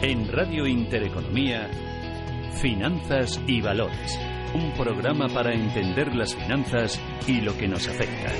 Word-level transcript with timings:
En 0.00 0.30
Radio 0.30 0.64
Intereconomía, 0.64 1.68
Finanzas 2.62 3.40
y 3.48 3.60
Valores. 3.60 4.16
Un 4.54 4.72
programa 4.74 5.28
para 5.28 5.52
entender 5.52 6.14
las 6.14 6.36
finanzas 6.36 7.00
y 7.26 7.40
lo 7.40 7.58
que 7.58 7.66
nos 7.66 7.88
afecta. 7.88 8.32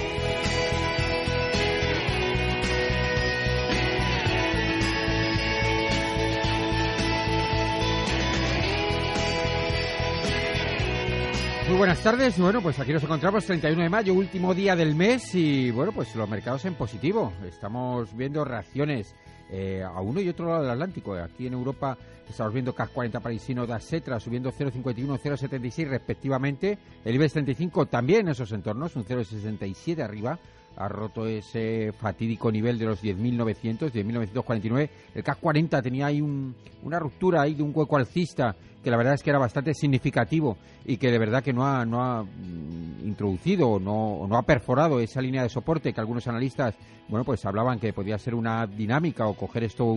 Muy 11.67 11.77
buenas 11.77 12.01
tardes. 12.01 12.39
Bueno, 12.39 12.63
pues 12.63 12.79
aquí 12.79 12.93
nos 12.93 13.03
encontramos 13.03 13.45
31 13.45 13.83
de 13.83 13.89
mayo, 13.91 14.15
último 14.15 14.55
día 14.55 14.77
del 14.77 14.95
mes 14.95 15.35
y 15.35 15.73
bueno, 15.73 15.91
pues 15.91 16.15
los 16.15 16.29
mercados 16.29 16.65
en 16.67 16.75
positivo. 16.75 17.33
Estamos 17.45 18.17
viendo 18.17 18.45
reacciones 18.45 19.17
eh, 19.51 19.83
a 19.83 20.01
uno 20.01 20.21
y 20.21 20.29
otro 20.29 20.47
lado 20.47 20.63
del 20.63 20.71
Atlántico. 20.71 21.15
Aquí 21.15 21.47
en 21.47 21.55
Europa 21.55 21.97
estamos 22.29 22.53
viendo 22.53 22.75
CAC 22.75 22.93
40 22.93 23.21
parisino 23.21 23.67
da 23.67 23.81
Setra 23.81 24.21
subiendo 24.21 24.53
0,51, 24.53 25.19
0,76 25.19 25.89
respectivamente. 25.89 26.79
El 27.05 27.15
IBEX 27.15 27.33
35 27.33 27.87
también 27.87 28.21
en 28.23 28.29
esos 28.29 28.53
entornos, 28.53 28.97
un 28.97 29.05
0,67 29.05 30.03
arriba 30.03 30.39
ha 30.79 30.89
roto 30.89 31.27
ese 31.27 31.93
fatídico 31.93 32.53
nivel 32.53 32.79
de 32.79 32.87
los 32.87 33.03
10.900, 33.03 33.91
10.949. 33.91 34.91
El 35.15 35.25
CAC 35.25 35.41
40 35.41 35.83
tenía 35.83 36.07
ahí 36.07 36.21
una 36.21 36.99
ruptura 37.01 37.43
ahí 37.43 37.55
de 37.55 37.65
un 37.65 37.73
hueco 37.75 37.97
alcista 37.97 38.55
que 38.83 38.91
la 38.91 38.97
verdad 38.97 39.15
es 39.15 39.23
que 39.23 39.31
era 39.31 39.39
bastante 39.39 39.75
significativo 39.75 40.57
y 40.85 40.97
que 40.97 41.11
de 41.11 41.19
verdad 41.19 41.43
que 41.43 41.53
no 41.53 41.67
ha, 41.67 41.85
no 41.85 42.03
ha 42.03 42.23
mm, 42.23 43.07
introducido 43.07 43.79
no, 43.81 44.27
no 44.29 44.37
ha 44.37 44.43
perforado 44.43 45.01
esa 45.01 45.21
línea 45.21 45.43
de 45.43 45.49
soporte 45.49 45.93
que 45.93 46.01
algunos 46.01 46.27
analistas, 46.29 46.75
bueno, 47.09 47.25
pues 47.25 47.45
hablaban 47.45 47.79
que 47.79 47.93
podía 47.93 48.19
ser 48.19 48.35
una 48.35 48.67
dinámica 48.67 49.27
o 49.27 49.35
coger 49.35 49.65
esto 49.65 49.97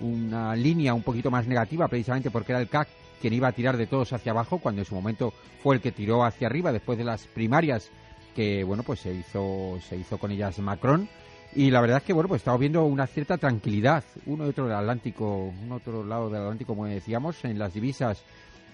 una 0.00 0.54
línea 0.56 0.94
un 0.94 1.02
poquito 1.02 1.30
más 1.30 1.46
negativa 1.46 1.88
precisamente 1.88 2.30
porque 2.30 2.52
era 2.52 2.60
el 2.60 2.68
CAC 2.68 2.88
quien 3.20 3.32
iba 3.32 3.48
a 3.48 3.52
tirar 3.52 3.76
de 3.76 3.86
todos 3.86 4.12
hacia 4.12 4.32
abajo 4.32 4.58
cuando 4.58 4.82
en 4.82 4.86
su 4.86 4.94
momento 4.94 5.32
fue 5.62 5.76
el 5.76 5.80
que 5.80 5.92
tiró 5.92 6.24
hacia 6.24 6.48
arriba 6.48 6.72
después 6.72 6.98
de 6.98 7.04
las 7.04 7.26
primarias 7.26 7.90
que 8.34 8.62
bueno 8.62 8.82
pues 8.82 9.00
se 9.00 9.14
hizo 9.14 9.78
se 9.88 9.96
hizo 9.96 10.18
con 10.18 10.30
ellas 10.30 10.58
Macron 10.58 11.08
y 11.54 11.70
la 11.70 11.80
verdad 11.80 11.98
es 11.98 12.04
que 12.04 12.12
bueno 12.12 12.28
pues 12.28 12.40
estamos 12.40 12.60
viendo 12.60 12.84
una 12.84 13.06
cierta 13.06 13.38
tranquilidad 13.38 14.04
uno 14.26 14.46
y 14.46 14.50
otro 14.50 14.66
del 14.66 14.76
Atlántico 14.76 15.52
un 15.62 15.72
otro 15.72 16.04
lado 16.04 16.28
del 16.28 16.42
Atlántico 16.42 16.74
como 16.74 16.86
decíamos 16.86 17.44
en 17.44 17.58
las 17.58 17.74
divisas 17.74 18.22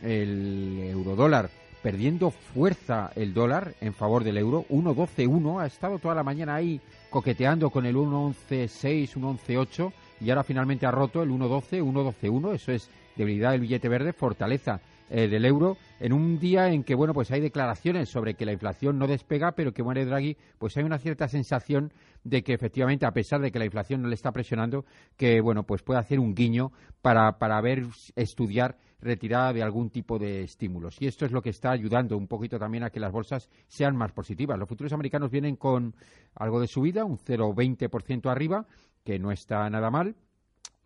el 0.03 0.81
eurodólar 0.91 1.51
perdiendo 1.83 2.31
fuerza 2.31 3.11
el 3.17 3.35
dólar 3.35 3.75
en 3.81 3.93
favor 3.93 4.25
del 4.25 4.39
euro 4.39 4.65
1.12.1 4.71 5.63
ha 5.63 5.67
estado 5.67 5.99
toda 5.99 6.15
la 6.15 6.23
mañana 6.23 6.55
ahí 6.55 6.81
coqueteando 7.11 7.71
con 7.71 7.87
el 7.87 7.97
1.11.6 7.97 9.15
1.11.8 9.15 9.93
y 10.21 10.31
ahora 10.31 10.45
finalmente 10.45 10.87
ha 10.87 10.91
roto 10.91 11.23
el 11.23 11.31
1.12 11.31 11.83
1.12.1 11.83 12.55
eso 12.55 12.73
es 12.73 12.89
debilidad 13.17 13.53
del 13.53 13.61
billete 13.61 13.89
verde 13.89 14.13
fortaleza 14.13 14.81
eh, 15.11 15.29
del 15.29 15.45
euro 15.45 15.77
en 16.01 16.13
un 16.13 16.39
día 16.39 16.69
en 16.69 16.85
que 16.85 16.95
bueno 16.95 17.15
pues 17.15 17.31
hay 17.31 17.41
declaraciones 17.41 18.09
sobre 18.09 18.35
que 18.35 18.47
la 18.47 18.53
inflación 18.53 18.99
no 18.99 19.07
despega 19.07 19.53
pero 19.53 19.73
que 19.73 19.83
muere 19.83 20.05
Draghi 20.05 20.37
pues 20.59 20.77
hay 20.77 20.85
una 20.85 20.99
cierta 20.99 21.29
sensación 21.29 21.93
de 22.25 22.43
que 22.43 22.55
efectivamente 22.55 23.07
a 23.07 23.13
pesar 23.13 23.41
de 23.41 23.51
que 23.51 23.59
la 23.59 23.65
inflación 23.65 24.03
no 24.03 24.09
le 24.09 24.15
está 24.15 24.33
presionando 24.33 24.85
que 25.17 25.41
bueno 25.41 25.65
pues 25.65 25.83
puede 25.83 26.01
hacer 26.01 26.19
un 26.19 26.35
guiño 26.35 26.73
para 27.03 27.39
para 27.39 27.61
ver 27.61 27.85
estudiar 28.17 28.77
retirada 29.03 29.53
de 29.53 29.63
algún 29.63 29.91
tipo 29.91 30.19
de 30.19 30.43
estímulos. 30.43 30.97
Y 31.01 31.07
esto 31.07 31.27
es 31.27 31.33
lo 31.33 31.43
que 31.43 31.51
está 31.51 31.73
ayudando 31.73 32.17
un 32.17 32.29
poquito 32.29 32.59
también 32.59 32.85
a 32.85 32.91
que 32.91 33.01
las 33.01 33.13
bolsas 33.13 33.51
sean 33.67 33.97
más 33.97 34.13
positivas. 34.13 34.59
Los 34.59 34.69
futuros 34.69 34.93
americanos 34.93 35.31
vienen 35.31 35.57
con 35.57 35.95
algo 36.35 36.61
de 36.61 36.69
subida 36.69 37.05
un 37.05 37.19
0,20% 37.19 38.31
arriba 38.31 38.67
que 39.05 39.19
no 39.19 39.33
está 39.33 39.69
nada 39.69 39.91
mal. 39.91 40.15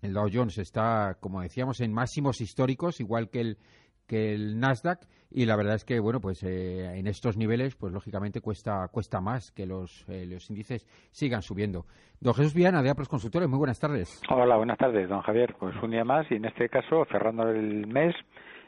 El 0.02 0.12
Dow 0.12 0.28
Jones 0.32 0.58
está, 0.58 1.16
como 1.20 1.40
decíamos, 1.40 1.80
en 1.80 1.92
máximos 1.92 2.40
históricos, 2.40 3.00
igual 3.00 3.28
que 3.28 3.40
el, 3.40 3.58
que 4.06 4.34
el 4.34 4.58
Nasdaq 4.58 5.00
y 5.30 5.44
la 5.44 5.56
verdad 5.56 5.74
es 5.74 5.84
que 5.84 6.00
bueno 6.00 6.20
pues 6.20 6.42
eh, 6.42 6.98
en 6.98 7.06
estos 7.06 7.36
niveles 7.36 7.76
pues 7.76 7.92
lógicamente 7.92 8.40
cuesta 8.40 8.88
cuesta 8.88 9.20
más 9.20 9.52
que 9.52 9.66
los, 9.66 10.08
eh, 10.08 10.26
los 10.26 10.48
índices 10.50 10.86
sigan 11.10 11.42
subiendo. 11.42 11.84
Don 12.20 12.34
Jesús 12.34 12.54
Viana 12.54 12.82
de 12.82 12.90
Apros 12.90 13.08
Consultores 13.08 13.48
muy 13.48 13.58
buenas 13.58 13.80
tardes. 13.80 14.22
Hola 14.30 14.56
buenas 14.56 14.78
tardes 14.78 15.08
don 15.08 15.22
Javier. 15.22 15.54
Pues 15.58 15.74
un 15.82 15.90
día 15.90 16.04
más 16.04 16.30
y 16.30 16.36
en 16.36 16.44
este 16.44 16.68
caso 16.68 17.04
cerrando 17.10 17.48
el 17.48 17.86
mes 17.86 18.14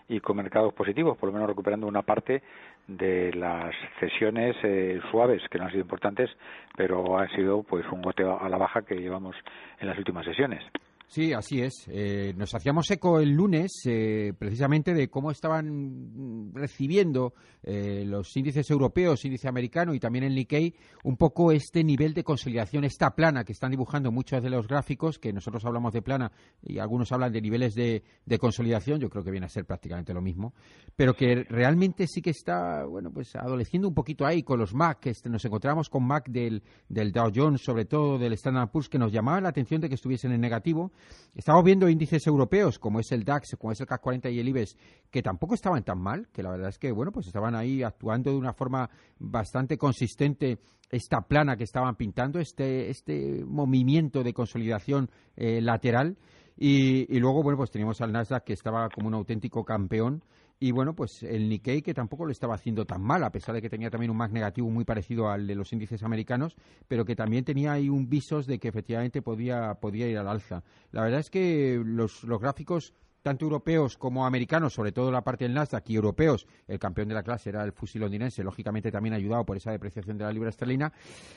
y 0.08 0.20
con 0.20 0.36
mercados 0.36 0.74
positivos 0.74 1.16
por 1.16 1.28
lo 1.28 1.34
menos 1.34 1.48
recuperando 1.48 1.86
una 1.86 2.02
parte 2.02 2.42
de 2.86 3.32
las 3.34 3.74
cesiones 4.00 4.56
eh, 4.62 5.00
suaves 5.10 5.42
que 5.50 5.58
no 5.58 5.64
han 5.64 5.70
sido 5.70 5.82
importantes 5.82 6.30
pero 6.76 7.18
han 7.18 7.28
sido 7.30 7.62
pues 7.62 7.84
un 7.92 8.02
goteo 8.02 8.40
a 8.40 8.48
la 8.48 8.56
baja 8.56 8.82
que 8.82 8.96
llevamos 8.96 9.36
en 9.78 9.86
las 9.86 9.98
últimas 9.98 10.24
sesiones 10.24 10.62
Sí, 11.10 11.32
así 11.32 11.62
es. 11.62 11.86
Eh, 11.88 12.34
nos 12.36 12.54
hacíamos 12.54 12.90
eco 12.90 13.18
el 13.18 13.30
lunes 13.30 13.72
eh, 13.86 14.34
precisamente 14.38 14.92
de 14.92 15.08
cómo 15.08 15.30
estaban 15.30 16.52
recibiendo 16.52 17.32
eh, 17.62 18.04
los 18.06 18.36
índices 18.36 18.70
europeos, 18.70 19.24
índice 19.24 19.48
americano 19.48 19.94
y 19.94 20.00
también 20.00 20.24
el 20.24 20.34
Nikkei, 20.34 20.74
un 21.04 21.16
poco 21.16 21.50
este 21.50 21.82
nivel 21.82 22.12
de 22.12 22.24
consolidación, 22.24 22.84
esta 22.84 23.14
plana 23.14 23.44
que 23.44 23.52
están 23.52 23.70
dibujando 23.70 24.12
muchos 24.12 24.42
de 24.42 24.50
los 24.50 24.68
gráficos, 24.68 25.18
que 25.18 25.32
nosotros 25.32 25.64
hablamos 25.64 25.94
de 25.94 26.02
plana 26.02 26.30
y 26.62 26.78
algunos 26.78 27.10
hablan 27.10 27.32
de 27.32 27.40
niveles 27.40 27.74
de, 27.74 28.02
consolidación, 28.38 29.00
yo 29.00 29.08
creo 29.08 29.24
que 29.24 29.30
viene 29.30 29.46
a 29.46 29.48
ser 29.48 29.64
prácticamente 29.64 30.12
lo 30.12 30.20
mismo, 30.20 30.52
pero 30.94 31.14
que 31.14 31.44
realmente 31.48 32.06
sí 32.06 32.20
que 32.20 32.30
está, 32.30 32.84
bueno, 32.84 33.10
pues 33.10 33.34
adoleciendo 33.34 33.88
un 33.88 33.94
poquito 33.94 34.26
ahí 34.26 34.42
con 34.42 34.58
los 34.58 34.74
MAC, 34.74 35.06
este, 35.06 35.30
nos 35.30 35.42
encontramos 35.44 35.88
con 35.88 36.06
MAC 36.06 36.28
del, 36.28 36.62
del 36.86 37.12
Dow 37.12 37.32
Jones, 37.34 37.62
sobre 37.62 37.86
todo 37.86 38.18
del 38.18 38.34
Standard 38.34 38.70
Poor's, 38.70 38.90
que 38.90 38.98
nos 38.98 39.10
llamaba 39.10 39.40
la 39.40 39.48
atención 39.48 39.80
de 39.80 39.88
que 39.88 39.94
estuviesen 39.94 40.32
en 40.32 40.42
negativo 40.42 40.92
Estamos 41.34 41.62
viendo 41.64 41.88
índices 41.88 42.26
europeos, 42.26 42.78
como 42.78 43.00
es 43.00 43.12
el 43.12 43.24
DAX, 43.24 43.56
como 43.58 43.72
es 43.72 43.80
el 43.80 43.86
CAC 43.86 44.00
40 44.00 44.30
y 44.30 44.40
el 44.40 44.48
IBEX, 44.48 44.76
que 45.10 45.22
tampoco 45.22 45.54
estaban 45.54 45.84
tan 45.84 46.00
mal, 46.00 46.28
que 46.32 46.42
la 46.42 46.50
verdad 46.50 46.68
es 46.68 46.78
que, 46.78 46.90
bueno, 46.90 47.12
pues 47.12 47.26
estaban 47.26 47.54
ahí 47.54 47.82
actuando 47.82 48.30
de 48.30 48.36
una 48.36 48.52
forma 48.52 48.90
bastante 49.18 49.78
consistente 49.78 50.58
esta 50.90 51.20
plana 51.20 51.56
que 51.56 51.64
estaban 51.64 51.96
pintando, 51.96 52.40
este, 52.40 52.90
este 52.90 53.44
movimiento 53.44 54.22
de 54.22 54.32
consolidación 54.32 55.10
eh, 55.36 55.60
lateral. 55.60 56.16
Y, 56.56 57.14
y, 57.14 57.20
luego, 57.20 57.42
bueno, 57.42 57.56
pues 57.56 57.70
teníamos 57.70 58.00
al 58.00 58.10
Nasdaq 58.10 58.42
que 58.42 58.52
estaba 58.52 58.88
como 58.88 59.06
un 59.06 59.14
auténtico 59.14 59.64
campeón 59.64 60.24
y 60.60 60.72
bueno, 60.72 60.94
pues 60.94 61.22
el 61.22 61.48
Nikkei 61.48 61.82
que 61.82 61.94
tampoco 61.94 62.24
lo 62.24 62.32
estaba 62.32 62.54
haciendo 62.54 62.84
tan 62.84 63.00
mal, 63.02 63.22
a 63.22 63.30
pesar 63.30 63.54
de 63.54 63.62
que 63.62 63.70
tenía 63.70 63.90
también 63.90 64.10
un 64.10 64.16
más 64.16 64.32
negativo 64.32 64.68
muy 64.70 64.84
parecido 64.84 65.28
al 65.28 65.46
de 65.46 65.54
los 65.54 65.72
índices 65.72 66.02
americanos, 66.02 66.56
pero 66.88 67.04
que 67.04 67.14
también 67.14 67.44
tenía 67.44 67.72
ahí 67.72 67.88
un 67.88 68.08
visos 68.08 68.46
de 68.46 68.58
que 68.58 68.68
efectivamente 68.68 69.22
podía, 69.22 69.74
podía 69.74 70.08
ir 70.08 70.18
al 70.18 70.28
alza. 70.28 70.64
La 70.90 71.02
verdad 71.02 71.20
es 71.20 71.30
que 71.30 71.80
los, 71.84 72.24
los 72.24 72.40
gráficos 72.40 72.92
tanto 73.22 73.44
europeos 73.44 73.96
como 73.96 74.24
americanos, 74.24 74.72
sobre 74.72 74.92
todo 74.92 75.10
la 75.10 75.22
parte 75.22 75.44
del 75.44 75.54
Nasdaq 75.54 75.90
y 75.90 75.96
europeos, 75.96 76.46
el 76.66 76.78
campeón 76.78 77.08
de 77.08 77.14
la 77.14 77.22
clase 77.22 77.50
era 77.50 77.62
el 77.64 77.72
fusil 77.72 78.00
londinense, 78.00 78.42
lógicamente 78.42 78.90
también 78.90 79.14
ayudado 79.14 79.44
por 79.44 79.56
esa 79.56 79.70
depreciación 79.70 80.16
de 80.16 80.24
la 80.24 80.32
libra 80.32 80.50
esterlina, 80.50 80.92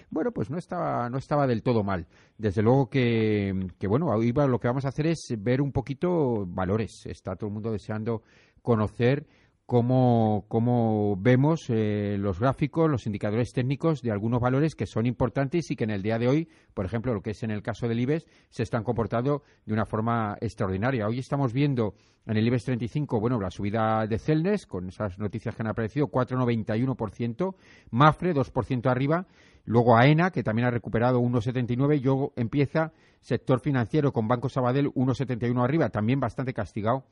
bueno, 0.10 0.32
pues 0.32 0.50
no 0.50 0.58
estaba, 0.58 1.10
no 1.10 1.18
estaba 1.18 1.48
del 1.48 1.64
todo 1.64 1.84
mal. 1.84 2.08
Desde 2.38 2.62
luego 2.62 2.90
que, 2.90 3.68
que 3.78 3.88
bueno, 3.88 4.08
hoy 4.08 4.32
lo 4.32 4.60
que 4.60 4.68
vamos 4.68 4.86
a 4.86 4.90
hacer 4.90 5.08
es 5.08 5.36
ver 5.38 5.62
un 5.62 5.72
poquito 5.72 6.46
valores. 6.48 7.06
Está 7.06 7.36
todo 7.36 7.48
el 7.48 7.54
mundo 7.54 7.72
deseando 7.72 8.24
conocer 8.62 9.26
cómo, 9.72 10.44
cómo 10.50 11.16
vemos 11.18 11.70
eh, 11.70 12.18
los 12.20 12.42
gráficos, 12.42 12.90
los 12.90 13.06
indicadores 13.06 13.54
técnicos 13.54 14.02
de 14.02 14.12
algunos 14.12 14.42
valores 14.42 14.76
que 14.76 14.86
son 14.86 15.06
importantes 15.06 15.72
y 15.72 15.78
que 15.78 15.86
en 15.86 15.92
el 15.92 16.02
día 16.02 16.20
de 16.20 16.28
hoy, 16.28 16.50
por 16.74 16.86
ejemplo, 16.86 17.14
lo 17.14 17.22
que 17.22 17.30
es 17.30 17.42
en 17.44 17.52
el 17.52 17.62
caso 17.62 17.88
del 17.88 18.02
IBEX, 18.02 18.26
se 18.50 18.64
están 18.64 18.84
comportando 18.84 19.44
de 19.66 19.72
una 19.72 19.86
forma 19.86 20.38
extraordinaria. 20.42 21.08
Hoy 21.08 21.20
estamos 21.20 21.54
viendo 21.54 21.96
en 22.26 22.36
el 22.36 22.46
IBEX 22.48 22.66
35, 22.66 23.22
bueno, 23.22 23.40
la 23.40 23.50
subida 23.50 24.06
de 24.08 24.20
Celnes, 24.20 24.66
con 24.66 24.90
esas 24.90 25.18
noticias 25.18 25.56
que 25.56 25.62
han 25.62 25.70
aparecido, 25.70 26.08
4,91%, 26.08 27.56
Mafre, 27.92 28.36
2% 28.36 28.92
arriba, 28.92 29.26
luego 29.64 29.96
AENA, 29.96 30.32
que 30.32 30.44
también 30.44 30.68
ha 30.68 30.72
recuperado 30.72 31.22
1,79%, 31.22 31.96
y 31.96 32.00
luego 32.02 32.34
empieza 32.36 32.92
sector 33.22 33.62
financiero 33.62 34.12
con 34.12 34.28
Banco 34.28 34.50
Sabadell, 34.50 34.88
1,71 34.88 35.64
arriba, 35.64 35.88
también 35.88 36.20
bastante 36.20 36.54
castigado 36.54 37.06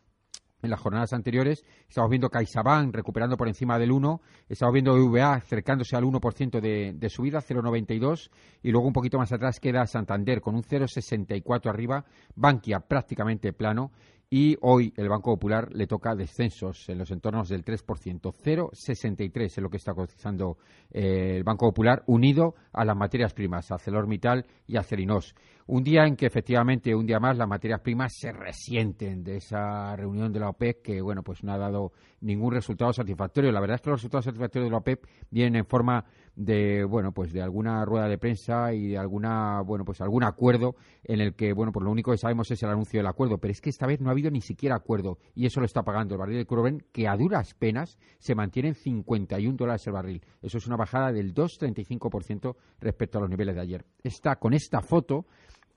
en 0.61 0.69
las 0.69 0.79
jornadas 0.79 1.13
anteriores. 1.13 1.63
Estamos 1.87 2.09
viendo 2.09 2.29
CaixaBank 2.29 2.93
recuperando 2.93 3.37
por 3.37 3.47
encima 3.47 3.77
del 3.79 3.91
1, 3.91 4.21
estamos 4.47 4.73
viendo 4.73 4.93
VA 5.09 5.33
acercándose 5.33 5.95
al 5.95 6.03
1% 6.03 6.59
de, 6.59 6.93
de 6.93 7.09
subida, 7.09 7.39
0,92, 7.41 8.29
y 8.63 8.71
luego 8.71 8.87
un 8.87 8.93
poquito 8.93 9.17
más 9.17 9.31
atrás 9.31 9.59
queda 9.59 9.85
Santander 9.85 10.41
con 10.41 10.55
un 10.55 10.63
0,64 10.63 11.69
arriba, 11.69 12.05
Bankia 12.35 12.79
prácticamente 12.79 13.53
plano, 13.53 13.91
y 14.31 14.55
hoy 14.61 14.93
el 14.95 15.09
Banco 15.09 15.31
Popular 15.31 15.69
le 15.73 15.87
toca 15.87 16.13
descensos 16.13 16.87
en 16.89 16.99
los 16.99 17.09
entornos 17.09 17.49
del 17.49 17.65
3%, 17.65 17.83
0,63 18.21 19.43
es 19.43 19.57
lo 19.57 19.69
que 19.69 19.77
está 19.77 19.93
cotizando 19.93 20.57
eh, 20.91 21.37
el 21.37 21.43
Banco 21.43 21.67
Popular, 21.67 22.03
unido 22.05 22.53
a 22.71 22.85
las 22.85 22.95
materias 22.95 23.33
primas, 23.33 23.71
ArcelorMittal 23.71 24.45
y 24.67 24.77
Acerinos. 24.77 25.33
Un 25.65 25.83
día 25.83 26.05
en 26.05 26.15
que 26.15 26.27
efectivamente, 26.27 26.93
un 26.93 27.07
día 27.07 27.19
más, 27.19 27.37
las 27.37 27.47
materias 27.47 27.81
primas 27.81 28.13
se 28.15 28.31
resienten 28.31 29.23
de 29.23 29.37
esa 29.37 29.95
reunión 29.95 30.31
de 30.31 30.39
la 30.39 30.49
OPEP 30.49 30.81
que, 30.83 31.01
bueno, 31.01 31.23
pues 31.23 31.43
no 31.43 31.51
ha 31.53 31.57
dado 31.57 31.91
ningún 32.21 32.53
resultado 32.53 32.93
satisfactorio. 32.93 33.51
La 33.51 33.61
verdad 33.61 33.75
es 33.75 33.81
que 33.81 33.89
los 33.89 33.99
resultados 33.99 34.25
satisfactorios 34.25 34.67
de 34.67 34.71
la 34.71 34.77
OPEP 34.77 35.05
vienen 35.31 35.55
en 35.57 35.65
forma 35.65 36.05
de 36.39 36.85
bueno 36.85 37.11
pues 37.11 37.33
de 37.33 37.41
alguna 37.41 37.83
rueda 37.83 38.07
de 38.07 38.17
prensa 38.17 38.73
y 38.73 38.87
de 38.87 38.97
alguna 38.97 39.61
bueno 39.61 39.83
pues 39.83 39.99
algún 39.99 40.23
acuerdo 40.23 40.75
en 41.03 41.19
el 41.19 41.35
que 41.35 41.51
bueno 41.51 41.73
pues 41.73 41.83
lo 41.83 41.91
único 41.91 42.11
que 42.11 42.17
sabemos 42.17 42.49
es 42.49 42.63
el 42.63 42.69
anuncio 42.69 42.99
del 42.99 43.07
acuerdo. 43.07 43.37
Pero 43.39 43.51
es 43.51 43.59
que 43.59 43.69
esta 43.69 43.85
vez 43.85 43.99
no 43.99 44.07
ha 44.07 44.11
habido 44.11 44.31
ni 44.31 44.41
siquiera 44.41 44.75
acuerdo 44.75 45.17
y 45.35 45.45
eso 45.45 45.59
lo 45.59 45.65
está 45.65 45.83
pagando 45.83 46.15
el 46.15 46.19
barril 46.19 46.37
de 46.37 46.45
crudo 46.45 46.59
que 46.91 47.07
a 47.07 47.17
duras 47.17 47.53
penas 47.53 47.97
se 48.19 48.35
mantiene 48.35 48.69
en 48.69 48.75
51 48.75 49.57
dólares 49.57 49.85
el 49.87 49.93
barril. 49.93 50.21
Eso 50.41 50.57
es 50.57 50.67
una 50.67 50.77
bajada 50.77 51.11
del 51.11 51.33
2,35% 51.33 52.55
respecto 52.79 53.17
a 53.17 53.21
los 53.21 53.29
niveles 53.29 53.55
de 53.55 53.61
ayer. 53.61 53.85
Está 54.03 54.37
con 54.37 54.53
esta 54.53 54.81
foto 54.81 55.25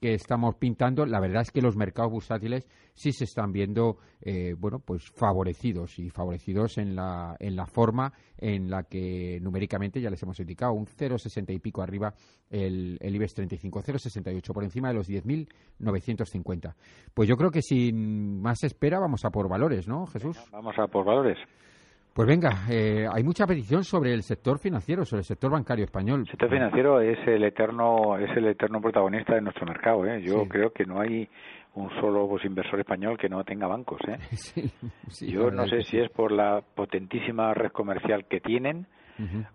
que 0.03 0.15
estamos 0.15 0.57
pintando, 0.57 1.07
la 1.07 1.21
verdad 1.21 1.43
es 1.43 1.53
que 1.53 1.63
los 1.63 1.77
mercados 1.77 2.11
bursátiles 2.11 2.69
sí 2.93 3.13
se 3.13 3.23
están 3.23 3.53
viendo, 3.53 3.99
eh, 4.21 4.57
bueno, 4.59 4.81
pues 4.81 5.09
favorecidos 5.13 5.97
y 6.01 6.11
favorecidos 6.11 6.77
en 6.79 6.97
la, 6.97 7.37
en 7.39 7.55
la 7.55 7.67
forma 7.67 8.13
en 8.37 8.69
la 8.69 8.83
que 8.83 9.39
numéricamente 9.41 10.01
ya 10.01 10.11
les 10.11 10.21
hemos 10.25 10.41
indicado, 10.41 10.73
un 10.73 10.87
0,60 10.87 11.55
y 11.55 11.61
pico 11.61 11.83
arriba 11.83 12.13
el, 12.51 12.99
el 13.01 13.15
IBEX 13.15 13.35
35, 13.35 13.81
0,68 13.81 14.53
por 14.53 14.65
encima 14.65 14.89
de 14.89 14.95
los 14.95 15.09
10.950. 15.09 16.75
Pues 17.15 17.29
yo 17.29 17.37
creo 17.37 17.53
que 17.53 17.63
sin 17.63 18.43
más 18.43 18.65
espera 18.65 18.99
vamos 18.99 19.25
a 19.25 19.31
por 19.31 19.49
valores, 19.49 19.87
¿no, 19.87 20.07
Jesús? 20.07 20.37
vamos 20.51 20.75
a 20.81 20.89
por 20.89 21.05
valores. 21.05 21.39
Pues 22.15 22.29
venga, 22.29 22.67
eh, 22.71 23.07
hay 23.11 23.23
mucha 23.23 23.47
petición 23.47 23.85
sobre 23.85 24.13
el 24.13 24.23
sector 24.23 24.59
financiero, 24.59 25.05
sobre 25.07 25.21
el 25.21 25.25
sector 25.25 25.51
bancario 25.51 25.87
español. 25.87 26.21
El 26.21 26.27
sector 26.27 26.51
financiero 26.51 27.01
es 27.01 27.19
el 27.27 27.43
eterno 27.43 28.19
es 28.19 28.37
el 28.37 28.49
eterno 28.49 28.83
protagonista 28.83 29.35
de 29.35 29.41
nuestro 29.41 29.65
mercado. 29.65 30.05
¿eh? 30.05 30.21
Yo 30.21 30.47
creo 30.47 30.73
que 30.73 30.85
no 30.85 31.01
hay 31.01 31.27
un 31.75 31.89
solo 32.01 32.29
pues, 32.29 32.45
inversor 32.45 32.81
español 32.81 33.17
que 33.17 33.31
no 33.31 33.43
tenga 33.45 33.67
bancos. 33.67 34.01
¿eh? 34.07 34.19
Yo 35.27 35.51
no 35.51 35.67
sé 35.67 35.85
si 35.85 35.99
es 35.99 36.11
por 36.11 36.33
la 36.33 36.63
potentísima 36.75 37.55
red 37.55 37.71
comercial 37.71 38.27
que 38.27 38.41
tienen 38.41 38.87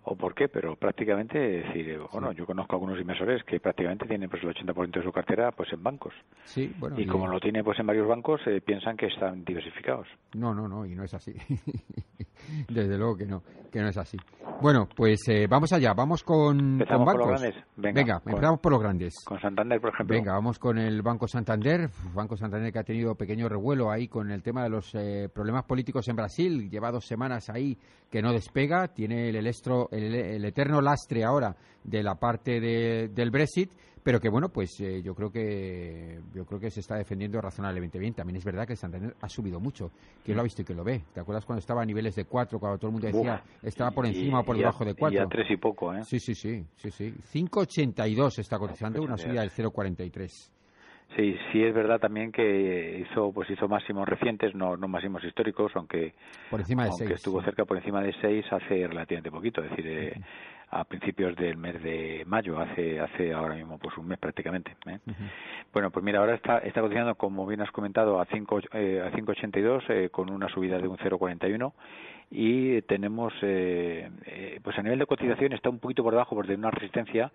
o 0.04 0.16
por 0.16 0.34
qué, 0.34 0.48
pero 0.48 0.76
prácticamente, 0.76 1.38
decir, 1.38 2.00
bueno, 2.12 2.32
yo 2.32 2.46
conozco 2.46 2.76
algunos 2.76 3.00
inversores 3.00 3.44
que 3.44 3.60
prácticamente 3.60 4.06
tienen 4.06 4.30
pues 4.30 4.44
el 4.44 4.50
80% 4.50 4.92
de 4.92 5.04
su 5.04 5.12
cartera 5.12 5.52
pues 5.52 5.72
en 5.74 5.84
bancos. 5.84 6.14
Sí, 6.44 6.74
bueno, 6.80 7.00
y, 7.00 7.06
como 7.06 7.28
lo 7.28 7.40
tiene 7.40 7.64
pues 7.64 7.80
en 7.80 7.88
varios 7.88 8.08
bancos, 8.08 8.42
eh, 8.48 8.62
piensan 8.62 8.96
que 8.98 9.08
están 9.08 9.44
diversificados. 9.44 10.08
No, 10.34 10.54
no, 10.54 10.68
no, 10.68 10.86
y 10.86 10.96
no 10.96 11.04
es 11.04 11.14
así. 11.14 11.34
Desde 12.70 12.98
luego 12.98 13.18
que 13.18 13.26
no, 13.26 13.44
que 13.72 13.82
no 13.82 13.90
es 13.90 13.98
así. 13.98 14.18
Bueno, 14.62 14.88
pues 14.96 15.20
eh, 15.28 15.48
vamos 15.48 15.72
allá, 15.74 15.94
vamos 15.94 16.24
con, 16.24 16.80
con 16.80 17.06
bancos. 17.06 17.14
Por 17.14 17.32
los 17.32 17.42
grandes. 17.42 17.64
Venga, 17.76 18.22
empezamos 18.26 18.60
por 18.60 18.72
los 18.72 18.82
grandes. 18.82 19.14
Con 19.26 19.40
Santander, 19.40 19.80
por 19.80 19.94
ejemplo. 19.94 20.16
Venga, 20.16 20.34
vamos 20.34 20.58
con 20.58 20.78
el 20.78 21.02
Banco 21.02 21.28
Santander. 21.28 21.90
Banco 22.14 22.36
Santander 22.36 22.72
que 22.72 22.80
ha 22.80 22.84
tenido 22.84 23.16
pequeño 23.16 23.48
revuelo 23.48 23.92
ahí 23.92 24.08
con 24.08 24.32
el 24.32 24.42
tema 24.42 24.64
de 24.64 24.70
los 24.70 24.96
eh, 24.96 25.30
problemas 25.34 25.66
políticos 25.66 26.08
en 26.08 26.16
Brasil. 26.16 26.70
Lleva 26.70 26.92
dos 26.92 27.06
semanas 27.06 27.50
ahí 27.50 27.78
que 28.10 28.22
no 28.22 28.32
despega. 28.32 28.88
Tiene 28.88 29.30
el, 29.30 29.47
el, 29.92 30.46
eterno 30.46 30.82
lastre 30.82 31.24
ahora 31.24 31.56
de 31.84 32.04
la 32.04 32.16
parte 32.16 32.60
del 32.60 33.32
Brexit 33.32 33.72
pero 34.08 34.22
que 34.22 34.30
bueno, 34.30 34.48
pues 34.48 34.80
eh, 34.80 35.02
yo 35.04 35.14
creo 35.14 35.30
que 35.30 36.22
yo 36.34 36.46
creo 36.46 36.62
que 36.62 36.72
se 36.72 36.80
está 36.80 36.96
defendiendo 36.96 37.42
razonablemente 37.42 38.00
bien. 38.00 38.14
También 38.14 38.38
es 38.38 38.46
verdad 38.46 38.66
que 38.66 38.72
el 38.72 38.78
Santander 38.78 39.14
ha 39.20 39.28
subido 39.28 39.60
mucho. 39.60 39.92
¿Quién 40.24 40.38
lo 40.38 40.42
ha 40.42 40.44
visto 40.46 40.62
y 40.62 40.64
quién 40.64 40.78
lo 40.78 40.86
ve? 40.86 41.04
¿Te 41.14 41.20
acuerdas 41.20 41.44
cuando 41.44 41.60
estaba 41.60 41.82
a 41.82 41.86
niveles 41.86 42.16
de 42.16 42.24
4, 42.24 42.58
cuando 42.58 42.78
todo 42.78 42.88
el 42.88 42.94
mundo 42.94 43.08
decía 43.08 43.44
estaba 43.62 43.92
por 43.92 44.06
encima 44.06 44.40
o 44.40 44.46
por 44.46 44.56
debajo 44.56 44.86
de 44.86 44.94
4? 44.94 45.20
Y 45.20 45.22
a 45.22 45.28
3 45.28 45.52
y 45.52 45.58
poco, 45.58 45.94
¿eh? 45.94 46.06
Sí, 46.06 46.22
sí, 46.22 46.36
sí, 46.36 46.66
sí, 46.78 46.90
sí. 46.90 47.14
5.82 47.34 48.40
está 48.40 48.58
cotizando, 48.58 49.02
una 49.02 49.18
subida 49.18 49.42
del 49.42 49.52
0.43. 49.52 50.52
Sí, 51.16 51.38
sí 51.52 51.64
es 51.64 51.74
verdad 51.74 52.00
también 52.00 52.32
que 52.32 53.00
hizo 53.00 53.32
pues 53.32 53.50
hizo 53.50 53.68
máximos 53.68 54.08
recientes, 54.08 54.54
no, 54.54 54.78
no 54.78 54.88
máximos 54.88 55.24
históricos, 55.24 55.72
aunque 55.76 56.14
por 56.50 56.60
encima 56.60 56.84
de 56.84 56.90
aunque 56.90 57.14
estuvo 57.14 57.42
cerca 57.42 57.66
por 57.66 57.78
encima 57.78 58.02
de 58.02 58.14
6 58.22 58.46
hace 58.52 58.88
relativamente 58.88 59.32
poquito, 59.32 59.64
es 59.64 59.70
decir, 59.72 59.88
eh, 59.88 60.22
a 60.70 60.84
principios 60.84 61.36
del 61.36 61.58
mes 61.58 61.82
de 61.82 62.24
mayo, 62.28 62.60
hace 62.60 63.00
hace 63.00 63.34
ahora 63.34 63.56
mismo 63.56 63.80
pues 63.80 63.98
un 63.98 64.08
mes 64.08 64.20
prácticamente. 64.20 64.76
¿eh? 64.86 65.00
Bueno, 65.74 65.92
pues 65.92 66.04
mira, 66.04 66.20
ahora 66.20 66.36
está 66.36 66.60
está 66.60 66.82
cotizando 66.82 67.16
como 67.16 67.48
bien 67.48 67.62
has 67.62 67.72
comentado 67.72 68.20
a 68.20 68.26
5 68.26 68.60
eh, 68.74 69.02
a 69.06 69.12
5.82 69.12 69.84
eh, 69.90 70.10
con 70.10 70.30
una 70.30 70.50
subida 70.50 70.78
de 70.78 70.88
un 70.88 70.98
0.41 70.98 71.72
y 72.30 72.82
tenemos 72.84 73.34
eh, 73.42 74.10
eh, 74.26 74.60
pues 74.62 74.78
a 74.78 74.84
nivel 74.84 75.00
de 75.00 75.06
cotización 75.06 75.54
está 75.54 75.70
un 75.70 75.80
poquito 75.80 76.04
por 76.04 76.14
debajo 76.14 76.36
porque 76.36 76.52
de 76.52 76.58
una 76.58 76.72
resistencia 76.72 77.32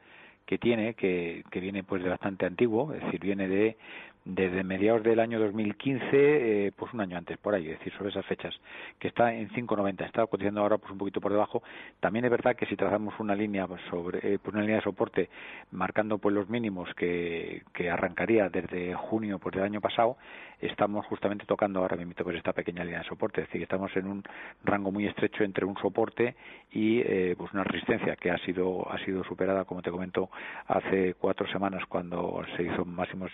que 0.47 0.59
tiene 0.59 0.95
que, 0.95 1.45
que 1.51 1.61
viene 1.61 1.85
pues 1.85 2.03
de 2.03 2.09
bastante 2.09 2.47
antiguo, 2.47 2.93
es 2.93 3.03
decir, 3.05 3.21
viene 3.21 3.49
de 3.49 3.77
desde 4.25 4.63
mediados 4.63 5.03
del 5.03 5.19
año 5.19 5.41
2015, 5.41 6.07
eh, 6.13 6.73
pues 6.77 6.93
un 6.95 7.01
año 7.01 7.17
antes, 7.17 7.39
por 7.39 7.55
ahí, 7.55 7.69
es 7.69 7.79
decir, 7.79 7.93
sobre 7.95 8.11
esas 8.11 8.25
fechas, 8.27 8.55
que 8.99 9.09
está 9.09 9.35
en 9.35 9.49
5,90, 9.51 10.07
está 10.07 10.27
cotizando 10.27 10.61
ahora 10.61 10.79
pues 10.79 10.93
un 10.93 10.99
poquito 10.99 11.21
por 11.21 11.33
debajo. 11.33 11.63
También 12.01 12.25
es 12.25 12.31
verdad 12.31 12.55
que 12.55 12.67
si 12.67 12.77
trazamos 12.77 13.19
una 13.19 13.35
línea 13.35 13.67
sobre, 13.91 14.35
eh, 14.35 14.39
pues 14.39 14.55
una 14.55 14.63
línea 14.63 14.77
de 14.77 14.83
soporte 14.83 15.29
marcando 15.73 16.19
pues 16.19 16.35
los 16.35 16.49
mínimos 16.49 16.89
que, 16.95 17.63
que 17.73 17.91
arrancaría 17.91 18.49
desde 18.49 18.95
junio 18.95 19.39
pues 19.39 19.55
del 19.55 19.65
año 19.65 19.81
pasado, 19.81 20.17
estamos 20.61 21.05
justamente 21.07 21.45
tocando 21.45 21.81
ahora 21.81 21.97
mismo 21.97 22.13
pues 22.23 22.37
esta 22.37 22.53
pequeña 22.53 22.85
línea 22.85 23.01
de 23.01 23.09
soporte, 23.09 23.41
es 23.41 23.49
decir, 23.49 23.61
que 23.61 23.65
estamos 23.65 23.95
en 23.97 24.07
un 24.07 24.23
rango 24.65 24.93
muy 24.93 25.07
estrecho 25.07 25.45
entre 25.45 25.65
un 25.65 25.77
soporte 25.79 26.37
y 26.71 27.01
eh, 27.01 27.35
pues 27.37 27.53
una 27.53 27.65
resistencia 27.65 28.17
que 28.17 28.31
ha 28.31 28.39
sido 28.39 28.91
ha 28.91 28.99
sido 29.05 29.25
superada, 29.25 29.65
como 29.65 29.83
te 29.83 29.91
comento, 29.91 30.31
hace 30.67 31.15
cuatro 31.15 31.47
semanas 31.49 31.85
cuando 31.89 32.43
se 32.57 32.65
hizo 32.65 32.85
máximos 32.85 33.33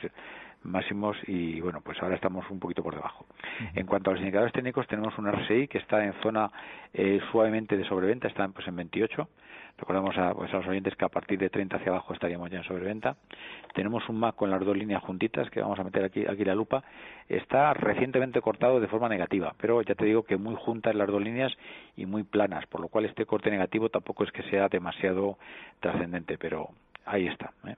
máximos 0.62 1.16
y 1.26 1.60
bueno, 1.60 1.80
pues 1.80 2.00
ahora 2.02 2.14
estamos 2.14 2.48
un 2.50 2.58
poquito 2.58 2.82
por 2.82 2.94
debajo. 2.94 3.26
En 3.74 3.86
cuanto 3.86 4.10
a 4.10 4.12
los 4.14 4.20
indicadores 4.20 4.52
técnicos, 4.52 4.86
tenemos 4.86 5.16
un 5.18 5.30
RSI 5.30 5.68
que 5.68 5.78
está 5.78 6.04
en 6.04 6.12
zona 6.22 6.50
eh, 6.92 7.20
suavemente 7.30 7.76
de 7.76 7.84
sobreventa, 7.84 8.28
está 8.28 8.46
pues 8.48 8.66
en 8.68 8.76
28. 8.76 9.28
Recordamos 9.78 10.18
a, 10.18 10.34
pues, 10.34 10.52
a, 10.52 10.56
los 10.56 10.66
oyentes 10.66 10.96
que 10.96 11.04
a 11.04 11.08
partir 11.08 11.38
de 11.38 11.50
30 11.50 11.76
hacia 11.76 11.92
abajo 11.92 12.12
estaríamos 12.12 12.50
ya 12.50 12.58
en 12.58 12.64
sobreventa. 12.64 13.16
Tenemos 13.74 14.08
un 14.08 14.18
MAC 14.18 14.34
con 14.34 14.50
las 14.50 14.60
dos 14.64 14.76
líneas 14.76 15.02
juntitas 15.02 15.48
que 15.50 15.60
vamos 15.60 15.78
a 15.78 15.84
meter 15.84 16.04
aquí, 16.04 16.26
aquí 16.26 16.44
la 16.44 16.54
lupa. 16.54 16.82
Está 17.28 17.74
recientemente 17.74 18.40
cortado 18.40 18.80
de 18.80 18.88
forma 18.88 19.08
negativa, 19.08 19.54
pero 19.60 19.80
ya 19.82 19.94
te 19.94 20.04
digo 20.04 20.24
que 20.24 20.36
muy 20.36 20.56
juntas 20.56 20.96
las 20.96 21.06
dos 21.06 21.22
líneas 21.22 21.52
y 21.96 22.06
muy 22.06 22.24
planas, 22.24 22.66
por 22.66 22.80
lo 22.80 22.88
cual 22.88 23.04
este 23.04 23.24
corte 23.24 23.50
negativo 23.50 23.88
tampoco 23.88 24.24
es 24.24 24.32
que 24.32 24.42
sea 24.44 24.68
demasiado 24.68 25.38
trascendente, 25.78 26.38
pero 26.38 26.70
ahí 27.06 27.28
está. 27.28 27.52
¿eh? 27.66 27.76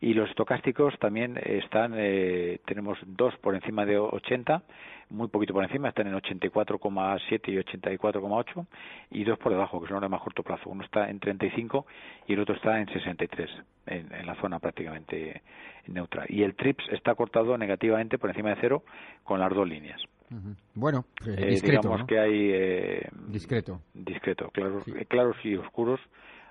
Y 0.00 0.14
los 0.14 0.28
estocásticos 0.30 0.98
también 0.98 1.38
están 1.42 1.94
eh, 1.96 2.60
tenemos 2.66 2.98
dos 3.06 3.36
por 3.38 3.54
encima 3.54 3.84
de 3.84 3.98
80 3.98 4.62
muy 5.10 5.28
poquito 5.28 5.52
por 5.52 5.64
encima 5.64 5.88
están 5.88 6.06
en 6.06 6.14
84,7 6.14 7.48
y 7.48 7.56
84,8 7.56 8.66
y 9.10 9.24
dos 9.24 9.38
por 9.38 9.52
debajo 9.52 9.80
que 9.80 9.88
son 9.88 9.94
los 9.94 10.02
de 10.02 10.08
más 10.08 10.22
corto 10.22 10.42
plazo. 10.42 10.70
Uno 10.70 10.84
está 10.84 11.10
en 11.10 11.18
35 11.18 11.86
y 12.28 12.34
el 12.34 12.40
otro 12.40 12.54
está 12.54 12.80
en 12.80 12.88
63 12.88 13.50
en, 13.86 14.12
en 14.12 14.26
la 14.26 14.36
zona 14.36 14.58
prácticamente 14.60 15.42
neutra. 15.88 16.24
Y 16.28 16.42
el 16.42 16.54
TRIPS 16.54 16.84
está 16.92 17.14
cortado 17.14 17.58
negativamente 17.58 18.18
por 18.18 18.30
encima 18.30 18.50
de 18.50 18.56
cero 18.60 18.84
con 19.24 19.40
las 19.40 19.52
dos 19.52 19.68
líneas. 19.68 20.00
Bueno, 20.74 21.06
eh, 21.26 21.34
eh 21.38 21.60
digamos 21.60 22.04
que 22.04 22.20
hay 22.20 22.50
eh, 22.52 23.08
discreto, 23.26 23.80
discreto, 23.92 24.48
claros, 24.50 24.84
claros 25.08 25.36
y 25.42 25.56
oscuros 25.56 25.98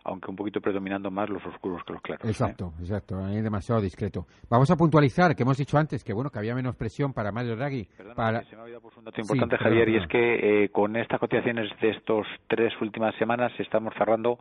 aunque 0.10 0.32
un 0.32 0.36
poquito 0.36 0.60
predominando 0.60 1.12
más 1.12 1.30
los 1.30 1.46
oscuros 1.46 1.84
que 1.86 1.94
los 1.94 2.02
claros. 2.02 2.26
¿eh? 2.26 2.30
Exacto, 2.30 2.74
exacto, 2.80 3.28
es 3.28 3.44
demasiado 3.44 3.80
discreto. 3.80 4.26
Vamos 4.50 4.70
a 4.72 4.76
puntualizar 4.76 5.36
que 5.36 5.44
hemos 5.44 5.58
dicho 5.58 5.78
antes 5.78 6.04
que 6.04 6.14
bueno 6.14 6.30
que 6.30 6.40
había 6.40 6.56
menos 6.56 6.76
presión 6.76 7.14
para 7.14 7.32
Mario 7.32 7.56
Draghi. 7.56 7.88
para... 8.16 8.44
se 8.44 8.56
me 8.56 8.62
ha 8.62 8.66
olvidado 8.66 8.90
un 8.98 9.06
dato 9.06 9.22
importante, 9.22 9.58
Javier, 9.58 9.90
y 9.90 9.98
es 9.98 10.08
que 10.08 10.64
eh, 10.64 10.70
con 10.70 10.96
estas 10.96 11.20
cotizaciones 11.20 11.70
de 11.80 11.92
estos 11.92 12.28
tres 12.48 12.74
últimas 12.82 13.16
semanas 13.16 13.52
estamos 13.60 13.94
cerrando 13.98 14.40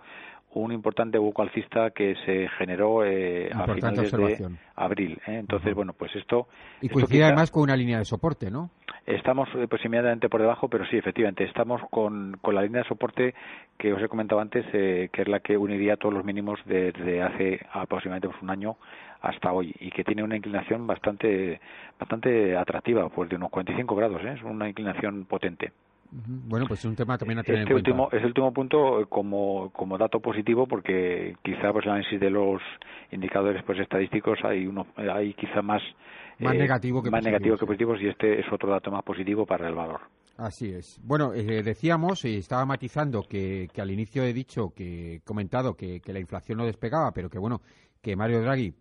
un 0.55 0.73
importante 0.73 1.19
hueco 1.19 1.43
alcista 1.43 1.91
que 1.91 2.15
se 2.25 2.49
generó 2.59 3.05
eh, 3.05 3.51
a 3.53 3.67
finales 3.73 4.11
de 4.11 4.49
abril. 4.77 5.21
¿eh? 5.27 5.39
Entonces, 5.39 5.75
bueno, 5.75 5.93
pues 5.93 6.15
esto... 6.17 6.49
Y 6.81 6.89
coincide 6.89 7.25
además 7.25 7.51
con 7.51 7.65
una 7.65 7.77
línea 7.77 7.99
de 7.99 8.05
soporte, 8.05 8.51
¿no? 8.51 8.71
Estamos 9.07 9.49
eh, 9.55 9.67
pues 9.69 9.85
inmediatamente 9.85 10.29
por 10.29 10.41
debajo, 10.41 10.69
pero 10.69 10.85
sí, 10.87 10.97
efectivamente, 10.97 11.45
estamos 11.45 11.81
con, 11.91 12.37
con 12.43 12.55
la 12.55 12.63
línea 12.63 12.83
de 12.83 12.89
soporte 12.89 13.35
que 13.79 13.93
os 13.93 14.03
he 14.03 14.09
comentado 14.09 14.41
antes, 14.41 14.65
eh, 14.73 15.09
que 15.13 15.23
es 15.23 15.29
la 15.29 15.41
que 15.41 15.57
uniría 15.57 15.97
todos 15.97 16.15
los 16.15 16.25
mínimos 16.25 16.61
desde 16.65 17.23
hace 17.23 17.61
aproximadamente 17.73 18.29
pues, 18.29 18.43
un 18.43 18.51
año 18.51 18.77
hasta 19.21 19.53
hoy 19.53 19.75
y 19.81 19.91
que 19.91 20.05
tiene 20.05 20.23
una 20.23 20.37
inclinación 20.37 20.87
bastante 20.87 21.61
bastante 21.99 22.57
atractiva, 22.57 23.09
pues 23.09 23.29
de 23.29 23.37
unos 23.37 23.51
45 23.51 23.95
grados, 23.97 24.23
¿eh? 24.23 24.35
es 24.37 24.43
una 24.43 24.69
inclinación 24.69 25.25
potente. 25.25 25.73
Bueno, 26.11 26.67
pues 26.67 26.81
es 26.81 26.87
un 26.87 26.97
tema 26.97 27.19
también 27.19 27.39
a 27.39 27.43
tener 27.43 27.61
este 27.61 27.73
en 27.73 27.77
último, 27.77 28.09
Es 28.11 28.21
el 28.21 28.27
último 28.27 28.53
punto 28.53 29.07
como, 29.09 29.71
como 29.73 29.99
dato 29.99 30.21
positivo 30.21 30.67
porque 30.67 31.37
quizá 31.43 31.73
pues 31.73 31.85
el 31.85 31.93
análisis 31.93 32.19
de 32.19 32.31
los 32.31 32.63
indicadores 33.11 33.63
pues 33.65 33.79
estadísticos 33.79 34.39
hay 34.43 34.67
uno 34.67 34.87
hay 34.97 35.35
quizá 35.35 35.61
más 35.61 35.83
más 36.39 36.55
eh, 36.55 36.59
negativo 36.59 37.03
que 37.03 37.11
más 37.11 37.25
negativo 37.25 37.57
que 37.59 37.67
positivos 37.67 38.01
y 38.01 38.09
este 38.09 38.41
es 38.41 38.47
otro 38.51 38.71
dato 38.71 38.91
más 38.91 39.03
positivo 39.03 39.45
para 39.45 39.69
el 39.69 39.75
valor. 39.75 40.01
Así 40.39 40.73
es. 40.73 41.01
Bueno, 41.03 41.35
eh, 41.35 41.63
decíamos 41.63 42.25
y 42.25 42.37
estaba 42.37 42.65
matizando 42.65 43.23
que, 43.23 43.67
que, 43.73 43.81
al 43.81 43.91
inicio 43.91 44.23
he 44.23 44.33
dicho 44.33 44.73
que 44.75 45.17
he 45.17 45.21
comentado 45.21 45.75
que, 45.75 46.01
que 46.01 46.13
la 46.13 46.21
inflación 46.21 46.59
no 46.59 46.65
despegaba, 46.65 47.11
pero 47.13 47.29
que 47.29 47.41
bueno 47.41 47.61
que 48.01 48.15
Mario 48.15 48.41
Draghi 48.41 48.73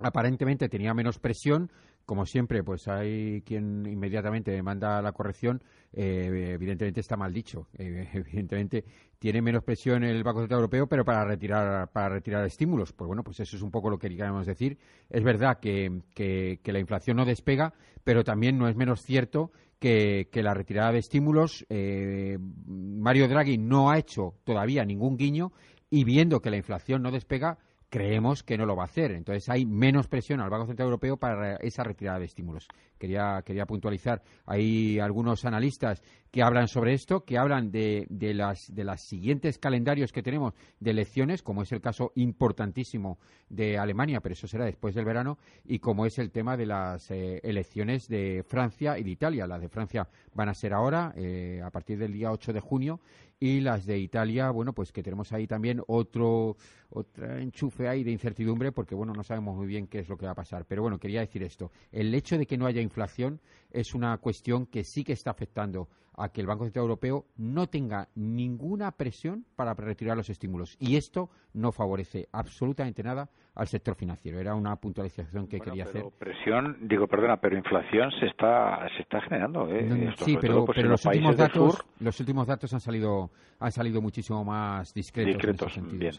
aparentemente 0.00 0.68
tenía 0.68 0.92
menos 0.94 1.18
presión. 1.18 1.70
Como 2.06 2.26
siempre, 2.26 2.62
pues 2.62 2.86
hay 2.86 3.40
quien 3.42 3.86
inmediatamente 3.86 4.62
manda 4.62 5.00
la 5.00 5.12
corrección. 5.12 5.62
Eh, 5.92 6.50
evidentemente 6.54 7.00
está 7.00 7.16
mal 7.16 7.32
dicho. 7.32 7.68
Evidentemente 7.78 8.84
tiene 9.18 9.40
menos 9.40 9.62
presión 9.62 10.04
el 10.04 10.22
Banco 10.22 10.40
Central 10.40 10.58
Europeo, 10.58 10.86
pero 10.86 11.04
para 11.04 11.24
retirar 11.24 11.90
para 11.92 12.10
retirar 12.10 12.44
estímulos. 12.44 12.92
Pues 12.92 13.06
bueno, 13.06 13.24
pues 13.24 13.40
eso 13.40 13.56
es 13.56 13.62
un 13.62 13.70
poco 13.70 13.88
lo 13.88 13.98
que 13.98 14.08
queríamos 14.08 14.46
decir. 14.46 14.76
Es 15.08 15.22
verdad 15.22 15.58
que, 15.60 16.02
que, 16.14 16.72
la 16.72 16.78
inflación 16.78 17.16
no 17.16 17.24
despega, 17.24 17.72
pero 18.02 18.22
también 18.22 18.58
no 18.58 18.68
es 18.68 18.76
menos 18.76 19.02
cierto 19.02 19.50
que, 19.78 20.28
que 20.30 20.42
la 20.42 20.52
retirada 20.52 20.92
de 20.92 20.98
estímulos. 20.98 21.64
Eh, 21.70 22.38
Mario 22.66 23.28
Draghi 23.28 23.56
no 23.56 23.90
ha 23.90 23.98
hecho 23.98 24.34
todavía 24.44 24.84
ningún 24.84 25.16
guiño 25.16 25.52
y 25.88 26.04
viendo 26.04 26.40
que 26.40 26.50
la 26.50 26.56
inflación 26.56 27.02
no 27.02 27.10
despega 27.10 27.56
creemos 27.94 28.42
que 28.42 28.58
no 28.58 28.66
lo 28.66 28.74
va 28.74 28.82
a 28.82 28.86
hacer. 28.86 29.12
Entonces 29.12 29.48
hay 29.48 29.64
menos 29.64 30.08
presión 30.08 30.40
al 30.40 30.50
Banco 30.50 30.66
Central 30.66 30.86
Europeo 30.86 31.16
para 31.16 31.54
esa 31.58 31.84
retirada 31.84 32.18
de 32.18 32.24
estímulos. 32.24 32.66
Quería, 32.98 33.40
quería 33.46 33.66
puntualizar. 33.66 34.20
Hay 34.46 34.98
algunos 34.98 35.44
analistas 35.44 36.02
que 36.32 36.42
hablan 36.42 36.66
sobre 36.66 36.94
esto, 36.94 37.24
que 37.24 37.38
hablan 37.38 37.70
de, 37.70 38.08
de, 38.10 38.34
las, 38.34 38.74
de 38.74 38.82
los 38.82 39.00
siguientes 39.00 39.58
calendarios 39.58 40.10
que 40.10 40.24
tenemos 40.24 40.54
de 40.80 40.90
elecciones, 40.90 41.44
como 41.44 41.62
es 41.62 41.70
el 41.70 41.80
caso 41.80 42.10
importantísimo 42.16 43.20
de 43.48 43.78
Alemania, 43.78 44.18
pero 44.20 44.32
eso 44.32 44.48
será 44.48 44.64
después 44.64 44.96
del 44.96 45.04
verano, 45.04 45.38
y 45.64 45.78
como 45.78 46.04
es 46.04 46.18
el 46.18 46.32
tema 46.32 46.56
de 46.56 46.66
las 46.66 47.08
eh, 47.12 47.40
elecciones 47.44 48.08
de 48.08 48.42
Francia 48.44 48.98
y 48.98 49.04
de 49.04 49.10
Italia. 49.10 49.46
Las 49.46 49.60
de 49.60 49.68
Francia 49.68 50.08
van 50.34 50.48
a 50.48 50.54
ser 50.54 50.72
ahora, 50.72 51.12
eh, 51.14 51.60
a 51.64 51.70
partir 51.70 51.96
del 51.96 52.12
día 52.12 52.32
8 52.32 52.52
de 52.52 52.58
junio, 52.58 52.98
y 53.44 53.60
las 53.60 53.84
de 53.84 53.98
Italia, 53.98 54.50
bueno, 54.50 54.72
pues 54.72 54.90
que 54.90 55.02
tenemos 55.02 55.30
ahí 55.34 55.46
también 55.46 55.82
otro, 55.86 56.56
otro 56.88 57.36
enchufe 57.36 57.86
ahí 57.86 58.02
de 58.02 58.10
incertidumbre 58.10 58.72
porque, 58.72 58.94
bueno, 58.94 59.12
no 59.12 59.22
sabemos 59.22 59.54
muy 59.54 59.66
bien 59.66 59.86
qué 59.86 59.98
es 59.98 60.08
lo 60.08 60.16
que 60.16 60.24
va 60.24 60.32
a 60.32 60.34
pasar. 60.34 60.64
Pero 60.64 60.80
bueno, 60.80 60.98
quería 60.98 61.20
decir 61.20 61.42
esto. 61.42 61.70
El 61.92 62.14
hecho 62.14 62.38
de 62.38 62.46
que 62.46 62.56
no 62.56 62.64
haya 62.64 62.80
inflación 62.80 63.42
es 63.70 63.94
una 63.94 64.16
cuestión 64.16 64.64
que 64.64 64.82
sí 64.82 65.04
que 65.04 65.12
está 65.12 65.32
afectando 65.32 65.88
a 66.16 66.28
que 66.30 66.40
el 66.40 66.46
Banco 66.46 66.64
Central 66.64 66.84
Europeo 66.84 67.26
no 67.36 67.66
tenga 67.66 68.08
ninguna 68.14 68.92
presión 68.92 69.44
para 69.56 69.74
retirar 69.74 70.16
los 70.16 70.30
estímulos. 70.30 70.76
Y 70.78 70.96
esto 70.96 71.30
no 71.54 71.72
favorece 71.72 72.28
absolutamente 72.32 73.02
nada 73.02 73.28
al 73.54 73.68
sector 73.68 73.94
financiero. 73.94 74.40
Era 74.40 74.54
una 74.54 74.76
puntualización 74.76 75.46
que 75.46 75.60
quería 75.60 75.84
pero 75.84 76.08
hacer. 76.08 76.18
Presión, 76.18 76.76
digo, 76.82 77.06
perdona, 77.06 77.36
pero 77.36 77.56
inflación 77.56 78.10
se 78.18 78.26
está 78.26 78.86
se 78.96 79.02
está 79.02 79.20
generando. 79.22 79.68
¿eh? 79.70 80.12
sí, 80.16 80.36
pero, 80.40 80.64
pues, 80.64 80.82
los 80.84 81.04
últimos 81.04 81.36
datos 81.36 81.84
los 82.00 82.18
últimos 82.20 82.46
datos 82.46 82.72
han 82.74 82.80
salido 82.80 83.30
han 83.60 83.72
salido 83.72 84.00
muchísimo 84.00 84.44
más 84.44 84.92
discretos, 84.92 85.44
en 85.44 85.50
ese 85.50 85.70
sentido. 85.70 86.12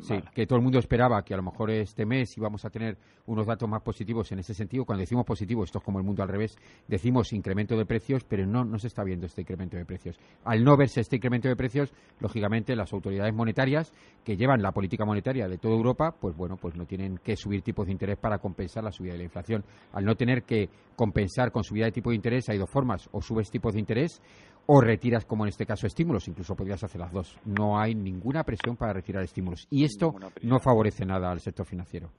Sí. 0.00 0.22
que 0.34 0.46
todo 0.46 0.58
el 0.58 0.62
mundo 0.62 0.78
esperaba 0.78 1.22
que 1.24 1.34
a 1.34 1.36
lo 1.36 1.42
mejor 1.42 1.70
este 1.70 2.04
mes 2.04 2.36
íbamos 2.36 2.64
a 2.64 2.70
tener 2.70 2.98
unos 3.26 3.46
datos 3.46 3.68
más 3.68 3.82
positivos 3.82 4.30
en 4.32 4.38
ese 4.40 4.54
sentido. 4.54 4.84
Cuando 4.84 5.00
decimos 5.00 5.24
positivo, 5.24 5.64
esto 5.64 5.78
es 5.78 5.84
como 5.84 5.98
el 5.98 6.04
mundo 6.04 6.22
al 6.22 6.28
revés, 6.28 6.58
decimos 6.88 7.32
incremento 7.32 7.76
de 7.76 7.86
precios, 7.86 8.24
pero 8.24 8.46
no, 8.46 8.64
no 8.64 8.78
se 8.78 8.88
está 8.88 9.04
viendo 9.04 9.26
este 9.30 9.42
incremento 9.42 9.76
de 9.76 9.84
precios. 9.84 10.18
Al 10.44 10.62
no 10.62 10.76
verse 10.76 11.00
este 11.00 11.16
incremento 11.16 11.48
de 11.48 11.56
precios, 11.56 11.92
lógicamente 12.18 12.76
las 12.76 12.92
autoridades 12.92 13.34
monetarias 13.34 13.92
que 14.24 14.36
llevan 14.36 14.62
la 14.62 14.72
política 14.72 15.04
monetaria 15.04 15.48
de 15.48 15.58
toda 15.58 15.74
Europa, 15.74 16.14
pues 16.20 16.36
bueno, 16.36 16.56
pues 16.56 16.76
no 16.76 16.86
tienen 16.86 17.18
que 17.18 17.36
subir 17.36 17.62
tipos 17.62 17.86
de 17.86 17.92
interés 17.92 18.18
para 18.18 18.38
compensar 18.38 18.84
la 18.84 18.92
subida 18.92 19.12
de 19.12 19.18
la 19.18 19.24
inflación. 19.24 19.64
Al 19.92 20.04
no 20.04 20.14
tener 20.14 20.42
que 20.42 20.68
compensar 20.96 21.50
con 21.52 21.64
subida 21.64 21.86
de 21.86 21.92
tipo 21.92 22.10
de 22.10 22.16
interés, 22.16 22.48
hay 22.48 22.58
dos 22.58 22.70
formas, 22.70 23.08
o 23.12 23.22
subes 23.22 23.50
tipos 23.50 23.74
de 23.74 23.80
interés 23.80 24.20
o 24.66 24.80
retiras, 24.80 25.24
como 25.24 25.44
en 25.44 25.48
este 25.48 25.66
caso, 25.66 25.86
estímulos. 25.86 26.28
Incluso 26.28 26.54
podrías 26.54 26.82
hacer 26.84 27.00
las 27.00 27.12
dos. 27.12 27.36
No 27.44 27.78
hay 27.78 27.94
ninguna 27.94 28.44
presión 28.44 28.76
para 28.76 28.92
retirar 28.92 29.24
estímulos. 29.24 29.66
Y 29.70 29.84
esto 29.84 30.14
no 30.42 30.60
favorece 30.60 31.04
nada 31.04 31.30
al 31.30 31.40
sector 31.40 31.66
financiero. 31.66 32.10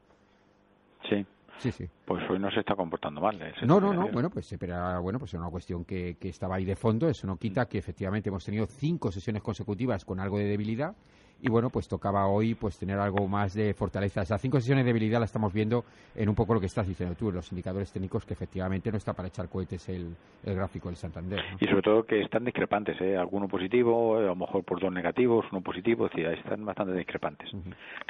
Sí. 1.62 1.72
Sí. 1.72 1.88
Pues 2.06 2.28
hoy 2.30 2.40
no 2.40 2.50
se 2.52 2.62
está 2.62 2.76
comportando 2.76 3.22
mal. 3.22 3.40
No, 3.64 3.80
no, 3.80 3.94
no. 3.94 4.08
Bueno, 4.10 4.30
pues, 4.30 4.56
bueno, 5.02 5.20
pues 5.20 5.34
es 5.34 5.40
una 5.40 5.50
cuestión 5.50 5.86
que, 5.86 6.18
que 6.20 6.30
estaba 6.30 6.56
ahí 6.56 6.66
de 6.66 6.76
fondo. 6.76 7.08
Eso 7.08 7.28
no 7.28 7.38
quita 7.38 7.68
que 7.68 7.78
efectivamente 7.78 8.30
hemos 8.30 8.44
tenido 8.44 8.66
cinco 8.66 9.12
sesiones 9.12 9.44
consecutivas 9.44 10.04
con 10.04 10.20
algo 10.20 10.38
de 10.38 10.46
debilidad 10.46 10.96
y 11.42 11.50
bueno, 11.50 11.70
pues 11.70 11.88
tocaba 11.88 12.28
hoy 12.28 12.56
pues 12.56 12.78
tener 12.78 13.00
algo 13.00 13.28
más 13.28 13.54
de 13.54 13.74
fortaleza. 13.74 14.22
Esas 14.22 14.40
cinco 14.42 14.60
sesiones 14.60 14.86
de 14.86 14.90
debilidad 14.90 15.20
la 15.20 15.26
estamos 15.26 15.52
viendo 15.54 15.84
en 16.16 16.30
un 16.30 16.36
poco 16.36 16.54
lo 16.54 16.60
que 16.60 16.68
estás 16.68 16.88
diciendo 16.88 17.16
tú, 17.16 17.32
los 17.32 17.52
indicadores 17.52 17.92
técnicos 17.92 18.26
que 18.26 18.34
efectivamente 18.34 18.92
no 18.92 18.98
está 18.98 19.14
para 19.14 19.28
echar 19.28 19.50
cohetes 19.50 19.90
el, 19.90 20.16
gráfico 20.44 20.90
del 20.90 20.98
Santander. 20.98 21.40
Y 21.60 21.66
sobre 21.66 21.82
todo 21.82 22.04
que 22.04 22.22
están 22.22 22.46
discrepantes, 22.46 23.00
¿eh? 23.02 23.18
alguno 23.18 23.48
positivo, 23.48 24.18
a 24.18 24.22
lo 24.22 24.36
mejor 24.36 24.64
por 24.64 24.80
dos 24.80 24.92
negativos, 24.92 25.46
uno 25.52 25.62
positivo, 25.62 26.06
es 26.06 26.12
decir, 26.12 26.28
están 26.28 26.66
bastante 26.66 26.94
discrepantes. 26.94 27.50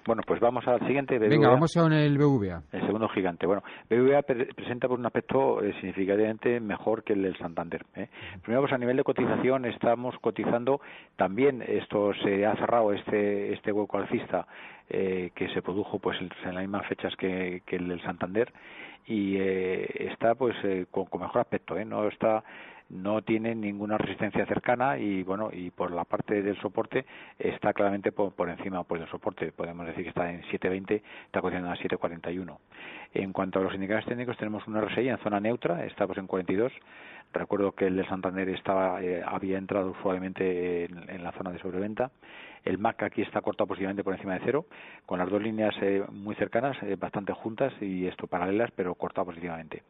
Bueno, 0.05 0.23
pues 0.25 0.39
vamos 0.39 0.67
al 0.67 0.79
siguiente. 0.88 1.17
BBVA. 1.17 1.29
Venga, 1.29 1.50
vamos 1.50 1.73
con 1.73 1.93
el 1.93 2.17
BVA. 2.17 2.63
El 2.71 2.85
segundo 2.85 3.07
gigante. 3.09 3.45
Bueno, 3.45 3.63
BBVA 3.89 4.23
presenta 4.23 4.88
por 4.88 5.00
un 5.00 5.05
aspecto 5.05 5.61
eh, 5.61 5.73
significativamente 5.79 6.59
mejor 6.59 7.03
que 7.03 7.13
el 7.13 7.21
del 7.23 7.38
Santander. 7.38 7.85
¿eh? 7.95 8.09
Primero, 8.41 8.61
pues 8.63 8.73
a 8.73 8.77
nivel 8.77 8.97
de 8.97 9.03
cotización 9.03 9.65
estamos 9.65 10.15
cotizando 10.19 10.81
también, 11.15 11.61
esto 11.61 12.11
se 12.23 12.45
ha 12.45 12.55
cerrado 12.55 12.91
este 12.93 13.20
este, 13.53 13.71
hueco 13.71 13.97
alcista 13.97 14.47
eh, 14.89 15.31
que 15.35 15.47
se 15.49 15.61
produjo 15.61 15.99
pues 15.99 16.19
en 16.19 16.29
las 16.53 16.63
mismas 16.63 16.85
fechas 16.87 17.15
que, 17.15 17.61
el 17.67 17.87
del 17.87 18.01
Santander 18.01 18.51
y 19.05 19.37
eh, 19.37 20.07
está 20.11 20.35
pues 20.35 20.55
eh, 20.63 20.85
con, 20.91 21.07
mejor 21.19 21.41
aspecto 21.41 21.75
no 21.85 22.07
está 22.07 22.43
no 22.89 23.21
tiene 23.21 23.55
ninguna 23.55 23.97
resistencia 23.97 24.45
cercana 24.45 24.97
y 24.97 25.23
bueno 25.23 25.49
y 25.51 25.69
por 25.69 25.91
la 25.91 26.03
parte 26.03 26.41
del 26.41 26.59
soporte 26.59 27.05
está 27.39 27.71
claramente 27.73 28.11
por, 28.11 28.49
encima 28.49 28.83
pues 28.83 28.99
del 28.99 29.09
soporte. 29.09 29.53
Podemos 29.53 29.87
decir 29.87 30.03
que 30.03 30.09
está 30.09 30.29
en 30.29 30.41
7.20 30.43 31.01
está 31.25 31.39
cotizando 31.41 31.69
a 31.71 31.75
7.41 31.75 32.57
en 33.13 33.31
cuanto 33.31 33.59
a 33.59 33.63
los 33.63 33.73
indicadores 33.73 34.07
técnicos 34.07 34.37
tenemos 34.37 34.67
una 34.67 34.81
RSI 34.81 35.07
en 35.07 35.17
zona 35.19 35.39
neutra 35.39 35.85
está 35.85 36.05
pues 36.05 36.19
en 36.19 36.27
42 36.27 36.71
recuerdo 37.33 37.73
que 37.73 37.88
el 37.88 37.97
de 37.97 38.05
Santander 38.07 38.50
estaba 38.50 39.00
había 39.25 39.57
entrado 39.57 39.95
suavemente 40.01 40.85
en, 40.85 41.09
en 41.09 41.23
la 41.23 41.31
zona 41.33 41.51
de 41.51 41.59
sobreventa 41.59 42.11
el 42.63 42.77
MAC 42.77 43.03
aquí 43.03 43.21
está 43.21 43.41
cortado 43.41 43.67
positivamente 43.67 44.03
por 44.03 44.13
encima 44.13 44.33
de 44.35 44.41
cero, 44.45 44.65
con 45.05 45.17
las 45.17 45.29
dos 45.29 45.41
líneas 45.41 45.73
eh, 45.81 46.03
muy 46.11 46.35
cercanas, 46.35 46.77
eh, 46.83 46.95
bastante 46.95 47.33
juntas 47.33 47.73
y 47.81 48.05
esto 48.05 48.27
paralelas, 48.27 48.69
pero 48.75 48.93
cortado 48.93 49.25
positivamente. 49.25 49.83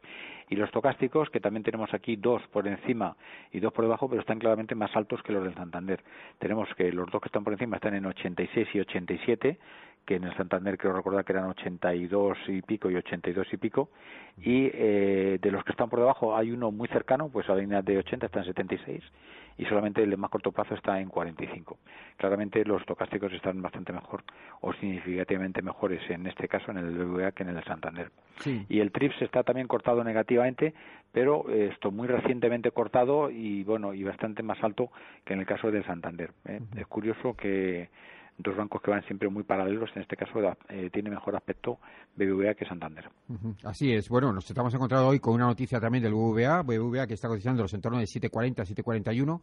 Y 0.48 0.56
los 0.56 0.70
tocásticos, 0.70 1.28
que 1.30 1.40
también 1.40 1.64
tenemos 1.64 1.92
aquí 1.92 2.16
dos 2.16 2.42
por 2.50 2.66
encima 2.66 3.16
y 3.52 3.60
dos 3.60 3.72
por 3.72 3.84
debajo, 3.84 4.08
pero 4.08 4.22
están 4.22 4.38
claramente 4.38 4.74
más 4.74 4.94
altos 4.96 5.22
que 5.22 5.32
los 5.32 5.44
del 5.44 5.54
Santander. 5.54 6.02
Tenemos 6.38 6.68
que 6.74 6.90
los 6.92 7.10
dos 7.10 7.20
que 7.20 7.28
están 7.28 7.44
por 7.44 7.52
encima 7.52 7.76
están 7.76 7.94
en 7.94 8.06
86 8.06 8.68
y 8.72 8.80
87, 8.80 9.58
que 10.04 10.16
en 10.16 10.24
el 10.24 10.36
Santander 10.36 10.76
creo 10.78 10.92
recordar 10.92 11.24
que 11.24 11.32
eran 11.32 11.44
82 11.50 12.38
y 12.48 12.62
pico 12.62 12.90
y 12.90 12.96
82 12.96 13.46
y 13.52 13.56
pico, 13.56 13.90
y 14.38 14.70
eh, 14.72 15.38
de 15.40 15.50
los 15.50 15.64
que 15.64 15.72
están 15.72 15.88
por 15.88 16.00
debajo 16.00 16.36
hay 16.36 16.50
uno 16.50 16.70
muy 16.70 16.88
cercano, 16.88 17.28
pues 17.28 17.48
a 17.48 17.54
la 17.54 17.60
línea 17.60 17.82
de 17.82 17.98
80 17.98 18.26
está 18.26 18.40
en 18.40 18.46
76 18.46 19.02
y 19.58 19.64
solamente 19.66 20.02
el 20.02 20.10
de 20.10 20.16
más 20.16 20.30
corto 20.30 20.52
plazo 20.52 20.74
está 20.74 21.00
en 21.00 21.08
45. 21.08 21.78
Claramente 22.16 22.64
los 22.64 22.84
tocásticos 22.84 23.32
están 23.32 23.60
bastante 23.60 23.92
mejor 23.92 24.24
o 24.60 24.72
significativamente 24.74 25.62
mejores 25.62 26.00
en 26.10 26.26
este 26.26 26.48
caso 26.48 26.70
en 26.70 26.78
el 26.78 26.90
BBVA 26.90 27.32
que 27.32 27.42
en 27.42 27.50
el 27.50 27.64
Santander. 27.64 28.10
Y 28.68 28.80
el 28.80 28.90
TRIPS 28.90 29.22
está 29.22 29.42
también 29.42 29.68
cortado 29.68 30.02
negativamente, 30.02 30.74
pero 31.12 31.48
esto 31.50 31.90
muy 31.90 32.08
recientemente 32.08 32.70
cortado 32.70 33.30
y 33.30 33.62
bueno 33.64 33.94
y 33.94 34.02
bastante 34.02 34.42
más 34.42 34.62
alto 34.64 34.90
que 35.24 35.34
en 35.34 35.40
el 35.40 35.46
caso 35.46 35.70
del 35.70 35.84
Santander. 35.84 36.30
¿eh? 36.46 36.60
Es 36.76 36.86
curioso 36.86 37.34
que 37.36 37.88
dos 38.42 38.56
bancos 38.56 38.82
que 38.82 38.90
van 38.90 39.04
siempre 39.04 39.28
muy 39.28 39.42
paralelos, 39.42 39.90
en 39.94 40.02
este 40.02 40.16
caso 40.16 40.40
eh, 40.68 40.90
tiene 40.92 41.10
mejor 41.10 41.36
aspecto 41.36 41.78
BBVA 42.16 42.54
que 42.54 42.66
Santander. 42.66 43.08
Así 43.64 43.92
es. 43.92 44.08
Bueno, 44.08 44.32
nos 44.32 44.48
estamos 44.48 44.74
encontrando 44.74 45.08
hoy 45.08 45.20
con 45.20 45.34
una 45.34 45.46
noticia 45.46 45.80
también 45.80 46.04
del 46.04 46.12
BBVA, 46.12 46.62
BBVA 46.62 47.06
que 47.06 47.14
está 47.14 47.28
cotizando 47.28 47.62
los 47.62 47.72
entornos 47.74 48.00
de 48.00 48.06
7.40, 48.06 48.64
7.41 48.64 49.40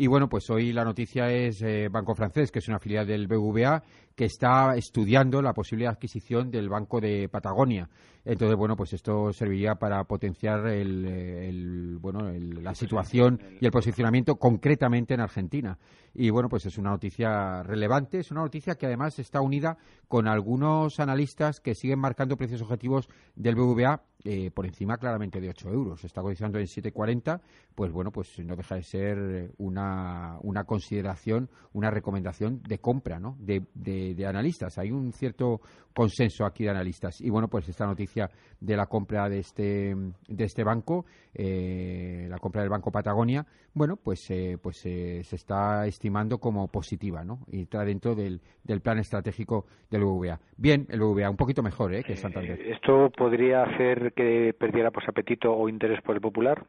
y 0.00 0.06
bueno, 0.06 0.28
pues 0.28 0.48
hoy 0.50 0.72
la 0.72 0.84
noticia 0.84 1.28
es 1.32 1.60
eh, 1.62 1.88
Banco 1.90 2.14
Francés, 2.14 2.52
que 2.52 2.60
es 2.60 2.68
una 2.68 2.78
filial 2.78 3.06
del 3.06 3.26
BBVA, 3.26 3.82
que 4.14 4.26
está 4.26 4.76
estudiando 4.76 5.42
la 5.42 5.52
posible 5.52 5.88
adquisición 5.88 6.50
del 6.50 6.68
Banco 6.68 7.00
de 7.00 7.28
Patagonia. 7.28 7.88
Entonces, 8.28 8.58
bueno, 8.58 8.76
pues 8.76 8.92
esto 8.92 9.32
serviría 9.32 9.76
para 9.76 10.04
potenciar 10.04 10.66
el, 10.66 11.96
bueno, 11.98 12.30
la 12.30 12.74
situación 12.74 13.40
y 13.58 13.64
el 13.64 13.72
posicionamiento 13.72 14.36
concretamente 14.36 15.14
en 15.14 15.20
Argentina. 15.20 15.78
Y 16.12 16.28
bueno, 16.28 16.50
pues 16.50 16.66
es 16.66 16.76
una 16.76 16.90
noticia 16.90 17.62
relevante, 17.62 18.18
es 18.18 18.30
una 18.30 18.42
noticia 18.42 18.74
que 18.74 18.84
además 18.84 19.18
está 19.18 19.40
unida 19.40 19.78
con 20.08 20.28
algunos 20.28 21.00
analistas 21.00 21.60
que 21.60 21.74
siguen 21.74 22.00
marcando 22.00 22.36
precios 22.36 22.60
objetivos 22.60 23.08
del 23.34 23.54
BBVA 23.54 24.02
eh, 24.24 24.50
por 24.50 24.66
encima 24.66 24.98
claramente 24.98 25.40
de 25.40 25.48
8 25.50 25.70
euros. 25.70 26.04
Está 26.04 26.20
cotizando 26.20 26.58
en 26.58 26.66
7,40, 26.66 27.40
pues 27.74 27.92
bueno, 27.92 28.10
pues 28.10 28.36
no 28.40 28.56
deja 28.56 28.74
de 28.74 28.82
ser 28.82 29.52
una, 29.58 30.38
una 30.42 30.64
consideración, 30.64 31.48
una 31.72 31.90
recomendación 31.90 32.60
de 32.62 32.78
compra, 32.78 33.20
¿no? 33.20 33.36
De, 33.38 33.62
de, 33.74 34.26
analistas. 34.26 34.76
Hay 34.78 34.90
un 34.90 35.12
cierto 35.12 35.60
consenso 35.98 36.46
aquí 36.46 36.62
de 36.62 36.70
analistas. 36.70 37.20
Y 37.20 37.28
bueno, 37.28 37.48
pues 37.48 37.68
esta 37.68 37.84
noticia 37.84 38.30
de 38.60 38.76
la 38.76 38.86
compra 38.86 39.28
de 39.28 39.40
este, 39.40 39.96
de 40.28 40.44
este 40.44 40.62
banco, 40.62 41.06
eh, 41.34 42.28
la 42.30 42.38
compra 42.38 42.60
del 42.60 42.70
Banco 42.70 42.92
Patagonia, 42.92 43.44
bueno, 43.74 43.96
pues, 43.96 44.30
eh, 44.30 44.58
pues 44.62 44.76
se 44.76 45.18
está 45.34 45.88
estimando 45.88 46.38
como 46.38 46.68
positiva, 46.68 47.24
¿no? 47.24 47.40
Y 47.50 47.62
está 47.62 47.84
dentro 47.84 48.14
del, 48.14 48.40
del 48.62 48.80
plan 48.80 49.00
estratégico 49.00 49.66
del 49.90 50.04
BVA. 50.04 50.38
Bien, 50.56 50.86
el 50.88 51.00
BVA, 51.00 51.30
un 51.30 51.36
poquito 51.36 51.64
mejor, 51.64 51.92
¿eh? 51.92 52.04
Que 52.04 52.14
Santander. 52.14 52.60
¿Esto 52.60 53.10
podría 53.10 53.64
hacer 53.64 54.12
que 54.12 54.54
perdiera 54.56 54.92
pues 54.92 55.08
apetito 55.08 55.52
o 55.52 55.68
interés 55.68 56.00
por 56.02 56.14
el 56.14 56.20
popular? 56.20 56.64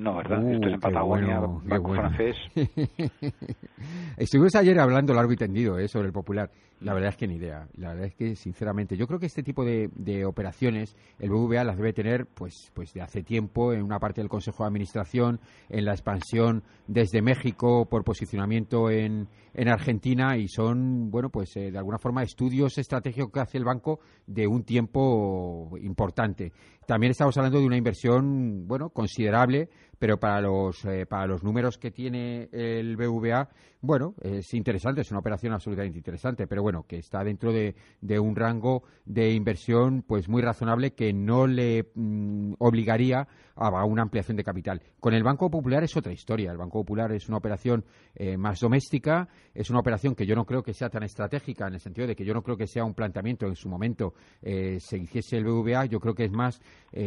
No, 0.00 0.16
¿verdad? 0.16 0.38
Esto 0.50 0.66
es 0.66 0.72
en 0.72 0.78
uh, 0.78 0.80
Patagonia, 0.80 1.40
banco 1.40 1.94
francés. 1.94 2.36
Estuvimos 4.16 4.54
ayer 4.54 4.78
hablando 4.80 5.12
largo 5.12 5.32
y 5.32 5.36
tendido 5.36 5.78
¿eh? 5.78 5.86
sobre 5.88 6.06
el 6.06 6.12
popular. 6.12 6.50
La 6.80 6.94
verdad 6.94 7.10
es 7.10 7.16
que 7.16 7.28
ni 7.28 7.36
idea. 7.36 7.68
La 7.76 7.90
verdad 7.90 8.06
es 8.06 8.14
que, 8.14 8.34
sinceramente, 8.34 8.96
yo 8.96 9.06
creo 9.06 9.20
que 9.20 9.26
este 9.26 9.42
tipo 9.42 9.64
de, 9.64 10.24
operaciones 10.24 10.96
el 11.18 11.30
BBVA 11.30 11.62
las 11.62 11.76
debe 11.76 11.92
tener 11.92 12.26
pues, 12.26 12.72
pues 12.74 12.92
de 12.92 13.02
hace 13.02 13.22
tiempo 13.22 13.72
en 13.72 13.82
una 13.82 13.98
parte 13.98 14.20
del 14.20 14.28
Consejo 14.28 14.64
de 14.64 14.68
Administración, 14.68 15.40
en 15.68 15.84
la 15.84 15.92
expansión 15.92 16.64
desde 16.86 17.22
México 17.22 17.86
por 17.88 18.02
posicionamiento 18.02 18.90
en, 18.90 19.28
en 19.54 19.68
Argentina 19.68 20.36
y 20.36 20.48
son, 20.48 21.10
bueno, 21.10 21.30
pues 21.30 21.56
eh, 21.56 21.70
de 21.70 21.78
alguna 21.78 21.98
forma 21.98 22.22
estudios 22.22 22.76
estratégicos 22.78 23.30
que 23.30 23.40
hace 23.40 23.58
el 23.58 23.64
banco 23.64 24.00
de 24.26 24.46
un 24.46 24.64
tiempo 24.64 25.70
importante. 25.80 26.52
También 26.86 27.12
estamos 27.12 27.36
hablando 27.36 27.60
de 27.60 27.66
una 27.66 27.76
inversión, 27.76 28.66
bueno, 28.66 28.90
considerable 28.90 29.68
pero 29.98 30.18
para 30.18 30.40
los, 30.40 30.84
eh, 30.84 31.06
para 31.06 31.26
los 31.26 31.42
números 31.44 31.78
que 31.78 31.90
tiene 31.90 32.48
el 32.52 32.96
BVA, 32.96 33.48
bueno, 33.80 34.14
es 34.20 34.54
interesante, 34.54 35.00
es 35.00 35.10
una 35.10 35.18
operación 35.20 35.52
absolutamente 35.52 35.98
interesante, 35.98 36.46
pero 36.46 36.62
bueno, 36.62 36.84
que 36.86 36.98
está 36.98 37.24
dentro 37.24 37.52
de, 37.52 37.74
de 38.00 38.18
un 38.18 38.36
rango 38.36 38.84
de 39.04 39.32
inversión 39.32 40.02
pues 40.06 40.28
muy 40.28 40.40
razonable 40.40 40.94
que 40.94 41.12
no 41.12 41.48
le 41.48 41.90
mm, 41.94 42.54
obligaría 42.58 43.26
a, 43.56 43.84
una 43.84 44.02
ampliación 44.02 44.36
de 44.36 44.44
capital. 44.44 44.80
Con 45.00 45.14
el 45.14 45.24
Banco 45.24 45.50
Popular 45.50 45.82
es 45.82 45.96
otra 45.96 46.12
historia. 46.12 46.52
El 46.52 46.58
Banco 46.58 46.80
Popular 46.80 47.10
es 47.12 47.28
una 47.28 47.38
operación 47.38 47.84
eh, 48.14 48.36
más 48.36 48.60
doméstica, 48.60 49.28
es 49.52 49.68
una 49.70 49.80
operación 49.80 50.14
que 50.14 50.26
yo 50.26 50.36
no 50.36 50.44
creo 50.44 50.62
que 50.62 50.74
sea 50.74 50.88
tan 50.88 51.02
estratégica 51.02 51.66
en 51.66 51.74
el 51.74 51.80
sentido 51.80 52.06
de 52.06 52.14
que 52.14 52.24
yo 52.24 52.34
no 52.34 52.42
creo 52.42 52.56
que 52.56 52.66
sea 52.66 52.84
un 52.84 52.94
planteamiento 52.94 53.46
en 53.46 53.56
su 53.56 53.68
momento 53.68 54.14
eh, 54.42 54.78
se 54.80 54.96
hiciese 54.98 55.38
el 55.38 55.44
BVA, 55.44 55.86
yo 55.86 55.98
creo 55.98 56.14
que 56.14 56.24
es 56.24 56.32
más, 56.32 56.60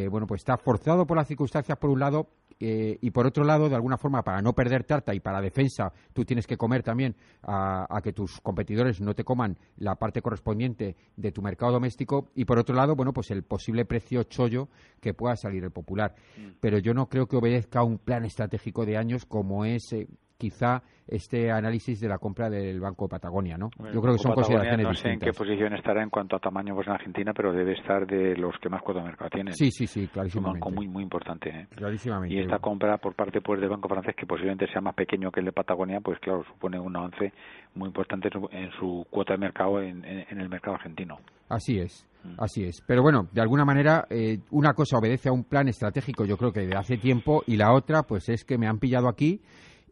bueno, 0.09 0.27
pues 0.27 0.41
está 0.41 0.57
forzado 0.57 1.05
por 1.05 1.15
las 1.15 1.27
circunstancias 1.27 1.77
por 1.77 1.89
un 1.89 1.99
lado 1.99 2.27
eh, 2.59 2.97
y 3.01 3.11
por 3.11 3.25
otro 3.25 3.43
lado, 3.43 3.67
de 3.67 3.75
alguna 3.75 3.97
forma, 3.97 4.23
para 4.23 4.41
no 4.41 4.53
perder 4.53 4.83
tarta 4.83 5.13
y 5.13 5.19
para 5.19 5.41
defensa, 5.41 5.91
tú 6.13 6.23
tienes 6.23 6.47
que 6.47 6.57
comer 6.57 6.83
también 6.83 7.15
a, 7.43 7.99
que 8.03 8.13
tus 8.13 8.39
competidores 8.41 9.01
no 9.01 9.13
te 9.13 9.23
coman 9.23 9.57
la 9.77 9.95
parte 9.95 10.21
correspondiente 10.21 10.95
de 11.15 11.31
tu 11.31 11.41
mercado 11.41 11.73
doméstico. 11.73 12.29
Y 12.35 12.45
por 12.45 12.57
otro 12.57 12.75
lado, 12.75 12.95
bueno, 12.95 13.13
pues 13.13 13.31
el 13.31 13.43
posible 13.43 13.85
precio 13.85 14.23
chollo 14.23 14.69
que 15.01 15.13
pueda 15.13 15.35
salir 15.35 15.63
el 15.63 15.71
popular. 15.71 16.15
Mm. 16.37 16.57
Pero 16.61 16.77
yo 16.79 16.93
no 16.93 17.09
creo 17.09 17.27
que 17.27 17.37
obedezca 17.37 17.79
a 17.79 17.83
un 17.83 17.97
plan 17.97 18.25
estratégico 18.25 18.85
de 18.85 18.97
años 18.97 19.25
como 19.25 19.65
es 19.65 19.91
eh, 19.91 20.07
quizá 20.37 20.81
este 21.07 21.51
análisis 21.51 21.99
de 21.99 22.07
la 22.07 22.17
compra 22.17 22.49
del 22.49 22.79
Banco 22.79 23.07
Patagonia, 23.07 23.57
¿no? 23.57 23.69
Yo 23.93 24.01
creo 24.01 24.13
que 24.13 24.19
son 24.19 24.33
consideraciones 24.33 24.87
no 24.87 24.93
sé 24.93 25.09
en 25.09 25.19
qué 25.19 25.33
posición 25.33 25.73
estará 25.73 26.01
en 26.01 26.09
cuanto 26.09 26.35
a 26.35 26.39
tamaño 26.39 26.73
pues 26.73 26.87
en 26.87 26.93
Argentina, 26.93 27.31
pero 27.33 27.53
debe 27.53 27.73
estar 27.73 28.07
de 28.07 28.35
los 28.35 28.57
que 28.59 28.69
más 28.69 28.81
cuota 28.81 29.01
de 29.01 29.07
mercado 29.07 29.29
tienen. 29.29 29.53
Sí, 29.53 29.69
sí, 29.69 29.85
sí, 29.85 30.07
clarísimamente. 30.07 30.57
un 30.57 30.61
banco 30.61 30.71
muy, 30.71 30.87
muy 30.87 31.03
importante. 31.03 31.49
¿eh? 31.49 31.67
Clarísimamente. 31.75 32.33
Y 32.33 32.39
esta 32.39 32.59
compra 32.59 32.97
por 32.97 33.13
parte 33.13 33.41
pues 33.41 33.59
del 33.61 33.69
Banco 33.69 33.87
francés, 33.87 34.15
que 34.15 34.25
posiblemente 34.25 34.67
sea 34.71 34.81
más 34.81 34.95
pequeño 34.95 35.31
que 35.31 35.41
el 35.41 35.45
de 35.45 35.51
Patagonia, 35.51 35.99
pues 36.01 36.19
claro, 36.19 36.43
supone 36.45 36.79
un 36.79 36.95
avance 36.95 37.33
muy 37.75 37.87
importante 37.87 38.29
en 38.51 38.71
su 38.79 39.05
cuota 39.09 39.33
de 39.33 39.39
mercado 39.39 39.81
en, 39.81 40.03
el 40.05 40.49
mercado 40.49 40.75
argentino. 40.75 41.19
Así 41.49 41.77
es. 41.77 42.07
Mm. 42.23 42.39
Así 42.39 42.63
es. 42.63 42.81
Pero 42.87 43.03
bueno, 43.03 43.27
de 43.31 43.41
alguna 43.41 43.65
manera, 43.65 44.07
eh, 44.09 44.39
una 44.49 44.73
cosa 44.73 44.97
obedece 44.97 45.29
a 45.29 45.33
un 45.33 45.43
plan 45.43 45.67
estratégico, 45.67 46.25
yo 46.25 46.37
creo 46.37 46.51
que 46.51 46.65
de 46.65 46.75
hace 46.75 46.97
tiempo, 46.97 47.43
y 47.45 47.57
la 47.57 47.73
otra, 47.73 48.03
pues 48.03 48.29
es 48.29 48.43
que 48.43 48.57
me 48.57 48.67
han 48.67 48.79
pillado 48.79 49.07
aquí 49.07 49.41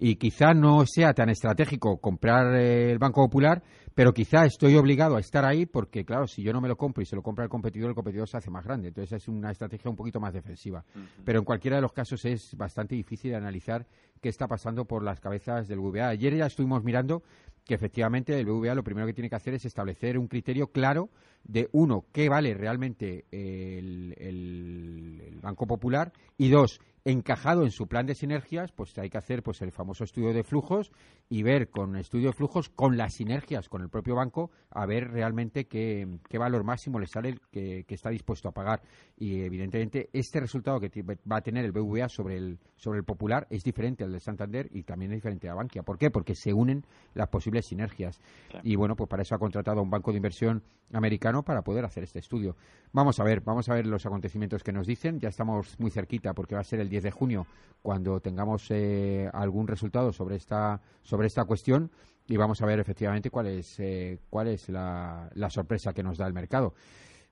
y 0.05 0.17
quizá 0.17 0.53
no 0.53 0.85
sea 0.85 1.13
tan 1.13 1.29
estratégico 1.29 1.95
comprar 1.95 2.53
eh, 2.55 2.91
el 2.91 2.99
Banco 2.99 3.23
Popular, 3.23 3.63
pero 3.95 4.13
quizá 4.13 4.43
estoy 4.43 4.75
obligado 4.75 5.15
a 5.15 5.21
estar 5.21 5.45
ahí 5.45 5.65
porque, 5.65 6.03
claro, 6.03 6.27
si 6.27 6.43
yo 6.43 6.51
no 6.51 6.59
me 6.59 6.67
lo 6.67 6.75
compro 6.75 7.01
y 7.01 7.05
se 7.05 7.15
lo 7.15 7.21
compra 7.21 7.45
el 7.45 7.49
competidor, 7.49 7.87
el 7.87 7.95
competidor 7.95 8.27
se 8.27 8.35
hace 8.35 8.51
más 8.51 8.65
grande. 8.65 8.89
Entonces 8.89 9.13
es 9.13 9.29
una 9.29 9.49
estrategia 9.49 9.89
un 9.89 9.95
poquito 9.95 10.19
más 10.19 10.33
defensiva. 10.33 10.83
Pero 11.23 11.39
en 11.39 11.45
cualquiera 11.45 11.77
de 11.77 11.83
los 11.83 11.93
casos 11.93 12.25
es 12.25 12.53
bastante 12.57 12.95
difícil 12.95 13.31
de 13.31 13.37
analizar 13.37 13.85
qué 14.19 14.27
está 14.27 14.45
pasando 14.45 14.83
por 14.83 15.05
las 15.05 15.21
cabezas 15.21 15.69
del 15.69 15.79
BVA. 15.79 16.09
Ayer 16.09 16.35
ya 16.35 16.47
estuvimos 16.47 16.83
mirando 16.83 17.23
que 17.63 17.75
efectivamente 17.75 18.37
el 18.37 18.45
BVA 18.45 18.75
lo 18.75 18.83
primero 18.83 19.07
que 19.07 19.13
tiene 19.13 19.29
que 19.29 19.37
hacer 19.37 19.53
es 19.53 19.63
establecer 19.63 20.17
un 20.17 20.27
criterio 20.27 20.67
claro 20.67 21.11
de, 21.43 21.69
uno, 21.71 22.05
qué 22.11 22.29
vale 22.29 22.53
realmente 22.53 23.25
el, 23.31 24.15
el 24.17 25.39
Banco 25.41 25.67
Popular 25.67 26.11
y 26.37 26.49
dos, 26.49 26.79
encajado 27.05 27.63
en 27.63 27.71
su 27.71 27.87
plan 27.87 28.05
de 28.05 28.15
sinergias, 28.15 28.71
pues 28.71 28.97
hay 28.97 29.09
que 29.09 29.17
hacer 29.17 29.43
pues 29.43 29.61
el 29.61 29.71
famoso 29.71 30.03
estudio 30.03 30.33
de 30.33 30.43
flujos 30.43 30.91
y 31.29 31.43
ver 31.43 31.69
con 31.69 31.95
el 31.95 32.01
estudio 32.01 32.27
de 32.27 32.33
flujos, 32.33 32.69
con 32.69 32.97
las 32.97 33.15
sinergias 33.15 33.67
con 33.67 33.81
el 33.81 33.89
propio 33.89 34.15
banco, 34.15 34.51
a 34.69 34.85
ver 34.85 35.09
realmente 35.11 35.65
qué, 35.65 36.07
valor 36.37 36.63
máximo 36.63 36.99
le 36.99 37.07
sale 37.07 37.37
que, 37.51 37.83
que, 37.85 37.95
está 37.95 38.09
dispuesto 38.09 38.47
a 38.47 38.51
pagar. 38.53 38.81
Y 39.17 39.41
evidentemente 39.41 40.09
este 40.13 40.39
resultado 40.39 40.79
que 40.79 41.03
va 41.03 41.37
a 41.37 41.41
tener 41.41 41.65
el 41.65 41.71
BVA 41.71 42.07
sobre 42.07 42.37
el, 42.37 42.59
sobre 42.75 42.99
el 42.99 43.05
Popular 43.05 43.47
es 43.49 43.63
diferente 43.63 44.03
al 44.03 44.11
de 44.11 44.19
Santander 44.19 44.69
y 44.71 44.83
también 44.83 45.11
es 45.11 45.17
diferente 45.17 45.49
a 45.49 45.55
Bankia. 45.55 45.83
¿Por 45.83 45.97
qué? 45.97 46.09
Porque 46.09 46.35
se 46.35 46.53
unen 46.53 46.85
las 47.13 47.27
posibles 47.27 47.65
sinergias. 47.65 48.21
Y 48.63 48.75
bueno, 48.75 48.95
pues 48.95 49.09
para 49.09 49.23
eso 49.23 49.35
ha 49.35 49.39
contratado 49.39 49.79
a 49.79 49.83
un 49.83 49.89
banco 49.89 50.11
de 50.11 50.17
inversión 50.17 50.63
americano 50.93 51.32
para 51.41 51.63
poder 51.63 51.85
hacer 51.85 52.03
este 52.03 52.19
estudio. 52.19 52.55
Vamos 52.91 53.19
a 53.19 53.23
ver, 53.23 53.41
vamos 53.41 53.67
a 53.69 53.73
ver 53.73 53.87
los 53.87 54.05
acontecimientos 54.05 54.63
que 54.63 54.71
nos 54.71 54.85
dicen. 54.85 55.19
Ya 55.19 55.29
estamos 55.29 55.79
muy 55.79 55.89
cerquita 55.89 56.33
porque 56.33 56.53
va 56.53 56.61
a 56.61 56.65
ser 56.65 56.79
el 56.79 56.89
10 56.89 57.03
de 57.03 57.11
junio 57.11 57.47
cuando 57.81 58.19
tengamos 58.19 58.69
eh, 58.69 59.29
algún 59.33 59.67
resultado 59.67 60.13
sobre 60.13 60.35
esta 60.35 60.81
sobre 61.01 61.27
esta 61.27 61.45
cuestión 61.45 61.89
y 62.27 62.37
vamos 62.37 62.61
a 62.61 62.65
ver 62.65 62.79
efectivamente 62.79 63.29
cuál 63.29 63.47
es 63.47 63.79
eh, 63.79 64.19
cuál 64.29 64.47
es 64.47 64.69
la, 64.69 65.29
la, 65.33 65.49
sorpresa 65.49 65.93
que 65.93 66.03
nos 66.03 66.17
da 66.17 66.27
el 66.27 66.33
mercado. 66.33 66.73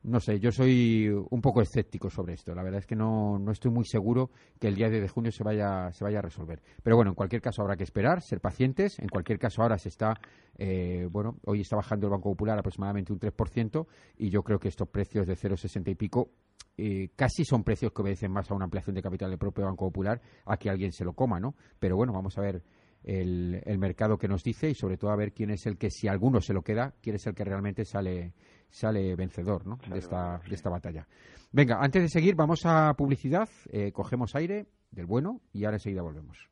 No 0.03 0.19
sé, 0.19 0.39
yo 0.39 0.51
soy 0.51 1.07
un 1.09 1.41
poco 1.41 1.61
escéptico 1.61 2.09
sobre 2.09 2.33
esto. 2.33 2.55
La 2.55 2.63
verdad 2.63 2.79
es 2.79 2.87
que 2.87 2.95
no, 2.95 3.37
no 3.37 3.51
estoy 3.51 3.69
muy 3.69 3.85
seguro 3.85 4.31
que 4.59 4.67
el 4.67 4.75
día 4.75 4.89
de 4.89 5.07
junio 5.07 5.31
se 5.31 5.43
vaya, 5.43 5.91
se 5.91 6.03
vaya 6.03 6.19
a 6.19 6.21
resolver. 6.23 6.59
Pero 6.81 6.95
bueno, 6.95 7.11
en 7.11 7.15
cualquier 7.15 7.41
caso 7.41 7.61
habrá 7.61 7.75
que 7.75 7.83
esperar, 7.83 8.21
ser 8.21 8.41
pacientes. 8.41 8.97
En 8.97 9.09
cualquier 9.09 9.37
caso 9.37 9.61
ahora 9.61 9.77
se 9.77 9.89
está, 9.89 10.15
eh, 10.57 11.07
bueno, 11.11 11.37
hoy 11.45 11.61
está 11.61 11.75
bajando 11.75 12.07
el 12.07 12.11
Banco 12.11 12.31
Popular 12.31 12.57
aproximadamente 12.57 13.13
un 13.13 13.19
3% 13.19 13.85
y 14.17 14.29
yo 14.31 14.41
creo 14.41 14.59
que 14.59 14.69
estos 14.69 14.89
precios 14.89 15.27
de 15.27 15.35
0,60 15.35 15.91
y 15.91 15.95
pico 15.95 16.31
eh, 16.77 17.09
casi 17.15 17.45
son 17.45 17.63
precios 17.63 17.91
que 17.91 18.01
obedecen 18.01 18.31
más 18.31 18.49
a 18.49 18.55
una 18.55 18.65
ampliación 18.65 18.95
de 18.95 19.03
capital 19.03 19.29
del 19.29 19.37
propio 19.37 19.65
Banco 19.65 19.85
Popular 19.85 20.19
a 20.45 20.57
que 20.57 20.71
alguien 20.71 20.91
se 20.91 21.05
lo 21.05 21.13
coma, 21.13 21.39
¿no? 21.39 21.53
Pero 21.77 21.95
bueno, 21.95 22.11
vamos 22.11 22.37
a 22.39 22.41
ver 22.41 22.63
el, 23.03 23.77
mercado 23.77 24.17
que 24.17 24.27
nos 24.27 24.43
dice 24.43 24.69
y 24.69 24.75
sobre 24.75 24.97
todo 24.97 25.11
a 25.11 25.15
ver 25.15 25.33
quién 25.33 25.49
es 25.49 25.65
el 25.65 25.77
que, 25.77 25.89
si 25.89 26.07
alguno 26.07 26.41
se 26.41 26.53
lo 26.53 26.61
queda, 26.61 26.93
quién 27.01 27.15
es 27.15 27.25
el 27.27 27.33
que 27.33 27.43
realmente 27.43 27.85
sale, 27.85 28.33
sale 28.71 29.15
vencedor 29.15 29.67
¿no? 29.67 29.77
de, 29.88 29.99
esta, 29.99 30.41
de 30.47 30.55
esta 30.55 30.69
batalla. 30.69 31.07
Venga, 31.51 31.79
antes 31.81 32.01
de 32.01 32.10
seguir, 32.10 32.36
vamos 32.36 32.65
a 32.65 32.93
publicidad, 32.93 33.49
eh, 33.71 33.91
cogemos 33.91 34.36
aire 34.36 34.67
del 34.89 35.05
bueno 35.05 35.41
y 35.53 35.65
ahora 35.65 35.77
enseguida 35.77 36.01
volvemos. 36.01 36.50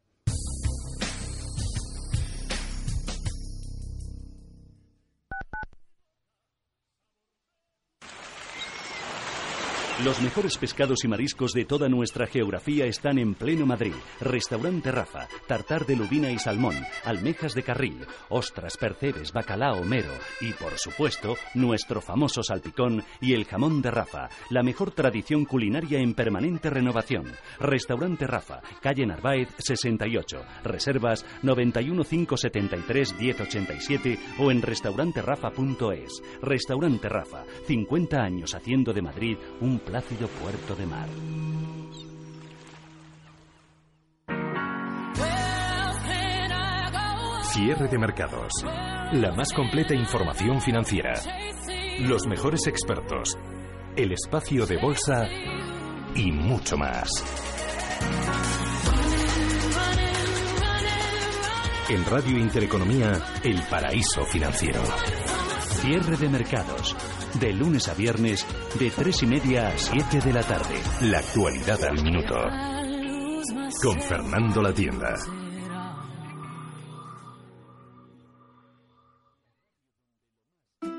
Los 10.05 10.21
mejores 10.21 10.57
pescados 10.57 11.03
y 11.03 11.09
mariscos 11.09 11.51
de 11.51 11.65
toda 11.65 11.89
nuestra 11.89 12.25
geografía 12.25 12.85
están 12.85 13.19
en 13.19 13.35
pleno 13.35 13.65
Madrid. 13.65 13.91
Restaurante 14.21 14.93
Rafa, 14.93 15.27
tartar 15.45 15.85
de 15.85 15.97
lubina 15.97 16.31
y 16.31 16.39
salmón, 16.39 16.75
almejas 17.03 17.53
de 17.53 17.63
carril, 17.63 18.05
ostras, 18.29 18.77
percebes, 18.77 19.33
bacalao, 19.33 19.83
mero 19.83 20.13
y, 20.39 20.53
por 20.53 20.77
supuesto, 20.77 21.35
nuestro 21.53 21.99
famoso 21.99 22.41
salpicón 22.41 23.03
y 23.19 23.33
el 23.33 23.43
jamón 23.43 23.81
de 23.81 23.91
Rafa, 23.91 24.29
la 24.49 24.63
mejor 24.63 24.91
tradición 24.91 25.43
culinaria 25.43 25.99
en 25.99 26.13
permanente 26.13 26.69
renovación. 26.69 27.25
Restaurante 27.59 28.25
Rafa, 28.25 28.61
calle 28.81 29.05
Narváez 29.05 29.49
68, 29.57 30.41
reservas 30.63 31.25
91573 31.43 33.19
1087 33.19 34.19
o 34.37 34.49
en 34.49 34.61
restauranterafa.es. 34.61 36.21
Restaurante 36.41 37.09
Rafa, 37.09 37.43
50 37.67 38.17
años 38.17 38.55
haciendo 38.55 38.93
de 38.93 39.01
Madrid 39.01 39.37
un 39.59 39.79
plácido 39.89 40.27
puerto 40.27 40.75
de 40.75 40.85
mar. 40.85 41.09
Cierre 47.51 47.87
de 47.87 47.97
mercados. 47.97 48.51
La 49.13 49.33
más 49.35 49.51
completa 49.51 49.95
información 49.95 50.61
financiera. 50.61 51.13
Los 52.01 52.27
mejores 52.27 52.67
expertos. 52.67 53.35
El 53.95 54.11
espacio 54.11 54.67
de 54.67 54.77
bolsa 54.77 55.27
y 56.15 56.31
mucho 56.31 56.77
más. 56.77 57.09
En 61.89 62.05
Radio 62.05 62.37
Intereconomía, 62.37 63.13
el 63.43 63.59
paraíso 63.63 64.23
financiero. 64.25 64.83
Cierre 65.81 66.15
de 66.17 66.29
mercados 66.29 66.95
De 67.35 67.53
lunes 67.53 67.87
a 67.87 67.93
viernes, 67.93 68.45
de 68.79 68.89
tres 68.91 69.21
y 69.23 69.27
media 69.27 69.69
a 69.69 69.77
siete 69.77 70.19
de 70.19 70.33
la 70.33 70.41
tarde. 70.41 70.75
La 71.01 71.19
actualidad 71.19 71.83
al 71.83 72.01
minuto. 72.01 72.35
Con 73.81 74.01
Fernando 74.01 74.61
La 74.61 74.73
Tienda. 74.73 75.15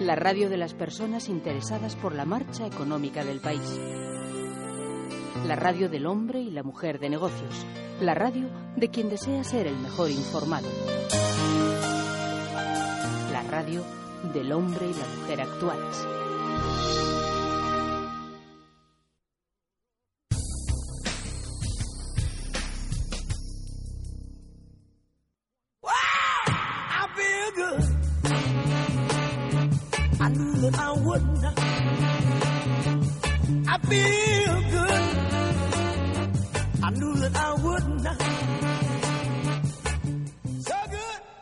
la 0.00 0.14
radio 0.14 0.48
de 0.48 0.56
las 0.56 0.74
personas 0.74 1.28
interesadas 1.28 1.96
por 1.96 2.14
la 2.14 2.24
marcha 2.24 2.66
económica 2.66 3.24
del 3.24 3.40
país. 3.40 3.80
La 5.46 5.56
radio 5.56 5.88
del 5.88 6.06
hombre 6.06 6.40
y 6.40 6.50
la 6.50 6.62
mujer 6.62 6.98
de 6.98 7.10
negocios. 7.10 7.66
La 8.00 8.14
radio 8.14 8.48
de 8.76 8.88
quien 8.88 9.08
desea 9.08 9.44
ser 9.44 9.66
el 9.66 9.76
mejor 9.76 10.10
informado. 10.10 10.68
La 13.32 13.42
radio 13.42 13.84
del 14.32 14.52
hombre 14.52 14.86
y 14.86 14.94
la 14.94 15.20
mujer 15.20 15.40
actuales. 15.40 17.01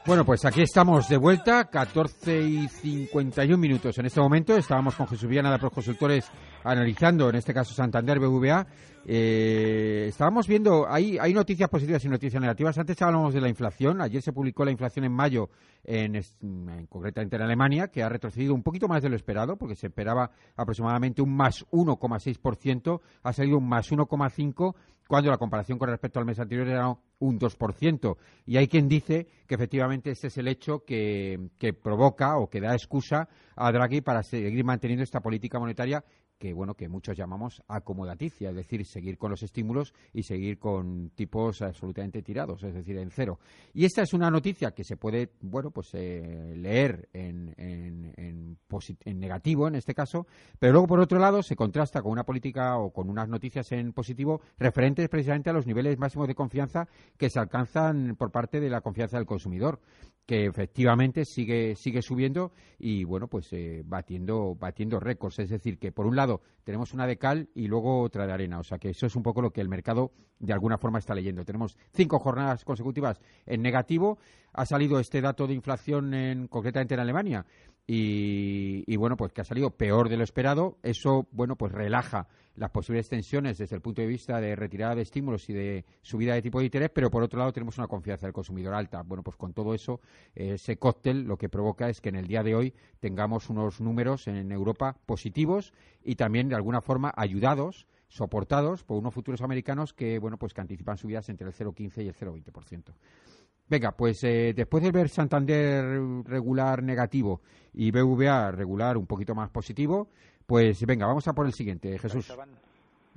Bueno, 0.07 0.25
pues 0.25 0.45
aquí 0.45 0.63
estamos 0.63 1.09
de 1.09 1.17
vuelta, 1.19 1.67
14 1.67 2.41
y 2.43 2.69
51 2.69 3.57
minutos 3.57 3.97
en 3.99 4.07
este 4.07 4.21
momento. 4.21 4.57
Estábamos 4.57 4.97
con 4.97 5.07
Jesús 5.07 5.29
Viana 5.29 5.53
de 5.53 5.59
Proconsultores 5.59 6.25
analizando, 6.65 7.29
en 7.29 7.37
este 7.37 7.55
caso 7.55 7.75
Santander 7.75 8.19
BVA. 8.19 8.67
Eh, 9.07 10.07
estábamos 10.09 10.47
viendo, 10.47 10.87
hay, 10.89 11.19
hay 11.19 11.33
noticias 11.33 11.69
positivas 11.69 12.05
y 12.05 12.09
noticias 12.09 12.41
negativas. 12.41 12.77
Antes 12.79 13.01
hablábamos 13.01 13.35
de 13.35 13.41
la 13.41 13.49
inflación. 13.49 14.01
Ayer 14.01 14.23
se 14.23 14.33
publicó 14.33 14.65
la 14.65 14.71
inflación 14.71 15.05
en 15.05 15.13
mayo, 15.13 15.49
en, 15.85 16.17
en, 16.17 16.87
concretamente 16.89 17.37
en 17.37 17.43
Alemania, 17.43 17.89
que 17.89 18.03
ha 18.03 18.09
retrocedido 18.09 18.55
un 18.55 18.63
poquito 18.63 18.89
más 18.89 19.03
de 19.03 19.09
lo 19.09 19.17
esperado, 19.17 19.57
porque 19.57 19.75
se 19.75 19.87
esperaba 19.87 20.31
aproximadamente 20.57 21.23
un 21.23 21.35
más 21.35 21.67
1,6%, 21.71 23.01
ha 23.23 23.33
salido 23.33 23.59
un 23.59 23.69
más 23.69 23.91
1,5% 23.91 24.75
cuando 25.11 25.29
la 25.29 25.39
comparación 25.39 25.77
con 25.77 25.89
respecto 25.89 26.21
al 26.21 26.25
mes 26.25 26.39
anterior 26.39 26.69
era 26.69 26.97
un 27.19 27.41
2%. 27.41 28.17
Y 28.47 28.59
hay 28.59 28.69
quien 28.69 28.89
dice 28.89 29.27
que 29.49 29.57
efectivamente 29.57 30.13
este 30.13 30.29
es 30.29 30.39
el 30.39 30.47
hecho 30.47 30.85
que, 30.85 31.51
que 31.59 31.73
provoca 31.73 32.37
o 32.37 32.49
que 32.49 32.61
da 32.61 32.75
excusa 32.75 33.29
a 33.57 33.73
Draghi 33.73 34.03
para 34.03 34.23
seguir 34.23 34.65
manteniendo 34.65 35.03
esta 35.03 35.19
política 35.19 35.59
monetaria 35.59 36.05
que 36.41 36.55
bueno 36.55 36.75
que 36.75 36.89
muchos 36.89 37.17
llamamos 37.17 37.63
acomodaticia, 37.69 38.49
es 38.49 38.57
decir, 38.57 38.87
seguir 38.87 39.19
con 39.19 39.31
los 39.31 39.43
estímulos 39.43 39.93
y 40.15 40.23
seguir 40.23 40.59
con 40.59 41.11
tipos 41.11 41.61
absolutamente 41.61 42.23
tirados, 42.23 42.65
es 42.65 42.73
decir, 42.73 42.97
en 42.97 43.11
cero. 43.11 43.39
Y 43.75 43.85
esta 43.85 44.01
es 44.03 44.15
una 44.15 44.31
noticia 44.31 44.71
que 44.71 44.83
se 44.83 44.97
puede 44.97 45.33
bueno 45.43 45.71
pues 45.71 45.91
eh, 45.93 46.55
leer 46.57 47.11
en, 47.13 47.55
en, 47.59 48.15
en, 48.17 48.59
en, 49.05 49.21
negativo 49.21 49.69
en 49.69 49.75
este 49.75 49.95
caso, 49.95 50.27
pero 50.59 50.73
luego 50.73 50.89
por 50.89 51.01
otro 51.01 51.19
lado 51.19 51.43
se 51.43 51.57
contrasta 51.57 52.01
con 52.01 52.11
una 52.13 52.25
política 52.25 52.79
o 52.79 52.91
con 52.91 53.11
unas 53.11 53.29
noticias 53.29 53.71
en 53.73 53.93
positivo 53.93 54.41
referentes 54.59 55.11
precisamente 55.11 55.51
a 55.51 55.53
los 55.53 55.67
niveles 55.67 55.99
máximos 55.99 56.27
de 56.27 56.35
confianza 56.35 56.89
que 57.19 57.29
se 57.29 57.39
alcanzan 57.39 58.17
por 58.17 58.31
parte 58.31 58.61
de 58.61 58.71
la 58.71 58.81
confianza 58.81 59.19
del 59.19 59.27
consumidor 59.27 59.79
que 60.31 60.47
efectivamente 60.47 61.25
sigue 61.25 61.75
sigue 61.75 62.03
subiendo 62.03 62.53
y 62.79 63.03
bueno 63.03 63.27
pues 63.27 63.53
eh, 63.53 63.83
batiendo 63.85 64.55
batiendo 64.55 65.01
récords 65.01 65.41
es 65.41 65.51
decir 65.51 65.77
que 65.77 65.91
por 65.91 66.07
un 66.07 66.15
lado 66.15 66.30
tenemos 66.65 66.93
una 66.93 67.07
de 67.07 67.19
cal 67.19 67.49
y 67.55 67.67
luego 67.67 68.03
otra 68.03 68.27
de 68.27 68.33
arena. 68.33 68.59
O 68.59 68.63
sea 68.63 68.79
que 68.79 68.91
eso 68.91 69.07
es 69.07 69.17
un 69.17 69.23
poco 69.23 69.43
lo 69.43 69.53
que 69.53 69.61
el 69.61 69.69
mercado 69.69 70.13
de 70.39 70.53
alguna 70.53 70.79
forma 70.79 70.99
está 70.99 71.15
leyendo. 71.15 71.45
Tenemos 71.45 71.77
cinco 71.93 72.19
jornadas 72.19 72.65
consecutivas 72.65 73.21
en 73.47 73.63
negativo. 73.63 74.19
Ha 74.53 74.67
salido 74.67 75.01
este 75.01 75.21
dato 75.21 75.47
de 75.47 75.55
inflación 75.55 76.15
en, 76.15 76.49
concretamente 76.49 76.95
en 76.95 77.01
Alemania 77.01 77.47
y, 77.93 78.85
y, 78.87 78.97
bueno, 78.97 79.17
pues 79.17 79.33
que 79.33 79.41
ha 79.41 79.45
salido 79.45 79.71
peor 79.71 80.09
de 80.09 80.17
lo 80.17 80.23
esperado. 80.23 80.79
Eso, 80.85 81.27
bueno, 81.33 81.57
pues 81.57 81.73
relaja 81.73 82.29
las 82.55 82.71
posibles 82.71 83.09
tensiones 83.09 83.59
desde 83.59 83.75
el 83.75 83.83
punto 83.83 84.01
de 84.01 84.07
vista 84.07 84.41
de 84.41 84.55
retirada 84.55 84.95
de 84.95 85.03
estímulos 85.03 85.51
y 85.51 85.55
de 85.55 85.85
subida 86.01 86.35
de 86.35 86.43
tipo 86.43 86.61
de 86.61 86.67
interés, 86.67 86.91
pero 86.95 87.11
por 87.11 87.25
otro 87.25 87.41
lado 87.41 87.53
tenemos 87.53 87.79
una 87.79 87.89
confianza 87.89 88.27
del 88.27 88.33
consumidor 88.33 88.75
alta. 88.75 89.03
Bueno, 89.03 89.25
pues 89.25 89.37
con 89.37 89.53
todo 89.55 89.75
eso, 89.75 90.01
ese 90.37 90.77
cóctel 90.77 91.25
lo 91.25 91.37
que 91.37 91.49
provoca 91.49 91.89
es 91.89 92.01
que 92.01 92.11
en 92.11 92.17
el 92.17 92.29
día 92.29 92.45
de 92.45 92.55
hoy 92.55 92.75
tengamos 93.01 93.51
unos 93.51 93.81
números 93.81 94.29
en 94.29 94.53
Europa 94.53 94.97
positivos 95.05 95.73
y 96.05 96.15
también 96.15 96.49
de 96.49 96.55
alguna 96.55 96.83
forma 96.83 97.13
ayudados 97.17 97.89
soportados 98.07 98.85
por 98.85 98.99
unos 98.99 99.15
futuros 99.15 99.41
americanos 99.41 99.95
que, 99.95 100.21
bueno, 100.21 100.37
pues 100.37 100.55
que 100.55 100.61
anticipan 100.61 100.97
subidas 100.97 101.29
entre 101.29 101.49
el 101.49 101.53
0,15 101.53 102.05
y 102.05 102.09
el 102.09 102.15
0,20%. 102.15 102.95
Venga, 103.71 103.93
pues 103.93 104.25
eh, 104.25 104.53
después 104.53 104.83
de 104.83 104.91
ver 104.91 105.09
Santander 105.09 105.85
regular 106.25 106.83
negativo 106.83 107.41
y 107.73 107.93
BVA 107.93 108.51
regular 108.51 108.97
un 108.97 109.07
poquito 109.07 109.33
más 109.33 109.49
positivo, 109.51 110.09
pues 110.45 110.85
venga, 110.85 111.07
vamos 111.07 111.29
a 111.29 111.33
por 111.35 111.47
el 111.47 111.53
siguiente, 111.53 111.97
Jesús. 111.97 112.37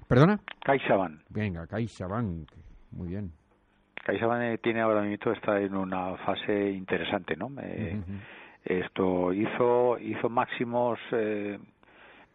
¿Perdona? 0.07 0.39
CaixaBank. 0.63 1.21
Venga, 1.29 1.65
CaixaBank. 1.65 2.51
Muy 2.91 3.07
bien. 3.07 3.31
CaixaBank 4.05 4.41
eh, 4.43 4.57
tiene 4.59 4.81
ahora 4.81 5.01
mismo 5.01 5.31
está 5.31 5.59
en 5.59 5.75
una 5.75 6.17
fase 6.17 6.69
interesante, 6.69 7.35
¿no? 7.35 7.49
Eh. 7.59 7.99
Esto 8.63 9.33
hizo 9.33 9.97
hizo 9.97 10.29
máximos 10.29 10.99
eh, 11.13 11.57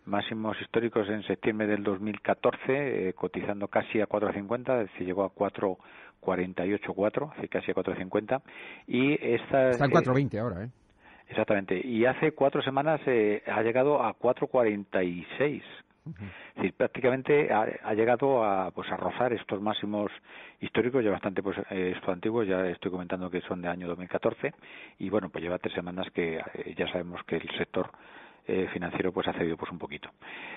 máximos 0.08 0.60
históricos 0.60 1.08
en 1.08 1.22
septiembre 1.22 1.66
del 1.66 1.84
2014, 1.84 3.08
eh, 3.08 3.12
cotizando 3.12 3.68
casi 3.68 4.00
a 4.00 4.08
4.50, 4.08 4.82
es 4.82 4.90
decir, 4.90 5.06
llegó 5.06 5.24
a 5.24 5.30
4 5.30 5.78
48.4, 6.20 7.48
casi 7.48 7.70
a 7.70 7.74
4.50. 7.74 8.42
Y 8.86 9.12
esta, 9.34 9.70
Está 9.70 9.84
en 9.84 9.90
eh, 9.90 9.94
4.20 9.94 10.38
ahora, 10.40 10.64
¿eh? 10.64 10.68
Exactamente. 11.28 11.78
Y 11.86 12.06
hace 12.06 12.32
cuatro 12.32 12.62
semanas 12.62 13.00
eh, 13.06 13.42
ha 13.46 13.62
llegado 13.62 14.02
a 14.02 14.18
4.46. 14.18 15.62
Uh 16.04 16.10
-huh. 16.10 16.28
Es 16.50 16.54
decir, 16.56 16.72
prácticamente 16.74 17.52
ha, 17.52 17.94
llegado 17.94 18.42
a, 18.42 18.70
pues, 18.70 18.90
a 18.90 18.96
rozar 18.96 19.32
estos 19.32 19.60
máximos 19.60 20.10
históricos, 20.60 21.04
ya 21.04 21.10
bastante 21.10 21.42
pues, 21.42 21.58
eh, 21.70 21.94
esto 21.94 22.42
ya 22.44 22.66
estoy 22.66 22.90
comentando 22.90 23.30
que 23.30 23.42
son 23.42 23.60
de 23.60 23.68
año 23.68 23.86
2014, 23.88 24.54
y 24.98 25.10
bueno, 25.10 25.28
pues 25.28 25.44
lleva 25.44 25.58
tres 25.58 25.74
semanas 25.74 26.08
que 26.12 26.36
eh, 26.36 26.74
ya 26.76 26.90
sabemos 26.90 27.22
que 27.24 27.36
el 27.36 27.48
sector 27.58 27.90
eh, 28.48 28.66
financiero 28.72 29.12
pues 29.12 29.28
ha 29.28 29.32
cedido 29.34 29.56
pues 29.56 29.70
un 29.70 29.78
poquito. 29.78 30.10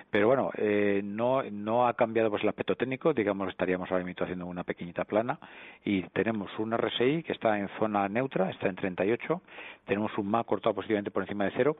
Pero 0.10 0.27
bueno 0.27 0.49
eh, 0.58 1.01
no 1.04 1.43
no 1.43 1.88
ha 1.88 1.93
cambiado 1.93 2.30
pues 2.30 2.41
el 2.43 2.49
aspecto 2.49 2.75
técnico. 2.75 3.13
Digamos 3.13 3.49
estaríamos 3.49 3.91
ahora 3.91 4.04
mismo 4.04 4.23
haciendo 4.23 4.45
una 4.45 4.63
pequeñita 4.63 5.04
plana. 5.04 5.39
Y 5.86 6.01
tenemos 6.10 6.49
un 6.58 6.75
RSI 6.75 7.23
que 7.23 7.34
está 7.34 7.60
en 7.60 7.67
zona 7.77 8.08
neutra 8.10 8.49
está 8.49 8.67
en 8.67 8.75
38 8.75 9.41
tenemos 9.86 10.17
un 10.17 10.27
MA 10.30 10.43
cortado 10.43 10.75
positivamente 10.75 11.12
por 11.12 11.23
encima 11.23 11.45
de 11.45 11.51
cero. 11.56 11.77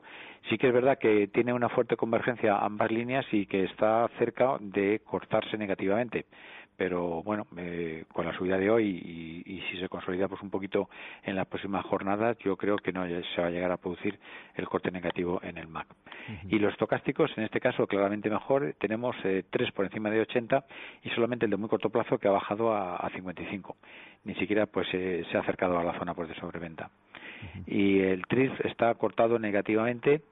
Sí 0.48 0.58
que 0.58 0.68
es 0.68 0.72
verdad 0.72 0.98
que 0.98 1.28
tiene 1.28 1.52
una 1.52 1.68
fuerte 1.68 1.96
convergencia 1.96 2.58
ambas 2.58 2.90
líneas 2.90 3.24
y 3.32 3.46
que 3.46 3.64
está 3.64 4.08
cerca 4.18 4.56
de 4.60 5.00
cortarse 5.04 5.56
negativamente 5.56 6.26
pero 6.76 7.22
bueno, 7.22 7.46
eh, 7.56 8.04
con 8.12 8.26
la 8.26 8.36
subida 8.36 8.58
de 8.58 8.70
hoy 8.70 8.86
y, 8.86 9.42
y, 9.54 9.60
si 9.70 9.78
se 9.78 9.88
consolida 9.88 10.28
pues 10.28 10.42
un 10.42 10.50
poquito 10.50 10.88
en 11.22 11.36
las 11.36 11.46
próximas 11.46 11.84
jornadas, 11.84 12.36
yo 12.38 12.56
creo 12.56 12.76
que 12.76 12.92
no 12.92 13.06
se 13.06 13.40
va 13.40 13.48
a 13.48 13.50
llegar 13.50 13.70
a 13.70 13.76
producir 13.76 14.18
el 14.54 14.66
corte 14.66 14.90
negativo 14.90 15.40
en 15.42 15.58
el 15.58 15.68
MAC. 15.68 15.86
Uh 15.90 16.32
-huh. 16.32 16.54
Y 16.54 16.58
los 16.58 16.72
estocásticos, 16.72 17.30
en 17.36 17.44
este 17.44 17.60
caso, 17.60 17.86
claramente 17.86 18.30
mejor, 18.30 18.74
tenemos 18.78 19.14
eh, 19.24 19.44
tres 19.50 19.70
por 19.72 19.84
encima 19.84 20.10
de 20.10 20.20
80 20.20 20.64
y 21.04 21.10
solamente 21.10 21.44
el 21.44 21.50
de 21.50 21.56
muy 21.56 21.68
corto 21.68 21.90
plazo 21.90 22.18
que 22.18 22.28
ha 22.28 22.32
bajado 22.32 22.72
a, 22.72 22.96
a 22.96 23.10
55. 23.10 23.76
Ni 24.24 24.34
siquiera 24.34 24.66
pues 24.66 24.88
eh, 24.92 25.24
se 25.30 25.36
ha 25.36 25.40
acercado 25.40 25.78
a 25.78 25.84
la 25.84 25.98
zona 25.98 26.14
pues 26.14 26.28
de 26.28 26.34
sobreventa. 26.36 26.86
Uh 26.86 27.58
-huh. 27.58 27.64
Y 27.66 28.00
el 28.00 28.26
TRIF 28.26 28.52
está 28.64 28.94
cortado 28.94 29.38
negativamente 29.38 30.22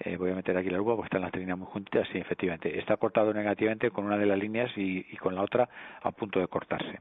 eh, 0.00 0.16
voy 0.16 0.30
a 0.30 0.34
meter 0.34 0.56
aquí 0.56 0.70
la 0.70 0.78
lupa 0.78 0.94
porque 0.96 1.06
están 1.06 1.22
las 1.22 1.34
líneas 1.34 1.58
muy 1.58 1.66
juntitas, 1.66 2.06
sí, 2.12 2.18
efectivamente, 2.18 2.78
está 2.78 2.96
cortado 2.96 3.32
negativamente 3.32 3.90
con 3.90 4.04
una 4.04 4.16
de 4.16 4.26
las 4.26 4.38
líneas 4.38 4.70
y, 4.76 5.06
y, 5.10 5.16
con 5.16 5.34
la 5.34 5.42
otra 5.42 5.68
a 6.02 6.10
punto 6.12 6.38
de 6.40 6.46
cortarse. 6.46 7.00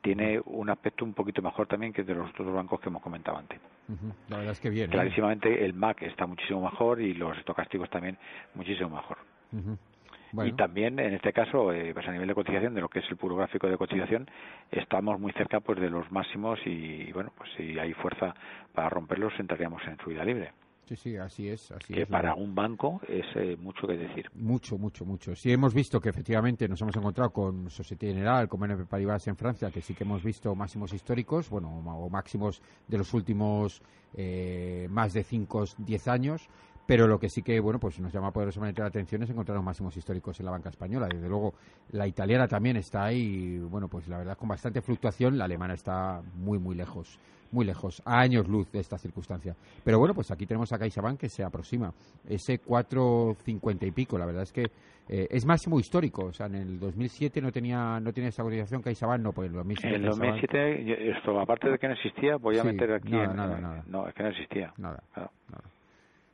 tiene 0.00 0.40
un 0.46 0.70
aspecto 0.70 1.04
un 1.04 1.12
poquito 1.12 1.42
mejor 1.42 1.66
también 1.66 1.92
que 1.92 2.02
de 2.02 2.14
los 2.14 2.30
otros 2.30 2.52
bancos 2.52 2.80
que 2.80 2.88
hemos 2.88 3.02
comentado 3.02 3.36
antes. 3.36 3.60
La 4.28 4.38
verdad 4.38 4.52
es 4.52 4.60
que 4.60 4.70
bien. 4.70 4.88
¿eh? 4.88 4.92
Clarísimamente 4.92 5.64
el 5.64 5.74
MAC 5.74 6.02
está 6.02 6.26
muchísimo 6.26 6.62
mejor 6.62 7.00
y 7.00 7.12
los 7.14 7.36
estocásticos 7.36 7.90
también 7.90 8.16
muchísimo 8.54 8.90
mejor. 8.90 9.18
Y 10.32 10.52
también, 10.52 10.98
en 10.98 11.14
este 11.14 11.32
caso, 11.32 11.72
eh, 11.72 11.92
pues 11.92 12.06
a 12.06 12.12
nivel 12.12 12.28
de 12.28 12.34
cotización, 12.34 12.72
de 12.74 12.80
lo 12.80 12.88
que 12.88 13.00
es 13.00 13.10
el 13.10 13.16
puro 13.16 13.36
gráfico 13.36 13.66
de 13.66 13.76
cotización, 13.76 14.30
estamos 14.70 15.18
muy 15.18 15.32
cerca 15.32 15.60
pues 15.60 15.80
de 15.80 15.90
los 15.90 16.10
máximos 16.12 16.58
y, 16.64 17.10
bueno, 17.12 17.32
pues 17.36 17.50
si 17.56 17.78
hay 17.78 17.92
fuerza 17.94 18.34
para 18.72 18.88
romperlos, 18.88 19.32
entraríamos 19.38 19.82
en 19.86 19.98
subida 19.98 20.24
libre. 20.24 20.52
Sí, 20.90 20.96
sí, 20.96 21.16
así 21.16 21.48
es. 21.48 21.70
Así 21.70 21.94
que 21.94 22.04
para 22.04 22.34
un 22.34 22.52
banco 22.52 23.00
es 23.06 23.24
eh, 23.36 23.56
mucho 23.56 23.86
que 23.86 23.96
decir. 23.96 24.28
Mucho, 24.34 24.76
mucho, 24.76 25.04
mucho. 25.04 25.36
Sí 25.36 25.52
hemos 25.52 25.72
visto 25.72 26.00
que 26.00 26.08
efectivamente 26.08 26.66
nos 26.66 26.82
hemos 26.82 26.96
encontrado 26.96 27.30
con 27.30 27.70
Societe 27.70 28.08
General, 28.08 28.48
con 28.48 28.58
BNP 28.58 28.86
Paribas 28.86 29.24
en 29.28 29.36
Francia, 29.36 29.70
que 29.70 29.82
sí 29.82 29.94
que 29.94 30.02
hemos 30.02 30.24
visto 30.24 30.52
máximos 30.56 30.92
históricos, 30.92 31.48
bueno, 31.48 31.68
o 31.68 32.10
máximos 32.10 32.60
de 32.88 32.98
los 32.98 33.14
últimos 33.14 33.80
eh, 34.16 34.88
más 34.90 35.12
de 35.12 35.22
5, 35.22 35.64
10 35.78 36.08
años, 36.08 36.48
pero 36.88 37.06
lo 37.06 37.20
que 37.20 37.28
sí 37.28 37.42
que 37.44 37.60
bueno 37.60 37.78
pues 37.78 38.00
nos 38.00 38.12
llama 38.12 38.32
poderosamente 38.32 38.80
la 38.82 38.88
atención 38.88 39.22
es 39.22 39.30
encontrar 39.30 39.54
los 39.54 39.64
máximos 39.64 39.96
históricos 39.96 40.40
en 40.40 40.46
la 40.46 40.50
banca 40.50 40.70
española 40.70 41.06
desde 41.08 41.28
luego 41.28 41.54
la 41.92 42.08
italiana 42.08 42.48
también 42.48 42.76
está 42.76 43.04
ahí 43.04 43.58
bueno 43.58 43.86
pues 43.86 44.08
la 44.08 44.18
verdad 44.18 44.36
con 44.36 44.48
bastante 44.48 44.82
fluctuación 44.82 45.38
la 45.38 45.44
alemana 45.44 45.74
está 45.74 46.20
muy 46.34 46.58
muy 46.58 46.74
lejos 46.74 47.20
muy 47.52 47.64
lejos 47.64 48.02
a 48.04 48.20
años 48.20 48.48
luz 48.48 48.70
de 48.72 48.80
esta 48.80 48.98
circunstancia 48.98 49.54
pero 49.84 49.98
bueno 49.98 50.14
pues 50.14 50.30
aquí 50.30 50.46
tenemos 50.46 50.72
a 50.72 50.78
CaixaBank 50.78 51.18
que 51.18 51.28
se 51.28 51.44
aproxima 51.44 51.92
ese 52.28 52.60
4.50 52.60 53.86
y 53.86 53.90
pico 53.90 54.18
la 54.18 54.26
verdad 54.26 54.42
es 54.42 54.52
que 54.52 54.64
eh, 55.08 55.26
es 55.30 55.44
máximo 55.44 55.78
histórico 55.78 56.26
o 56.26 56.32
sea 56.32 56.46
en 56.46 56.56
el 56.56 56.78
2007 56.78 57.40
no 57.40 57.50
tenía 57.50 57.98
no 58.00 58.12
tenía 58.12 58.28
esa 58.28 58.42
cotización 58.42 58.82
CaixaBank 58.82 59.20
no 59.20 59.32
pues 59.32 59.48
en 59.48 59.52
el 59.52 59.58
2007 59.58 59.96
en 59.96 60.02
el 60.02 60.10
2007 60.10 61.10
esto 61.10 61.40
aparte 61.40 61.70
de 61.70 61.78
que 61.78 61.88
no 61.88 61.94
existía 61.94 62.36
voy 62.36 62.58
a 62.58 62.64
meter 62.64 62.92
aquí 62.92 63.12
nada, 63.12 63.34
nada, 63.34 63.60
nada. 63.60 63.84
no 63.86 64.08
es 64.08 64.14
que 64.14 64.22
no 64.22 64.28
existía 64.28 64.72
nada, 64.78 65.02
nada. 65.16 65.30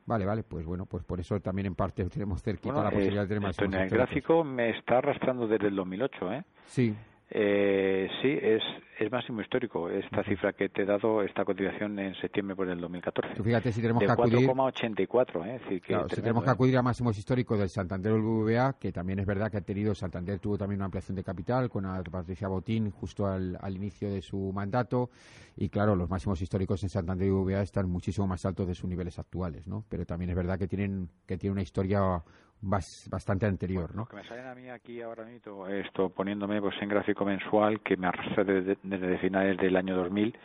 Vale, 0.07 0.25
vale, 0.25 0.43
pues 0.43 0.65
bueno, 0.65 0.85
pues 0.85 1.03
por 1.03 1.19
eso 1.19 1.37
también 1.41 1.65
en 1.65 1.75
parte 1.75 2.05
tenemos 2.05 2.41
cerquita 2.41 2.81
la 2.81 2.89
posibilidad 2.89 3.23
de 3.23 3.27
tener 3.27 3.43
más. 3.43 3.59
En 3.59 3.73
el 3.73 3.89
gráfico 3.89 4.41
me 4.41 4.69
está 4.69 4.99
arrastrando 4.99 5.47
desde 5.47 5.67
el 5.67 5.75
2008, 5.75 6.31
¿eh? 6.31 6.43
Sí. 6.63 6.95
Eh, 7.29 8.07
sí, 8.21 8.39
es, 8.41 8.63
es 8.99 9.11
máximo 9.11 9.41
histórico 9.41 9.89
esta 9.89 10.23
cifra 10.23 10.53
que 10.53 10.69
te 10.69 10.83
he 10.83 10.85
dado, 10.85 11.21
esta 11.21 11.43
cotización 11.43 11.99
en 11.99 12.15
septiembre 12.15 12.55
por 12.55 12.69
el 12.69 12.79
2014. 12.79 13.43
fíjate 13.43 13.73
si 13.73 13.81
tenemos 13.81 14.01
que 14.01 14.11
acudir... 14.11 14.47
4,84, 14.47 15.45
¿eh? 15.45 15.81
que 15.81 16.15
si 16.15 16.21
tenemos 16.21 16.43
que 16.45 16.49
¿eh? 16.49 16.53
acudir 16.53 16.77
a 16.77 16.81
máximos 16.81 17.17
históricos 17.17 17.59
del 17.59 17.67
Santander 17.67 18.13
BBVA, 18.13 18.77
que 18.79 18.93
también 18.93 19.19
es 19.19 19.25
verdad 19.25 19.51
que 19.51 19.57
ha 19.57 19.61
tenido, 19.61 19.93
Santander 19.93 20.39
tuvo 20.39 20.57
también 20.57 20.79
una 20.79 20.85
ampliación 20.85 21.17
de 21.17 21.23
capital 21.23 21.69
con 21.69 21.85
a 21.85 22.01
Patricia 22.01 22.47
Botín 22.47 22.91
justo 22.91 23.27
al, 23.27 23.57
al 23.59 23.75
inicio 23.75 24.09
de 24.09 24.21
su 24.21 24.53
mandato, 24.53 25.09
y 25.57 25.67
claro, 25.67 25.97
los 25.97 26.09
máximos 26.09 26.41
históricos 26.41 26.81
en 26.83 26.89
Santander 26.89 27.27
y 27.27 27.31
BBVA 27.31 27.61
están 27.61 27.89
muchísimo 27.89 28.25
más 28.25 28.45
altos 28.45 28.67
de 28.67 28.75
sus 28.75 28.89
niveles 28.89 29.19
actuales, 29.19 29.67
¿no? 29.67 29.83
Pero 29.89 30.05
también 30.05 30.29
es 30.29 30.35
verdad 30.37 30.57
que 30.57 30.67
tienen, 30.67 31.09
que 31.25 31.37
tiene 31.37 31.51
una 31.51 31.61
historia 31.61 32.23
bastante 32.61 33.45
anterior, 33.45 33.93
¿no? 33.93 34.01
Lo 34.01 34.07
que 34.07 34.15
me 34.15 34.27
salen 34.27 34.47
a 34.47 34.55
mí 34.55 34.69
aquí 34.69 35.01
ahora 35.01 35.25
mismo, 35.25 35.67
esto 35.67 36.09
poniéndome 36.09 36.61
pues 36.61 36.75
en 36.81 36.89
gráfico 36.89 37.25
mensual 37.25 37.81
que 37.81 37.97
me 37.97 38.07
arrastra 38.07 38.43
desde, 38.43 38.77
desde 38.83 39.17
finales 39.19 39.57
del 39.57 39.75
año 39.75 39.95
2000, 39.95 40.35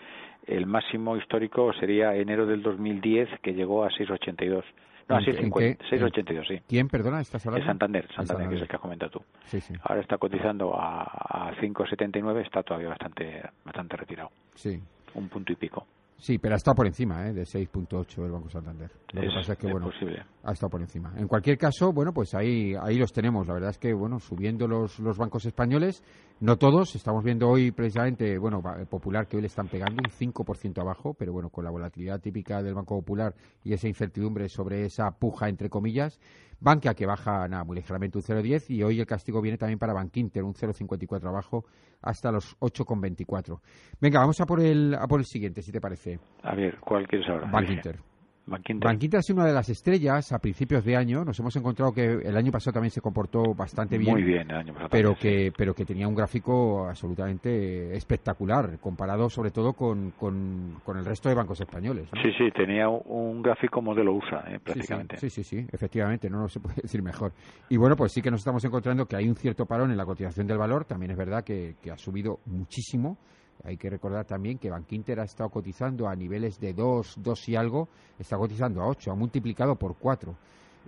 el 0.47 0.67
máximo 0.67 1.17
histórico 1.17 1.73
sería 1.73 2.15
enero 2.15 2.47
del 2.47 2.63
2010 2.63 3.29
que 3.43 3.55
llegó 3.55 3.85
a 3.85 3.91
682. 3.91 4.65
No, 5.09 5.17
a 5.17 5.21
682, 5.21 6.47
sí. 6.47 6.61
¿Quién, 6.69 6.89
perdona, 6.89 7.21
estás 7.21 7.45
hablando? 7.47 7.67
Santander, 7.67 8.09
Santander, 8.15 8.49
que 8.49 8.55
es 8.55 8.63
el 8.63 8.69
que 8.69 8.77
has 8.77 8.83
comentado 8.83 9.11
tú. 9.11 9.25
Sí, 9.47 9.61
sí. 9.61 9.75
Ahora 9.83 10.01
está 10.01 10.17
cotizando 10.17 10.75
a, 10.75 11.03
a 11.03 11.55
5,79, 11.57 12.45
está 12.45 12.63
todavía 12.63 12.89
bastante, 12.89 13.43
bastante 13.65 13.97
retirado. 13.97 14.31
Sí. 14.55 14.81
Un 15.15 15.29
punto 15.29 15.53
y 15.53 15.57
pico. 15.57 15.87
Sí, 16.17 16.39
pero 16.39 16.55
ha 16.55 16.57
estado 16.57 16.77
por 16.77 16.87
encima 16.87 17.27
¿eh? 17.27 17.33
de 17.33 17.43
6.8 17.43 18.25
el 18.25 18.31
Banco 18.31 18.49
Santander. 18.49 18.91
Lo 19.13 19.23
es, 19.23 19.29
que 19.29 19.35
pasa 19.35 19.53
es 19.55 19.59
que, 19.59 19.67
bueno, 19.67 19.87
posible. 19.87 20.25
ha 20.45 20.53
estado 20.53 20.71
por 20.71 20.81
encima. 20.81 21.13
En 21.17 21.27
cualquier 21.27 21.59
caso, 21.59 21.93
bueno, 21.93 22.13
pues 22.13 22.35
ahí, 22.35 22.75
ahí 22.81 22.97
los 22.97 23.13
tenemos. 23.13 23.49
La 23.49 23.55
verdad 23.55 23.71
es 23.71 23.79
que, 23.79 23.93
bueno, 23.93 24.21
subiendo 24.21 24.69
los, 24.69 25.01
los 25.01 25.19
bancos 25.19 25.45
españoles, 25.47 26.03
no 26.43 26.59
todos. 26.59 26.97
Estamos 26.97 27.23
viendo 27.23 27.49
hoy 27.49 27.71
precisamente, 27.71 28.37
bueno, 28.37 28.61
Popular, 28.91 29.29
que 29.29 29.37
hoy 29.37 29.43
le 29.43 29.47
están 29.47 29.69
pegando 29.69 30.03
un 30.05 30.11
5% 30.11 30.81
abajo, 30.81 31.15
pero 31.15 31.33
bueno, 31.33 31.51
con 31.51 31.65
la 31.65 31.71
volatilidad 31.71 32.21
típica 32.21 32.63
del 32.65 32.75
Banco 32.75 32.97
Popular 32.97 33.33
y 33.63 33.73
esa 33.73 33.87
incertidumbre 33.87 34.49
sobre 34.49 34.85
esa 34.85 35.13
puja, 35.13 35.49
entre 35.49 35.71
comillas, 35.71 36.19
Bankia 36.59 36.95
que 36.95 37.07
baja 37.07 37.47
nada, 37.47 37.63
muy 37.63 37.77
ligeramente 37.77 38.19
un 38.19 38.25
0,10 38.25 38.71
y 38.71 38.83
hoy 38.83 38.99
el 38.99 39.07
castigo 39.07 39.41
viene 39.41 39.57
también 39.57 39.79
para 39.79 39.93
Bankinter, 39.93 40.43
un 40.43 40.55
0,54 40.55 41.29
abajo 41.29 41.65
hasta 42.03 42.33
los 42.33 42.59
8,24. 42.59 43.61
Venga, 44.01 44.19
vamos 44.19 44.41
a 44.41 44.47
por 44.47 44.61
el 44.61 44.95
a 44.95 45.07
por 45.07 45.21
el 45.21 45.27
siguiente, 45.27 45.63
si 45.63 45.71
te 45.71 45.81
parece. 45.81 46.19
A 46.43 46.57
ver, 46.57 46.79
¿cuál 46.81 47.07
quieres 47.07 47.29
ahora? 47.29 47.49
Bankinter. 47.51 48.01
Bankinter. 48.47 49.19
ha 49.19 49.23
sido 49.23 49.39
una 49.39 49.47
de 49.47 49.55
las 49.55 49.69
estrellas 49.69 50.33
a 50.33 50.39
principios 50.39 50.85
de 50.85 50.97
año. 50.97 51.25
Nos 51.25 51.39
hemos 51.39 51.55
encontrado 51.57 51.93
que 51.93 52.05
el 52.05 52.37
año 52.37 52.51
pasado 52.51 52.75
también 52.75 52.91
se 52.91 53.01
comportó 53.01 53.55
bastante 53.55 53.99
bien. 53.99 54.13
Muy 54.13 54.23
bien, 54.23 54.51
el 54.51 54.57
año 54.57 54.73
pasado. 54.73 54.91
Pero, 54.91 55.15
que, 55.15 55.53
pero 55.57 55.75
que 55.75 55.85
tenía 55.85 56.09
un 56.09 56.15
gráfico 56.15 56.87
absolutamente 56.89 57.95
espectacular, 57.97 58.79
comparado 58.81 59.29
sobre 59.31 59.51
todo 59.51 59.75
con, 59.75 60.13
con, 60.13 60.81
el 60.97 61.05
resto 61.05 61.29
de 61.29 61.35
bancos 61.35 61.61
españoles. 61.61 62.09
Sí, 62.23 62.31
sí, 62.37 62.51
tenía 62.51 62.89
un 62.89 63.43
gráfico 63.43 63.81
modelo 63.81 64.15
USA, 64.15 64.45
eh, 64.49 64.59
prácticamente. 64.59 65.17
Sí 65.19 65.31
sí, 65.31 65.45
sí, 65.45 65.67
efectivamente, 65.73 66.29
no, 66.29 66.49
se 66.49 66.61
puede 66.61 66.77
decir 66.83 67.03
mejor. 67.03 67.33
Y 67.69 67.77
bueno, 67.77 67.97
pues 67.97 68.13
sí 68.13 68.21
que 68.21 68.31
nos 68.31 68.41
estamos 68.41 68.65
encontrando 68.65 69.07
que 69.07 69.17
hay 69.17 69.29
un 69.29 69.37
cierto 69.37 69.67
parón 69.67 69.91
en 69.91 69.97
la 69.97 70.05
cotización 70.05 70.47
del 70.47 70.59
valor. 70.59 70.85
También 70.85 71.13
es 71.13 71.17
verdad 71.17 71.45
que, 71.45 71.77
que 71.81 71.91
ha 71.91 71.99
subido 71.99 72.41
muchísimo 72.47 73.19
hay 73.65 73.77
que 73.77 73.91
recordar 73.91 74.25
también 74.25 74.59
que 74.59 74.71
Bankinter 74.71 75.21
ha 75.21 75.25
estado 75.25 75.51
cotizando 75.51 76.09
a 76.09 76.15
niveles 76.15 76.59
de 76.61 76.73
2, 76.73 77.17
2 77.23 77.49
y 77.49 77.57
algo, 77.57 77.89
está 78.19 78.37
cotizando 78.37 78.83
a 78.83 78.89
8, 78.89 79.13
ha 79.13 79.15
multiplicado 79.15 79.77
por 79.77 79.97
4 79.97 80.35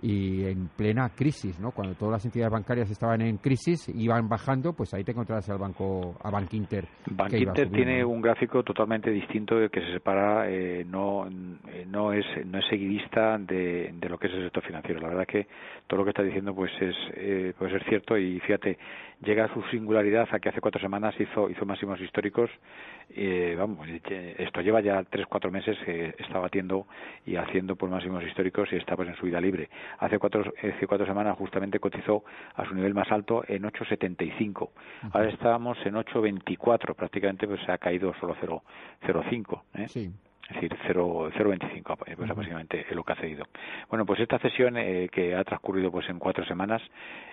y 0.01 0.45
en 0.45 0.69
plena 0.75 1.09
crisis, 1.09 1.59
¿no? 1.59 1.71
Cuando 1.71 1.95
todas 1.95 2.13
las 2.13 2.25
entidades 2.25 2.51
bancarias 2.51 2.89
estaban 2.89 3.21
en 3.21 3.37
crisis, 3.37 3.89
iban 3.89 4.27
bajando, 4.27 4.73
pues 4.73 4.93
ahí 4.93 5.03
te 5.03 5.11
encontrarás 5.11 5.49
al 5.49 5.57
banco, 5.57 6.15
a 6.21 6.29
Bankinter. 6.29 6.87
Bankinter 7.09 7.69
tiene 7.71 8.03
un 8.03 8.21
gráfico 8.21 8.63
totalmente 8.63 9.09
distinto 9.09 9.55
que 9.69 9.81
se 9.81 9.93
separa, 9.93 10.49
eh, 10.49 10.85
no, 10.85 11.27
eh, 11.27 11.85
no 11.87 12.13
es 12.13 12.25
no 12.45 12.59
es 12.59 12.65
seguidista 12.69 13.37
de, 13.37 13.93
de, 13.93 14.09
lo 14.09 14.17
que 14.17 14.27
es 14.27 14.33
el 14.33 14.43
sector 14.43 14.63
financiero. 14.63 14.99
La 14.99 15.09
verdad 15.09 15.25
que 15.25 15.47
todo 15.87 15.99
lo 15.99 16.03
que 16.03 16.09
está 16.11 16.23
diciendo 16.23 16.53
pues 16.53 16.71
es 16.81 16.95
eh, 17.15 17.53
puede 17.57 17.71
ser 17.71 17.83
cierto 17.85 18.17
y 18.17 18.39
fíjate 18.41 18.77
llega 19.25 19.45
a 19.45 19.53
su 19.53 19.61
singularidad 19.63 20.27
a 20.31 20.39
que 20.39 20.49
hace 20.49 20.61
cuatro 20.61 20.79
semanas 20.79 21.15
hizo 21.19 21.49
hizo 21.49 21.65
máximos 21.65 21.99
históricos. 21.99 22.49
Eh, 23.09 23.55
vamos, 23.57 23.87
esto 23.89 24.61
lleva 24.61 24.81
ya 24.81 25.03
tres 25.03 25.25
cuatro 25.27 25.51
meses 25.51 25.77
que 25.85 26.15
está 26.17 26.39
batiendo 26.39 26.87
y 27.25 27.35
haciendo 27.35 27.75
por 27.75 27.89
máximos 27.89 28.23
históricos 28.23 28.71
y 28.71 28.77
está 28.77 28.95
pues 28.95 29.09
en 29.09 29.15
su 29.15 29.25
vida 29.25 29.41
libre 29.41 29.69
hace 29.99 30.19
cuatro, 30.19 30.53
hace 30.57 30.87
cuatro 30.87 31.05
semanas 31.05 31.37
justamente 31.37 31.79
cotizó 31.79 32.23
a 32.55 32.65
su 32.65 32.73
nivel 32.75 32.93
más 32.93 33.11
alto 33.11 33.43
en 33.47 33.63
8,75. 33.63 34.69
Ahora 35.11 35.29
estamos 35.29 35.77
en 35.85 35.95
8,24, 35.95 36.95
prácticamente 36.95 37.47
pues 37.47 37.61
se 37.65 37.71
ha 37.71 37.77
caído 37.77 38.13
solo 38.19 38.35
0,05. 38.35 39.61
¿eh? 39.75 39.87
Sí 39.87 40.11
es 40.49 40.55
decir, 40.55 40.77
0,25 40.87 41.97
pues 41.97 42.29
aproximadamente 42.29 42.85
es 42.87 42.95
lo 42.95 43.03
que 43.03 43.13
ha 43.13 43.15
cedido. 43.15 43.45
Bueno, 43.89 44.05
pues 44.05 44.19
esta 44.19 44.37
cesión 44.37 44.77
eh, 44.77 45.09
que 45.11 45.35
ha 45.35 45.43
transcurrido 45.43 45.91
pues 45.91 46.07
en 46.09 46.19
cuatro 46.19 46.45
semanas 46.45 46.81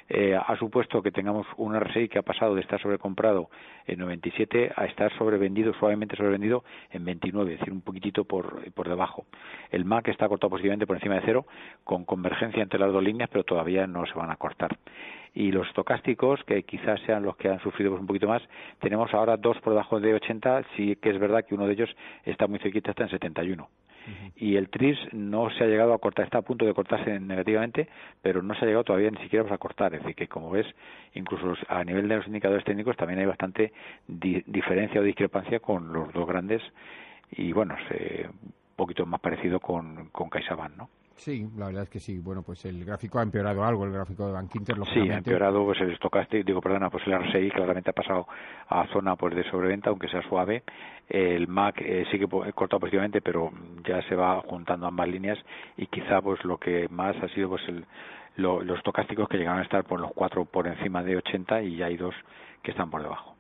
eh, 0.09 0.35
ha 0.35 0.57
supuesto 0.57 1.03
que 1.03 1.11
tengamos 1.11 1.46
un 1.59 1.79
RSI 1.79 2.09
que 2.09 2.18
ha 2.18 2.22
pasado 2.22 2.55
de 2.55 2.62
estar 2.62 2.81
sobrecomprado 2.81 3.51
en 3.87 3.98
97 3.98 4.72
a 4.75 4.87
estar 4.87 5.12
sobrevendido, 5.18 5.75
suavemente 5.75 6.16
sobrevendido 6.16 6.64
en 6.90 7.05
29, 7.05 7.53
es 7.53 7.59
decir, 7.61 7.72
un 7.72 7.83
poquitito 7.83 8.25
por, 8.25 8.72
por 8.72 8.88
debajo. 8.88 9.27
El 9.70 9.85
MAC 9.85 10.09
está 10.09 10.29
cortado 10.29 10.51
positivamente 10.51 10.87
por 10.87 10.96
encima 10.96 11.16
de 11.16 11.22
cero, 11.25 11.46
con 11.85 12.05
convergencia 12.05 12.62
entre 12.62 12.81
las 12.81 12.92
dos 12.92 13.03
líneas, 13.03 13.29
pero 13.31 13.44
todavía 13.44 13.87
no 13.87 14.07
se 14.07 14.14
van 14.14 14.31
a 14.31 14.37
cortar 14.37 14.77
y 15.34 15.50
los 15.50 15.66
estocásticos, 15.68 16.42
que 16.44 16.62
quizás 16.64 17.00
sean 17.06 17.22
los 17.22 17.36
que 17.36 17.48
han 17.48 17.60
sufrido 17.60 17.90
pues, 17.90 18.00
un 18.00 18.06
poquito 18.06 18.28
más, 18.28 18.42
tenemos 18.80 19.12
ahora 19.14 19.36
dos 19.36 19.58
por 19.60 19.72
debajo 19.72 20.00
de 20.00 20.14
80, 20.14 20.64
sí 20.76 20.96
que 20.96 21.10
es 21.10 21.18
verdad 21.18 21.44
que 21.44 21.54
uno 21.54 21.66
de 21.66 21.72
ellos 21.72 21.90
está 22.24 22.46
muy 22.46 22.58
cerquita, 22.58 22.90
está 22.90 23.04
en 23.04 23.10
71. 23.10 23.68
Y 24.34 24.56
el 24.56 24.68
TRIS 24.68 24.98
no 25.12 25.48
se 25.50 25.62
ha 25.62 25.66
llegado 25.68 25.94
a 25.94 25.98
cortar, 25.98 26.24
está 26.24 26.38
a 26.38 26.42
punto 26.42 26.64
de 26.64 26.74
cortarse 26.74 27.20
negativamente, 27.20 27.88
pero 28.20 28.42
no 28.42 28.52
se 28.54 28.64
ha 28.64 28.66
llegado 28.66 28.82
todavía 28.82 29.10
ni 29.10 29.22
siquiera 29.22 29.46
a 29.54 29.58
cortar. 29.58 29.94
Es 29.94 30.00
decir, 30.00 30.16
que 30.16 30.26
como 30.26 30.50
ves, 30.50 30.66
incluso 31.14 31.54
a 31.68 31.84
nivel 31.84 32.08
de 32.08 32.16
los 32.16 32.26
indicadores 32.26 32.64
técnicos 32.64 32.96
también 32.96 33.20
hay 33.20 33.26
bastante 33.26 33.72
diferencia 34.08 35.00
o 35.00 35.04
discrepancia 35.04 35.60
con 35.60 35.92
los 35.92 36.12
dos 36.12 36.26
grandes 36.26 36.62
y 37.30 37.52
bueno, 37.52 37.76
un 37.76 38.52
poquito 38.74 39.06
más 39.06 39.20
parecido 39.20 39.60
con, 39.60 40.08
con 40.08 40.28
CaixaBank, 40.28 40.76
¿no? 40.76 40.88
Sí, 41.16 41.46
la 41.57 41.66
verdad 41.66 41.85
es 41.85 41.90
que 41.90 42.01
sí. 42.01 42.18
Bueno, 42.18 42.42
pues 42.42 42.64
el 42.64 42.85
gráfico 42.85 43.18
ha 43.18 43.22
empeorado 43.22 43.64
algo, 43.64 43.85
el 43.85 43.92
gráfico 43.92 44.27
de 44.27 44.33
Bankinter. 44.33 44.77
Sí, 44.92 45.11
ha 45.11 45.18
empeorado 45.18 45.64
pues 45.64 45.81
el 45.81 45.92
estocástico, 45.92 46.44
digo, 46.44 46.61
perdona, 46.61 46.90
pues 46.90 47.07
el 47.07 47.14
RSI 47.14 47.51
claramente 47.51 47.90
ha 47.90 47.92
pasado 47.92 48.27
a 48.68 48.87
zona 48.88 49.16
pues 49.16 49.35
de 49.35 49.44
sobreventa, 49.51 49.90
aunque 49.90 50.09
sea 50.09 50.22
suave. 50.29 50.62
El 51.09 51.48
MAC 51.48 51.81
eh, 51.81 52.07
que 52.11 52.25
ha 52.25 52.53
cortado 52.53 52.81
positivamente, 52.81 53.20
pero 53.20 53.51
ya 53.87 54.03
se 54.09 54.14
va 54.14 54.40
juntando 54.42 54.87
ambas 54.87 55.09
líneas 55.09 55.38
y 55.77 55.87
quizá 55.87 56.20
pues 56.20 56.42
lo 56.44 56.59
que 56.59 56.88
más 56.88 57.16
ha 57.22 57.29
sido 57.29 57.51
pues 57.51 57.62
el, 57.68 57.85
los 58.37 58.77
estocásticos 58.77 59.29
que 59.29 59.37
llegaron 59.37 59.61
a 59.61 59.64
estar 59.64 59.85
por 59.85 60.01
los 60.01 60.12
cuatro 60.12 60.44
por 60.44 60.66
encima 60.66 61.03
de 61.03 61.16
80 61.16 61.62
y 61.62 61.77
ya 61.77 61.87
hay 61.87 61.96
dos 61.96 62.14
que 62.62 62.70
están 62.70 62.90
por 62.90 63.03
debajo. 63.03 63.31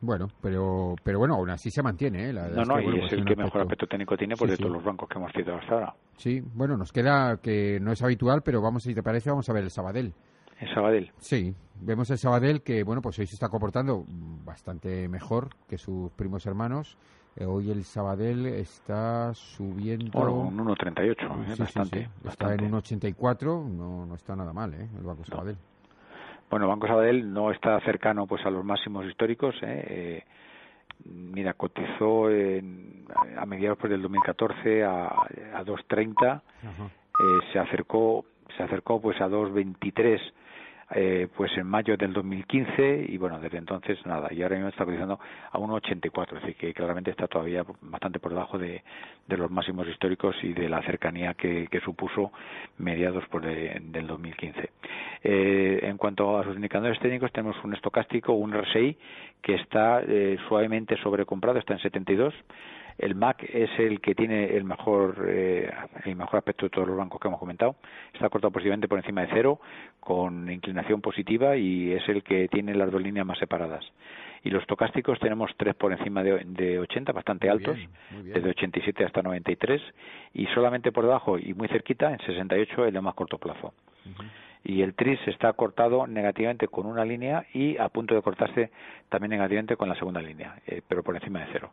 Bueno, 0.00 0.28
pero 0.40 0.94
pero 1.02 1.18
bueno, 1.18 1.34
aún 1.34 1.50
así 1.50 1.70
se 1.70 1.82
mantiene. 1.82 2.30
¿eh? 2.30 2.32
no, 2.32 2.64
no, 2.64 2.80
y 2.80 2.86
es 2.86 3.00
pues 3.00 3.12
el 3.12 3.24
que 3.24 3.36
mejor 3.36 3.62
aspecto 3.62 3.86
técnico 3.86 4.16
tiene 4.16 4.36
por 4.36 4.48
de 4.48 4.56
todos 4.56 4.72
los 4.72 4.84
bancos 4.84 5.08
que 5.08 5.18
hemos 5.18 5.32
citado 5.32 5.58
hasta 5.58 5.74
ahora. 5.74 5.94
Sí, 6.16 6.42
bueno, 6.54 6.76
nos 6.76 6.92
queda 6.92 7.38
que 7.38 7.78
no 7.80 7.92
es 7.92 8.02
habitual, 8.02 8.42
pero 8.42 8.60
vamos, 8.60 8.82
si 8.82 8.94
te 8.94 9.02
parece, 9.02 9.30
vamos 9.30 9.48
a 9.48 9.52
ver 9.52 9.64
el 9.64 9.70
Sabadell. 9.70 10.12
¿El 10.60 10.74
Sabadell? 10.74 11.10
Sí, 11.18 11.54
vemos 11.80 12.10
el 12.10 12.18
Sabadell 12.18 12.62
que, 12.62 12.82
bueno, 12.82 13.00
pues 13.00 13.18
hoy 13.18 13.26
se 13.26 13.34
está 13.34 13.48
comportando 13.48 14.04
bastante 14.44 15.08
mejor 15.08 15.48
que 15.66 15.78
sus 15.78 16.10
primos 16.12 16.44
hermanos. 16.46 16.98
Eh, 17.36 17.46
hoy 17.46 17.70
el 17.70 17.84
Sabadell 17.84 18.44
está 18.46 19.32
subiendo... 19.32 20.10
Bueno, 20.12 20.34
un 20.34 20.58
1,38, 20.58 21.52
¿eh? 21.52 21.54
bastante, 21.58 22.10
Está 22.28 22.52
en 22.52 22.70
1,84, 22.70 23.64
no, 23.70 24.04
no 24.04 24.14
está 24.14 24.36
nada 24.36 24.52
mal, 24.52 24.74
¿eh? 24.74 24.88
El 24.98 25.04
Banco 25.04 25.24
Sabadell. 25.24 25.56
Bueno, 26.50 26.66
Banco 26.66 26.88
Sabadell 26.88 27.32
no 27.32 27.52
está 27.52 27.80
cercano 27.80 28.26
pues 28.26 28.44
a 28.44 28.50
los 28.50 28.64
máximos 28.64 29.06
históricos. 29.06 29.54
¿eh? 29.62 29.84
eh 29.88 30.24
mira, 31.04 31.54
cotizó 31.54 32.26
a 32.26 33.46
mediados 33.46 33.78
pues, 33.78 33.90
del 33.90 34.02
2014 34.02 34.84
a, 34.84 35.06
a 35.06 35.64
2.30, 35.64 36.40
eh, 36.40 37.22
se 37.52 37.58
acercó 37.58 38.24
se 38.56 38.64
acercó 38.64 39.00
pues 39.00 39.20
a 39.20 39.28
2.23 39.28 40.20
eh, 40.92 41.28
pues 41.36 41.56
en 41.56 41.66
mayo 41.66 41.96
del 41.96 42.12
2015 42.12 43.06
y 43.08 43.16
bueno, 43.16 43.38
desde 43.38 43.58
entonces 43.58 44.04
nada, 44.06 44.32
y 44.32 44.42
ahora 44.42 44.56
mismo 44.56 44.70
está 44.70 44.84
cotizando 44.84 45.20
a 45.52 45.58
1,84, 45.58 46.36
es 46.36 46.42
decir, 46.42 46.56
que 46.56 46.74
claramente 46.74 47.10
está 47.10 47.28
todavía 47.28 47.64
bastante 47.82 48.18
por 48.18 48.32
debajo 48.32 48.58
de, 48.58 48.82
los 49.28 49.50
máximos 49.50 49.86
históricos 49.88 50.36
y 50.42 50.52
de 50.52 50.68
la 50.68 50.82
cercanía 50.82 51.34
que, 51.34 51.68
supuso 51.84 52.32
mediados 52.78 53.24
por 53.28 53.42
pues, 53.42 53.56
del 53.92 54.06
2015. 54.06 54.70
Eh, 55.22 55.80
en 55.82 55.96
cuanto 55.96 56.38
a 56.38 56.44
sus 56.44 56.56
indicadores 56.56 56.98
técnicos, 56.98 57.32
tenemos 57.32 57.56
un 57.64 57.72
estocástico, 57.72 58.32
un 58.32 58.52
RSI, 58.52 58.96
que 59.40 59.54
está 59.54 60.02
eh, 60.02 60.36
suavemente 60.48 60.96
sobrecomprado, 60.96 61.58
está 61.58 61.74
en 61.74 61.80
72 61.80 62.34
el 63.00 63.14
MAC 63.14 63.44
es 63.44 63.70
el 63.78 64.00
que 64.00 64.14
tiene 64.14 64.56
el 64.56 64.64
mejor, 64.64 65.24
eh, 65.26 65.72
el 66.04 66.16
mejor 66.16 66.38
aspecto 66.38 66.66
de 66.66 66.70
todos 66.70 66.86
los 66.86 66.98
bancos 66.98 67.18
que 67.18 67.28
hemos 67.28 67.40
comentado. 67.40 67.76
Está 68.12 68.28
cortado 68.28 68.50
positivamente 68.50 68.88
por 68.88 68.98
encima 68.98 69.22
de 69.22 69.28
cero, 69.32 69.58
con 70.00 70.50
inclinación 70.50 71.00
positiva 71.00 71.56
y 71.56 71.92
es 71.92 72.06
el 72.10 72.22
que 72.22 72.48
tiene 72.48 72.74
las 72.74 72.90
dos 72.90 73.00
líneas 73.00 73.24
más 73.24 73.38
separadas. 73.38 73.84
Y 74.44 74.50
los 74.50 74.66
tocásticos 74.66 75.18
tenemos 75.18 75.50
tres 75.56 75.74
por 75.74 75.92
encima 75.92 76.22
de, 76.22 76.44
de 76.44 76.78
80, 76.78 77.12
bastante 77.12 77.48
altos, 77.48 77.78
desde 78.22 78.50
87 78.50 79.04
hasta 79.04 79.22
93, 79.22 79.80
y 80.34 80.46
solamente 80.48 80.92
por 80.92 81.04
debajo 81.04 81.38
y 81.38 81.54
muy 81.54 81.68
cerquita, 81.68 82.10
en 82.10 82.18
68, 82.18 82.86
el 82.86 82.92
de 82.92 83.00
más 83.00 83.14
corto 83.14 83.38
plazo. 83.38 83.72
y 84.62 84.82
el 84.82 84.94
TRIS 84.94 85.20
está 85.26 85.52
cortado 85.54 86.06
negativamente 86.06 86.68
con 86.68 86.86
una 86.86 87.04
línea 87.04 87.46
y 87.54 87.78
a 87.78 87.88
punto 87.88 88.14
de 88.14 88.20
cortarse 88.20 88.70
también 89.08 89.30
negativamente 89.30 89.76
con 89.76 89.88
la 89.88 89.94
segunda 89.94 90.20
línea, 90.20 90.56
eh, 90.66 90.82
pero 90.86 91.02
por 91.02 91.14
encima 91.16 91.40
de 91.40 91.46
cero. 91.52 91.70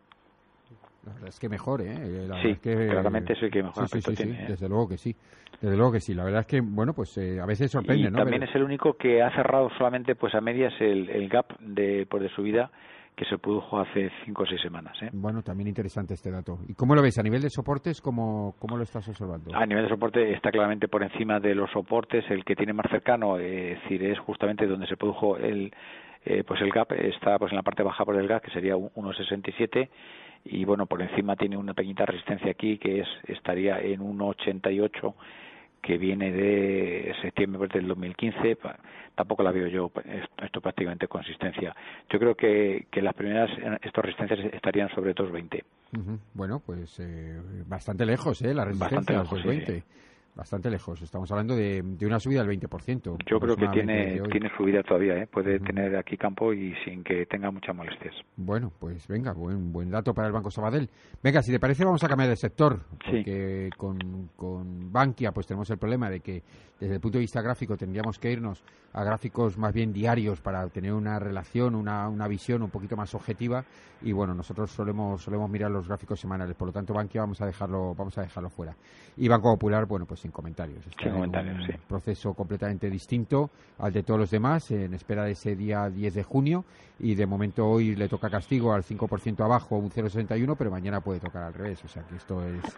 La 1.07 1.13
verdad 1.13 1.29
es 1.29 1.39
que 1.39 1.49
mejor, 1.49 1.81
¿eh? 1.81 2.27
sí, 2.41 2.55
claramente 2.55 3.33
es 3.33 3.41
el 3.41 3.49
que 3.49 3.63
mejor 3.63 3.87
sí, 3.87 4.15
tiene. 4.15 4.43
¿eh? 4.43 4.45
Desde 4.49 4.67
luego 4.67 4.89
que 4.89 4.97
sí. 4.97 5.15
Desde 5.61 5.77
luego 5.77 5.93
que 5.93 6.01
sí. 6.01 6.13
La 6.13 6.25
verdad 6.25 6.41
es 6.41 6.47
que, 6.47 6.59
bueno, 6.61 6.93
pues 6.93 7.17
eh, 7.17 7.39
a 7.39 7.45
veces 7.45 7.71
sorprende, 7.71 8.09
y 8.09 8.11
También 8.11 8.43
es 8.43 8.53
el 8.53 8.63
único 8.63 8.93
que 8.97 9.21
ha 9.21 9.31
cerrado 9.31 9.69
solamente 9.77 10.15
pues 10.15 10.35
a 10.35 10.41
medias 10.41 10.73
el, 10.79 11.09
el 11.09 11.29
gap 11.29 11.57
de, 11.59 12.05
pues, 12.09 12.23
de 12.23 12.29
subida 12.29 12.71
que 13.15 13.25
se 13.25 13.39
produjo 13.39 13.79
hace 13.79 14.11
cinco 14.25 14.43
o 14.43 14.45
seis 14.45 14.61
semanas. 14.61 14.95
¿eh? 15.01 15.09
Bueno, 15.11 15.41
también 15.41 15.67
interesante 15.67 16.13
este 16.13 16.29
dato. 16.29 16.59
¿Y 16.67 16.75
cómo 16.75 16.93
lo 16.93 17.01
ves? 17.01 17.17
¿A 17.17 17.23
nivel 17.23 17.41
de 17.41 17.49
soportes, 17.49 17.99
cómo, 17.99 18.55
cómo 18.59 18.77
lo 18.77 18.83
estás 18.83 19.07
observando? 19.07 19.55
A 19.55 19.65
nivel 19.65 19.85
de 19.85 19.89
soporte 19.89 20.33
está 20.33 20.51
claramente 20.51 20.87
por 20.87 21.01
encima 21.01 21.39
de 21.39 21.55
los 21.55 21.71
soportes. 21.71 22.29
El 22.29 22.45
que 22.45 22.55
tiene 22.55 22.73
más 22.73 22.85
cercano, 22.91 23.39
eh, 23.39 23.71
es 23.71 23.81
decir, 23.81 24.03
es 24.03 24.19
justamente 24.19 24.67
donde 24.67 24.85
se 24.85 24.97
produjo 24.97 25.35
el, 25.37 25.73
eh, 26.25 26.43
pues 26.45 26.61
el 26.61 26.69
gap, 26.69 26.91
está 26.91 27.39
pues 27.39 27.51
en 27.51 27.55
la 27.55 27.63
parte 27.63 27.81
baja 27.81 28.05
por 28.05 28.15
el 28.17 28.27
gap, 28.27 28.43
que 28.43 28.51
sería 28.51 28.75
1,67 28.75 29.89
y 30.49 30.65
bueno, 30.65 30.85
por 30.85 31.01
encima 31.01 31.35
tiene 31.35 31.57
una 31.57 31.73
pequeñita 31.73 32.05
resistencia 32.05 32.51
aquí 32.51 32.77
que 32.77 33.01
es 33.01 33.07
estaría 33.27 33.79
en 33.79 34.01
1,88 34.01 35.13
que 35.81 35.97
viene 35.97 36.31
de 36.31 37.13
septiembre 37.21 37.69
del 37.71 37.87
2015, 37.87 38.57
tampoco 39.15 39.43
la 39.43 39.51
veo 39.51 39.67
yo 39.67 39.91
esto 40.41 40.59
prácticamente 40.59 41.07
consistencia. 41.07 41.73
Yo 42.09 42.19
creo 42.19 42.35
que, 42.35 42.87
que 42.91 43.01
las 43.01 43.13
primeras 43.13 43.49
estas 43.81 44.03
resistencias 44.03 44.53
estarían 44.53 44.89
sobre 44.89 45.15
2,20. 45.15 45.63
Bueno, 46.33 46.61
pues 46.65 46.99
eh, 46.99 47.39
bastante 47.65 48.05
lejos, 48.05 48.41
¿eh? 48.41 48.53
La 48.53 48.65
resistencia 48.65 49.19
bastante 49.21 49.37
lejos, 49.37 49.45
2,20 49.45 49.83
bastante 50.37 50.69
lejos. 50.69 51.01
Estamos 51.01 51.29
hablando 51.31 51.55
de, 51.55 51.83
una 52.05 52.19
subida 52.19 52.43
del 52.43 52.59
20%. 52.59 53.17
Yo 53.25 53.39
creo 53.39 53.55
que 53.55 53.67
tiene, 53.69 54.21
tiene 54.31 54.49
subida 54.55 54.83
todavía, 54.83 55.17
¿eh? 55.17 55.27
puede 55.27 55.59
tener 55.59 55.97
aquí 55.97 56.15
campo 56.15 56.53
y 56.53 56.73
sin 56.85 57.03
que 57.03 57.25
tenga 57.25 57.51
muchas 57.51 57.75
molestias. 57.75 58.13
Bueno, 58.37 58.71
pues 58.79 59.07
venga, 59.07 59.33
buen, 59.33 59.73
buen 59.73 59.89
dato 59.89 60.13
para 60.13 60.27
el 60.27 60.33
Banco 60.33 60.51
Sabadell. 60.51 60.89
Venga, 61.23 61.41
si 61.41 61.51
te 61.51 61.59
parece 61.59 61.83
vamos 61.83 62.03
a 62.03 62.07
cambiar 62.07 62.29
de 62.29 62.35
sector, 62.35 62.79
porque 63.03 63.69
con, 63.75 64.29
con 64.35 64.91
Bankia 64.91 65.31
pues 65.31 65.47
tenemos 65.47 65.69
el 65.71 65.77
problema 65.77 66.09
de 66.09 66.19
que 66.19 66.43
desde 66.79 66.95
el 66.95 67.01
punto 67.01 67.17
de 67.17 67.23
vista 67.23 67.41
gráfico 67.41 67.75
tendríamos 67.75 68.19
que 68.19 68.31
irnos 68.31 68.63
a 68.93 69.03
gráficos 69.03 69.57
más 69.57 69.73
bien 69.73 69.91
diarios 69.91 70.41
para 70.41 70.67
tener 70.69 70.93
una 70.93 71.19
relación, 71.19 71.75
una, 71.75 72.07
una 72.07 72.27
visión 72.27 72.61
un 72.61 72.69
poquito 72.69 72.95
más 72.95 73.13
objetiva 73.15 73.65
y 74.01 74.11
bueno, 74.11 74.35
nosotros 74.35 74.71
solemos 74.71 75.23
solemos 75.23 75.49
mirar 75.49 75.71
los 75.71 75.87
gráficos 75.87 76.19
semanales, 76.19 76.55
por 76.55 76.67
lo 76.67 76.73
tanto 76.73 76.93
Bankia 76.93 77.21
vamos 77.21 77.41
a 77.41 77.47
dejarlo 77.47 77.95
vamos 77.95 78.17
a 78.17 78.21
dejarlo 78.21 78.49
fuera. 78.49 78.75
Y 79.17 79.27
Banco 79.27 79.51
Popular, 79.53 79.85
bueno, 79.87 80.05
pues 80.05 80.23
sin 80.27 80.31
comentarios. 80.31 80.85
Está 80.85 81.11
comentarios, 81.11 81.57
un 81.57 81.79
proceso 81.87 82.33
completamente 82.33 82.89
distinto 82.89 83.49
al 83.79 83.93
de 83.93 84.03
todos 84.03 84.19
los 84.19 84.31
demás, 84.31 84.69
en 84.71 84.93
espera 84.93 85.23
de 85.23 85.31
ese 85.31 85.55
día 85.55 85.89
10 85.89 86.13
de 86.13 86.23
junio. 86.23 86.65
Y 86.99 87.15
de 87.15 87.25
momento 87.25 87.65
hoy 87.65 87.95
le 87.95 88.07
toca 88.09 88.29
castigo 88.29 88.73
al 88.73 88.83
5% 88.83 89.43
abajo, 89.43 89.77
un 89.77 89.89
0,61, 89.89 90.55
pero 90.57 90.71
mañana 90.71 91.01
puede 91.01 91.19
tocar 91.19 91.43
al 91.43 91.53
revés. 91.53 91.83
O 91.85 91.87
sea 91.87 92.03
que 92.03 92.15
esto 92.15 92.43
es 92.43 92.77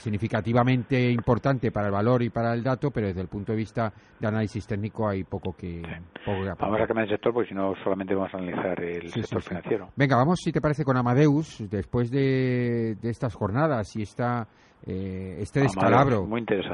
significativamente 0.00 1.10
importante 1.10 1.70
para 1.70 1.88
el 1.88 1.92
valor 1.92 2.22
y 2.22 2.30
para 2.30 2.54
el 2.54 2.62
dato, 2.62 2.90
pero 2.90 3.08
desde 3.08 3.20
el 3.20 3.28
punto 3.28 3.52
de 3.52 3.58
vista 3.58 3.92
de 4.18 4.26
análisis 4.26 4.66
técnico 4.66 5.06
hay 5.06 5.24
poco 5.24 5.54
que, 5.54 5.82
poco 6.24 6.42
que 6.42 6.54
Vamos 6.58 6.80
a 6.80 6.86
cambiar 6.86 7.04
el 7.04 7.10
sector, 7.10 7.34
porque 7.34 7.50
si 7.50 7.54
no 7.54 7.74
solamente 7.84 8.14
vamos 8.14 8.32
a 8.32 8.38
analizar 8.38 8.82
el 8.82 9.10
sector 9.10 9.42
financiero. 9.42 9.90
Venga, 9.96 10.16
vamos, 10.16 10.40
si 10.42 10.50
te 10.50 10.62
parece, 10.62 10.82
con 10.82 10.96
Amadeus, 10.96 11.62
después 11.70 12.10
de, 12.10 12.96
de 13.02 13.10
estas 13.10 13.34
jornadas 13.34 13.94
y 13.96 14.02
esta 14.02 14.48
eh, 14.86 15.36
este 15.40 15.60
descalabro 15.60 16.26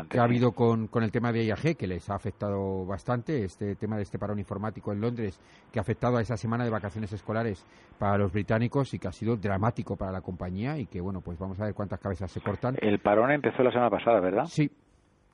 que 0.09 0.19
ha 0.19 0.23
habido 0.23 0.53
con, 0.53 0.87
con, 0.87 1.03
el 1.03 1.11
tema 1.11 1.33
de 1.33 1.45
IAG, 1.45 1.77
que 1.77 1.87
les 1.87 2.09
ha 2.09 2.15
afectado 2.15 2.87
bastante, 2.87 3.45
este 3.45 3.75
tema 3.75 3.97
de 3.97 4.03
este 4.03 4.19
parón 4.19 4.39
informático 4.39 4.93
en 4.93 5.01
Londres, 5.01 5.41
que 5.73 5.81
ha 5.81 5.83
afectado 5.83 6.17
a 6.17 6.21
esa 6.21 6.37
semana 6.37 6.65
de 6.65 6.71
vacaciones 6.71 7.13
escolares 7.13 7.67
para 7.99 8.17
los 8.17 8.33
británicos 8.33 8.95
y 8.95 8.99
que 8.99 9.09
ha 9.09 9.13
sido 9.13 9.37
dramático 9.37 9.97
para 9.97 10.13
la 10.13 10.21
compañía 10.21 10.79
y 10.79 10.87
que, 10.87 11.01
bueno, 11.01 11.21
pues 11.21 11.39
vamos 11.39 11.59
a 11.61 11.65
ver 11.65 11.75
cuántas 11.75 11.99
cabezas 11.99 12.31
se 12.31 12.41
cortan. 12.41 12.77
El 12.81 13.01
parón 13.01 13.33
empezó 13.33 13.63
la 13.63 13.71
semana 13.71 13.91
pasada, 13.91 14.21
¿verdad? 14.21 14.45
Sí, 14.45 14.71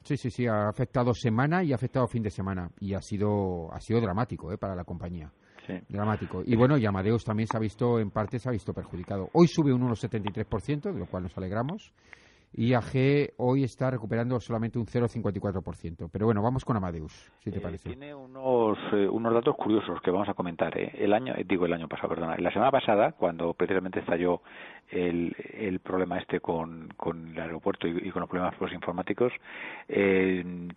Sí, 0.04 0.16
sí, 0.16 0.30
sí, 0.30 0.46
ha 0.48 0.68
afectado 0.68 1.14
semana 1.14 1.62
y 1.62 1.70
ha 1.70 1.76
afectado 1.76 2.08
fin 2.08 2.24
de 2.24 2.30
semana 2.30 2.68
y 2.80 2.94
ha 2.94 3.00
sido 3.00 3.72
ha 3.72 3.78
sido 3.78 4.00
dramático 4.00 4.52
¿eh? 4.52 4.58
para 4.58 4.74
la 4.74 4.82
compañía. 4.82 5.30
Sí. 5.64 5.74
Dramático. 5.88 6.42
Y 6.44 6.56
bueno, 6.56 6.76
y 6.76 6.85
Amadeus 6.85 7.24
también 7.24 7.46
se 7.46 7.56
ha 7.56 7.61
visto, 7.61 8.00
en 8.00 8.11
parte, 8.11 8.40
se 8.40 8.48
ha 8.48 8.52
visto 8.52 8.72
perjudicado. 8.72 9.28
Hoy 9.32 9.46
sube 9.46 9.72
un 9.72 9.82
1,73%, 9.82 10.92
de 10.92 10.98
lo 10.98 11.06
cual 11.06 11.22
nos 11.22 11.38
alegramos. 11.38 11.92
IAG 12.54 13.32
hoy 13.38 13.64
está 13.64 13.90
recuperando 13.90 14.38
solamente 14.38 14.78
un 14.78 14.86
0,54%. 14.86 16.10
Pero 16.12 16.26
bueno, 16.26 16.42
vamos 16.42 16.64
con 16.64 16.76
Amadeus, 16.76 17.12
si 17.40 17.50
te 17.50 17.58
eh, 17.58 17.60
parece. 17.60 17.88
Tiene 17.88 18.14
unos, 18.14 18.78
eh, 18.92 19.08
unos 19.08 19.32
datos 19.32 19.56
curiosos 19.56 20.00
que 20.02 20.10
vamos 20.10 20.28
a 20.28 20.34
comentar. 20.34 20.76
¿eh? 20.76 20.92
El 20.98 21.14
año, 21.14 21.34
digo 21.46 21.64
el 21.64 21.72
año 21.72 21.88
pasado, 21.88 22.10
perdona. 22.10 22.36
La 22.36 22.52
semana 22.52 22.70
pasada, 22.70 23.12
cuando 23.12 23.54
precisamente 23.54 24.00
estalló 24.00 24.42
el, 24.90 25.34
el 25.54 25.80
problema 25.80 26.18
este 26.18 26.40
con, 26.40 26.88
con 26.96 27.28
el 27.28 27.40
aeropuerto 27.40 27.88
y, 27.88 28.10
con 28.10 28.20
los 28.20 28.28
problemas 28.28 28.60
los 28.60 28.72
informáticos, 28.72 29.32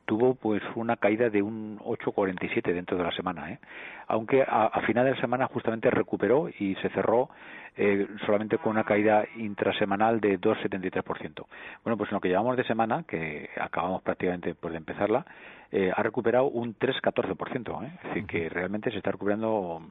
tuvo 0.05 0.35
pues 0.35 0.61
una 0.75 0.95
caída 0.95 1.29
de 1.29 1.41
un 1.41 1.79
8,47 1.79 2.73
dentro 2.73 2.97
de 2.97 3.03
la 3.03 3.11
semana. 3.11 3.51
¿eh? 3.51 3.59
Aunque 4.07 4.43
a, 4.43 4.67
a 4.67 4.81
final 4.81 5.03
de 5.03 5.11
la 5.11 5.21
semana 5.21 5.47
justamente 5.47 5.89
recuperó 5.89 6.47
y 6.47 6.75
se 6.75 6.89
cerró 6.89 7.29
eh, 7.77 8.07
solamente 8.25 8.57
con 8.57 8.71
una 8.71 8.83
caída 8.83 9.25
intrasemanal 9.35 10.19
de 10.19 10.39
2,73%. 10.39 11.45
Bueno, 11.83 11.97
pues 11.97 12.09
en 12.09 12.15
lo 12.15 12.21
que 12.21 12.29
llevamos 12.29 12.57
de 12.57 12.63
semana, 12.63 13.03
que 13.07 13.49
acabamos 13.59 14.01
prácticamente 14.01 14.55
pues, 14.55 14.71
de 14.71 14.77
empezarla, 14.77 15.25
eh, 15.71 15.91
ha 15.95 16.01
recuperado 16.03 16.45
un 16.45 16.75
3,14%. 16.77 17.83
¿eh? 17.83 17.91
Es 17.97 18.09
decir, 18.09 18.25
que 18.25 18.49
realmente 18.49 18.91
se 18.91 18.97
está 18.97 19.11
recuperando 19.11 19.81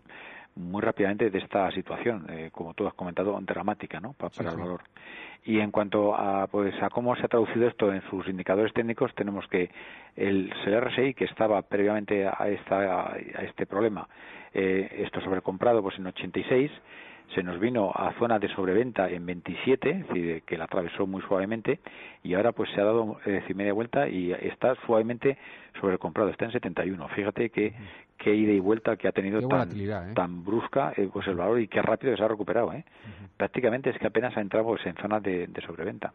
muy 0.57 0.81
rápidamente 0.81 1.31
de 1.31 1.39
esta 1.39 1.71
situación, 1.73 2.27
eh, 2.31 2.51
como 2.53 2.75
tú 2.75 2.87
has 2.87 2.95
comentado, 2.95 3.39
dramática 3.41 4.01
¿no? 4.01 4.13
para, 4.13 4.51
el 4.51 4.57
valor. 4.57 4.83
Y 5.45 5.59
en 5.59 5.71
cuanto 5.71 6.15
a, 6.15 6.47
pues, 6.47 6.75
a 6.83 6.89
cómo 6.89 7.15
se 7.17 7.25
ha 7.25 7.29
traducido 7.29 7.67
esto 7.69 7.93
en 7.93 8.03
sus 8.09 8.27
indicadores 8.29 8.73
técnicos, 8.73 9.15
tenemos 9.15 9.47
que 9.49 9.71
el, 10.17 10.51
RSI, 10.65 11.15
que 11.15 11.25
estaba 11.25 11.61
previamente 11.63 12.27
a, 12.27 12.49
esta, 12.49 13.13
a 13.13 13.43
este 13.43 13.67
problema, 13.67 14.09
eh, 14.55 15.03
esto 15.05 15.21
sobrecomprado 15.21 15.83
pues 15.83 15.99
en 15.99 16.07
86, 16.07 16.71
se 17.35 17.43
nos 17.43 17.59
vino 17.59 17.91
a 17.95 18.13
zona 18.19 18.39
de 18.39 18.49
sobreventa 18.49 19.09
en 19.09 19.27
27, 19.27 19.91
es 19.91 20.09
decir, 20.09 20.43
que 20.43 20.59
la 20.59 20.65
atravesó 20.65 21.07
muy 21.07 21.23
suavemente 21.23 21.81
y 22.23 22.35
ahora 22.35 22.53
pues 22.53 22.71
se 22.71 22.81
ha 22.81 22.85
dado 22.85 23.19
es 23.25 23.33
decir, 23.33 23.57
media 23.57 23.73
vuelta 23.73 24.09
y 24.09 24.33
está 24.33 24.75
suavemente 24.87 25.37
sobrecomprado, 25.81 26.31
está 26.31 26.45
en 26.45 26.53
71. 26.53 27.09
Fíjate 27.09 27.51
que 27.51 27.75
qué 28.19 28.35
ida 28.35 28.53
y 28.53 28.61
vuelta 28.61 28.97
que 28.97 29.09
ha 29.09 29.13
tenido 29.13 29.47
tan, 29.49 29.69
¿eh? 29.79 30.13
tan 30.15 30.45
brusca 30.45 30.93
eh, 30.97 31.09
pues 31.13 31.27
el 31.27 31.35
valor 31.35 31.61
y 31.61 31.69
qué 31.69 31.83
rápido 31.83 32.13
que 32.13 32.19
se 32.19 32.25
ha 32.25 32.29
recuperado. 32.29 32.73
¿eh? 32.73 32.85
Prácticamente 33.37 33.91
es 33.91 33.99
que 33.99 34.07
apenas 34.07 34.37
ha 34.37 34.41
entrado 34.41 34.67
pues, 34.67 34.85
en 34.87 34.95
zona 34.97 35.21
de, 35.21 35.47
de 35.47 35.63
sobreventa. 35.63 36.13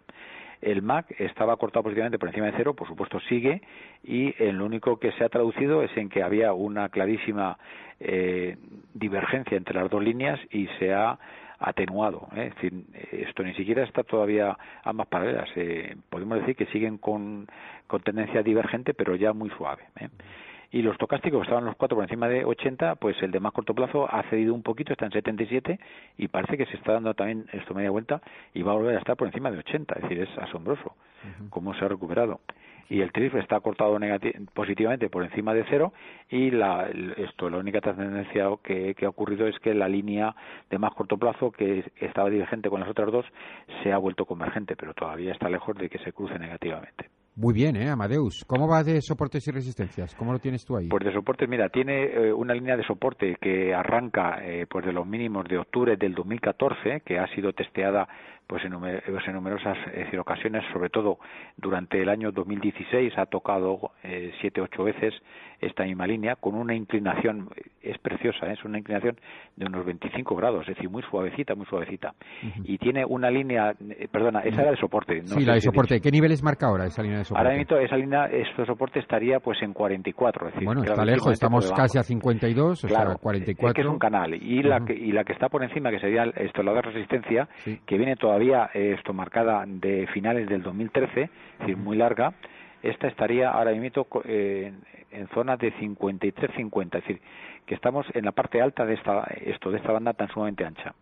El 0.62 0.82
MAC 0.82 1.20
estaba 1.20 1.56
cortado 1.58 1.84
positivamente 1.84 2.20
por 2.20 2.30
encima 2.30 2.48
de 2.48 2.54
cero, 2.58 2.74
por 2.74 2.88
supuesto 2.88 3.20
sigue, 3.22 3.62
y 4.04 4.34
lo 4.52 4.66
único 4.66 5.00
que 5.00 5.12
se 5.14 5.24
ha 5.24 5.30
traducido 5.30 5.84
es 5.84 5.96
en 5.96 6.10
que 6.10 6.24
había 6.24 6.54
una 6.54 6.90
clarísima 6.90 7.58
eh, 8.00 8.58
divergencia 8.94 9.58
entre 9.58 9.76
las 9.76 9.90
dos 9.90 10.04
líneas 10.04 10.40
y 10.52 10.68
se 10.80 10.94
ha 10.94 11.18
atenuado. 11.60 12.28
¿eh? 12.36 12.48
Es 12.48 12.56
decir, 12.56 12.84
esto 13.12 13.44
ni 13.44 13.54
siquiera 13.54 13.84
está 13.84 14.04
todavía 14.04 14.58
ambas 14.84 15.08
paralelas. 15.08 15.50
Eh, 15.56 15.96
podemos 16.10 16.40
decir 16.40 16.56
que 16.56 16.66
siguen 16.68 16.98
con, 16.98 17.48
con 17.88 18.02
tendencia 18.02 18.42
divergente, 18.42 18.94
pero 18.94 19.16
ya 19.16 19.34
muy 19.34 19.50
suave. 19.52 19.84
¿eh? 20.00 20.10
Y 20.72 20.82
los 20.82 20.98
tocásticos 20.98 21.44
estaban 21.44 21.66
los 21.66 21.76
cuatro 21.76 21.96
por 21.96 22.04
encima 22.04 22.28
de 22.28 22.46
80, 22.46 22.96
pues 22.96 23.22
el 23.24 23.32
de 23.32 23.40
más 23.40 23.54
corto 23.54 23.74
plazo 23.74 24.08
ha 24.10 24.24
cedido 24.30 24.54
un 24.54 24.62
poquito, 24.62 24.94
está 24.94 25.06
en 25.06 25.12
77 25.12 25.80
y 26.18 26.28
parece 26.28 26.58
que 26.58 26.66
se 26.68 26.78
está 26.78 26.94
dando 26.94 27.14
también 27.14 27.46
esto 27.54 27.74
media 27.74 27.90
vuelta 27.90 28.22
y 28.54 28.62
va 28.62 28.74
a 28.74 28.76
volver 28.76 28.96
a 28.96 29.00
estar 29.00 29.18
por 29.18 29.28
encima 29.28 29.50
de 29.52 29.60
80, 29.60 29.96
es 29.96 30.02
decir, 30.04 30.22
es 30.22 30.38
asombroso 30.38 30.96
cómo 31.50 31.74
se 31.74 31.86
ha 31.86 31.88
recuperado. 31.88 32.40
Y 32.90 33.02
el 33.02 33.12
TRIF 33.12 33.36
está 33.36 33.60
cortado 33.60 34.00
positivamente 34.54 35.10
por 35.10 35.24
encima 35.24 35.54
de 35.54 35.64
cero 35.70 35.94
y 36.28 36.50
la, 36.50 36.90
esto, 37.18 37.50
la 37.50 37.58
única 37.58 37.82
tendencia 37.82 38.50
que, 38.64 38.96
que 38.96 39.06
ha 39.06 39.10
ocurrido 39.10 39.48
es 39.48 39.60
que 39.60 39.76
la 39.76 39.88
línea 39.88 40.36
de 40.72 40.80
más 40.80 40.94
corto 40.96 41.18
plazo, 41.18 41.52
que 41.52 41.84
estaba 41.98 42.32
divergente 42.32 42.70
con 42.70 42.80
las 42.80 42.90
otras 42.90 43.12
dos, 43.12 43.26
se 43.84 43.92
ha 43.92 43.98
vuelto 44.00 44.26
convergente, 44.26 44.76
pero 44.76 44.96
todavía 44.96 45.34
está 45.34 45.50
lejos 45.50 45.78
de 45.78 45.88
que 45.88 46.00
se 46.00 46.14
cruce 46.14 46.40
negativamente. 46.40 47.10
Muy 47.42 47.54
bien, 47.54 47.78
¿eh, 47.78 47.90
Amadeus? 47.90 48.44
¿Cómo 48.44 48.68
va 48.68 48.84
de 48.84 49.02
soportes 49.02 49.48
y 49.48 49.52
resistencias? 49.52 50.14
¿Cómo 50.16 50.34
lo 50.34 50.40
tienes 50.40 50.66
tú 50.66 50.76
ahí? 50.76 50.90
Pues 50.90 51.06
de 51.06 51.14
soportes, 51.14 51.48
mira, 51.48 51.70
tiene 51.70 52.04
eh, 52.04 52.34
una 52.34 52.54
línea 52.54 52.76
de 52.76 52.84
soporte 52.84 53.38
que 53.40 53.74
arranca 53.74 54.40
eh, 54.44 54.66
pues 54.70 54.86
de 54.86 54.92
los 54.92 55.08
mínimos 55.08 55.48
de 55.48 55.58
octubre 55.58 55.96
del 55.96 56.16
2014, 56.16 57.00
que 57.06 57.18
ha 57.18 57.34
sido 57.34 57.54
testeada 57.54 58.10
pues 58.46 58.66
en, 58.66 58.72
pues 58.72 59.28
numerosas 59.32 59.78
ocasiones, 60.20 60.66
sobre 60.74 60.90
todo 60.90 61.20
durante 61.56 62.02
el 62.02 62.10
año 62.10 62.34
2016 62.34 63.18
ha 63.18 63.28
tocado 63.28 63.92
eh, 64.04 64.34
siete 64.42 64.60
ocho 64.60 64.84
veces 64.84 65.14
esta 65.62 65.84
misma 65.84 66.08
línea 66.08 66.36
con 66.36 66.56
una 66.56 66.74
inclinación 66.76 67.50
es 67.82 67.98
preciosa, 68.00 68.48
¿eh? 68.48 68.54
es 68.54 68.64
una 68.64 68.78
inclinación 68.78 69.18
de 69.56 69.66
unos 69.66 69.86
25 69.86 70.36
grados, 70.36 70.62
es 70.68 70.76
decir, 70.76 70.90
muy 70.90 71.04
suavecita, 71.04 71.56
muy 71.56 71.66
suavecita. 71.66 72.14
Y 72.64 72.78
tiene 72.78 73.06
una 73.06 73.30
línea, 73.30 73.74
eh, 73.80 74.08
perdona, 74.12 74.42
esa 74.42 74.62
era 74.62 74.72
de 74.72 74.78
soporte. 74.78 75.22
sí, 75.26 75.46
la 75.46 75.56
de 75.56 75.62
soporte. 75.62 76.00
¿Qué 76.02 76.12
niveles 76.12 76.44
marca 76.44 76.68
ahora 76.68 76.86
esa 76.86 77.02
línea 77.02 77.20
de 77.20 77.26
soporte? 77.26 77.48
Ahora 77.48 77.58
mismo 77.58 77.78
esa 77.78 77.98
línea, 77.98 78.26
este 78.26 78.66
soporte 78.66 79.00
estaría 79.00 79.40
pues 79.40 79.62
en 79.62 79.74
44. 79.74 80.48
Es 80.48 80.54
decir, 80.54 80.66
bueno, 80.66 80.84
está 80.84 81.06
lejos, 81.06 81.34
estamos 81.34 81.72
casi 81.72 81.98
a 81.98 82.04
52, 82.04 82.86
claro, 82.86 83.12
o 83.12 83.14
sea, 83.14 83.22
44. 83.22 83.68
Es 83.70 83.74
que 83.74 83.82
es 83.82 83.88
un 83.88 84.00
canal. 84.00 84.34
Y, 84.34 84.62
la 84.64 84.86
que, 84.86 84.94
y 84.94 85.12
la 85.12 85.24
que 85.24 85.34
está 85.34 85.50
por 85.50 85.64
encima, 85.64 85.92
que 85.92 86.00
sería 86.00 86.24
esto, 86.36 86.64
la 86.64 86.74
de 86.74 86.82
resistencia, 86.82 87.48
que 87.86 87.98
viene 87.98 88.16
todavía 88.16 88.70
eh, 88.74 88.96
esto 88.98 89.14
marcada 89.14 89.64
de 89.66 90.08
finales 90.14 90.48
del 90.48 90.64
2013, 90.64 91.22
es 91.22 91.30
decir, 91.60 91.78
muy 91.78 91.98
larga, 91.98 92.34
esta 92.84 93.08
estaría 93.08 93.50
ahora 93.50 93.72
mismo 93.72 94.08
eh, 94.26 94.74
en 95.12 95.28
zona 95.30 95.58
de 95.58 95.74
53-50, 95.74 96.86
es 96.86 96.92
decir, 96.92 97.22
que 97.66 97.76
estamos 97.76 98.06
en 98.14 98.26
la 98.26 98.32
parte 98.32 98.62
alta 98.62 98.86
de 98.86 98.96
esta 98.96 99.24
esto 99.42 99.72
de 99.72 99.78
esta 99.78 99.92
banda 99.92 100.14
tan 100.14 100.28
sumamente 100.30 100.66
ancha. 100.66 100.94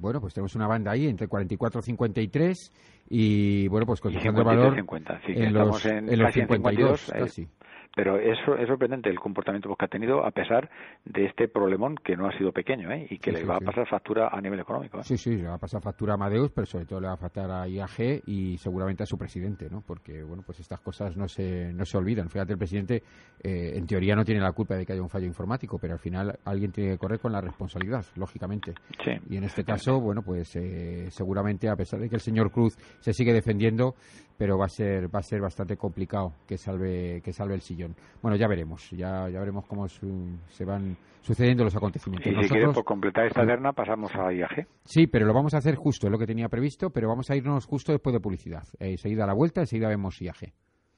Bueno, 0.00 0.20
pues 0.20 0.34
tenemos 0.34 0.54
una 0.54 0.66
banda 0.66 0.92
ahí 0.92 1.06
entre 1.06 1.28
44 1.28 1.80
y 1.80 1.82
53 1.82 2.72
y 3.10 3.68
bueno, 3.68 3.86
pues 3.86 4.00
con 4.00 4.14
el 4.14 4.32
valor 4.32 4.74
50, 4.74 5.20
en, 5.28 5.52
los, 5.52 5.86
en, 5.86 6.18
los 6.18 6.32
52, 6.32 7.12
casi 7.12 7.48
pero 7.94 8.18
es, 8.18 8.38
es 8.58 8.68
sorprendente 8.68 9.10
el 9.10 9.18
comportamiento 9.18 9.74
que 9.74 9.84
ha 9.84 9.88
tenido 9.88 10.24
a 10.24 10.30
pesar 10.30 10.70
de 11.04 11.26
este 11.26 11.48
problemón 11.48 11.96
que 11.96 12.16
no 12.16 12.26
ha 12.26 12.36
sido 12.36 12.52
pequeño 12.52 12.90
¿eh? 12.90 13.06
y 13.10 13.18
que 13.18 13.32
le 13.32 13.44
va 13.44 13.56
a 13.56 13.60
pasar 13.60 13.86
factura 13.86 14.28
a 14.28 14.40
nivel 14.40 14.60
económico. 14.60 14.98
¿eh? 14.98 15.02
Sí, 15.04 15.16
sí, 15.16 15.36
le 15.36 15.48
va 15.48 15.54
a 15.54 15.58
pasar 15.58 15.82
factura 15.82 16.12
a 16.12 16.14
Amadeus, 16.14 16.50
pero 16.52 16.66
sobre 16.66 16.86
todo 16.86 17.00
le 17.00 17.08
va 17.08 17.14
a 17.14 17.18
faltar 17.18 17.50
a 17.50 17.68
IAG 17.68 18.22
y 18.26 18.56
seguramente 18.58 19.02
a 19.02 19.06
su 19.06 19.18
presidente, 19.18 19.68
¿no? 19.70 19.82
porque 19.86 20.22
bueno, 20.22 20.42
pues 20.44 20.60
estas 20.60 20.80
cosas 20.80 21.16
no 21.16 21.28
se, 21.28 21.72
no 21.72 21.84
se 21.84 21.98
olvidan. 21.98 22.28
Fíjate, 22.28 22.52
el 22.52 22.58
presidente 22.58 23.02
eh, 23.42 23.72
en 23.74 23.86
teoría 23.86 24.14
no 24.14 24.24
tiene 24.24 24.40
la 24.40 24.52
culpa 24.52 24.74
de 24.76 24.86
que 24.86 24.92
haya 24.92 25.02
un 25.02 25.10
fallo 25.10 25.26
informático, 25.26 25.78
pero 25.78 25.94
al 25.94 26.00
final 26.00 26.38
alguien 26.44 26.72
tiene 26.72 26.92
que 26.92 26.98
correr 26.98 27.20
con 27.20 27.32
la 27.32 27.40
responsabilidad, 27.40 28.04
lógicamente. 28.16 28.74
Sí, 29.04 29.12
y 29.28 29.36
en 29.36 29.44
este 29.44 29.64
caso, 29.64 30.00
bueno, 30.00 30.22
pues 30.22 30.56
eh, 30.56 31.10
seguramente 31.10 31.68
a 31.68 31.76
pesar 31.76 32.00
de 32.00 32.08
que 32.08 32.16
el 32.16 32.20
señor 32.20 32.50
Cruz 32.50 32.76
se 33.00 33.12
sigue 33.12 33.32
defendiendo, 33.32 33.94
pero 34.36 34.58
va 34.58 34.66
a 34.66 34.68
ser 34.68 35.14
va 35.14 35.20
a 35.20 35.22
ser 35.22 35.40
bastante 35.40 35.76
complicado 35.76 36.32
que 36.46 36.56
salve 36.56 37.20
que 37.22 37.32
salve 37.32 37.54
el 37.54 37.60
sillón. 37.60 37.94
Bueno, 38.20 38.36
ya 38.36 38.48
veremos, 38.48 38.90
ya 38.90 39.28
ya 39.28 39.38
veremos 39.38 39.66
cómo 39.66 39.88
se 39.88 40.64
van 40.64 40.96
sucediendo 41.20 41.64
los 41.64 41.74
acontecimientos. 41.76 42.32
Y 42.32 42.42
si 42.44 42.48
quieres 42.48 42.74
por 42.74 42.84
completar 42.84 43.26
esta 43.26 43.46
terna 43.46 43.72
pasamos 43.72 44.14
a 44.14 44.32
IAG. 44.32 44.66
Sí, 44.84 45.06
pero 45.06 45.26
lo 45.26 45.34
vamos 45.34 45.54
a 45.54 45.58
hacer 45.58 45.76
justo, 45.76 46.06
es 46.06 46.10
lo 46.10 46.18
que 46.18 46.26
tenía 46.26 46.48
previsto, 46.48 46.90
pero 46.90 47.08
vamos 47.08 47.30
a 47.30 47.36
irnos 47.36 47.66
justo 47.66 47.92
después 47.92 48.12
de 48.12 48.20
publicidad. 48.20 48.64
Eh, 48.78 48.92
enseguida 48.92 49.24
a 49.24 49.26
la 49.26 49.34
vuelta, 49.34 49.60
enseguida 49.60 49.88
vemos 49.88 50.20
IAG. 50.20 50.52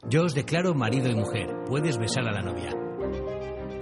Yo 0.09 0.23
os 0.23 0.35
declaro 0.35 0.75
marido 0.75 1.09
y 1.09 1.15
mujer. 1.15 1.49
Puedes 1.67 1.99
besar 1.99 2.27
a 2.29 2.33
la 2.33 2.43
novia. 2.43 2.94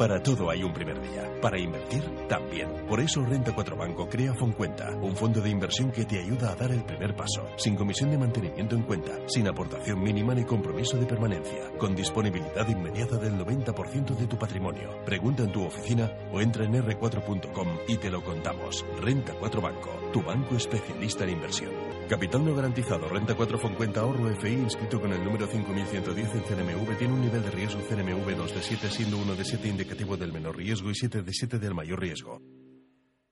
Para 0.02 0.20
todo 0.20 0.50
hay 0.50 0.64
un 0.64 0.72
primer 0.72 1.00
día. 1.00 1.32
Para 1.40 1.60
invertir, 1.60 2.02
también. 2.28 2.68
Por 2.88 2.98
eso 2.98 3.24
Renta 3.24 3.54
4 3.54 3.76
Banco 3.76 4.08
crea 4.08 4.34
Foncuenta, 4.34 4.90
un 5.00 5.14
fondo 5.14 5.40
de 5.40 5.48
inversión 5.48 5.92
que 5.92 6.04
te 6.04 6.18
ayuda 6.18 6.50
a 6.50 6.56
dar 6.56 6.72
el 6.72 6.84
primer 6.84 7.14
paso, 7.14 7.46
sin 7.56 7.76
comisión 7.76 8.10
de 8.10 8.18
mantenimiento 8.18 8.74
en 8.74 8.82
cuenta, 8.82 9.12
sin 9.28 9.46
aportación 9.46 10.02
mínima 10.02 10.34
ni 10.34 10.42
compromiso 10.42 10.96
de 10.96 11.06
permanencia, 11.06 11.70
con 11.78 11.94
disponibilidad 11.94 12.66
inmediata 12.68 13.16
del 13.16 13.34
90% 13.34 14.16
de 14.16 14.26
tu 14.26 14.36
patrimonio. 14.36 14.90
Pregunta 15.04 15.44
en 15.44 15.52
tu 15.52 15.64
oficina 15.64 16.10
o 16.32 16.40
entra 16.40 16.64
en 16.64 16.72
r4.com 16.72 17.68
y 17.86 17.96
te 17.98 18.10
lo 18.10 18.24
contamos. 18.24 18.84
Renta 19.00 19.34
4 19.38 19.60
Banco, 19.60 19.90
tu 20.12 20.22
banco 20.22 20.54
especialista 20.54 21.24
en 21.24 21.30
inversión. 21.30 21.72
Capital 22.08 22.44
no 22.44 22.54
garantizado, 22.54 23.08
renta 23.08 23.34
4 23.34 23.58
Foncuenta 23.58 24.00
ahorro 24.00 24.28
FI 24.36 24.52
inscrito 24.52 25.00
con 25.00 25.12
el 25.12 25.24
número 25.24 25.46
5110 25.46 26.34
en 26.34 26.42
CNMV 26.42 26.98
tiene 26.98 27.14
un 27.14 27.22
nivel 27.22 27.42
de 27.42 27.50
riesgo 27.50 27.80
CNMV 27.80 28.36
2 28.36 28.54
de 28.54 28.62
7 28.62 28.90
siendo 28.90 29.16
1 29.18 29.34
de 29.34 29.44
7 29.44 29.68
indicativo 29.68 30.16
del 30.16 30.32
menor 30.32 30.56
riesgo 30.56 30.90
y 30.90 30.94
7 30.94 31.22
de 31.22 31.32
7 31.32 31.58
del 31.58 31.74
mayor 31.74 32.00
riesgo. 32.00 32.40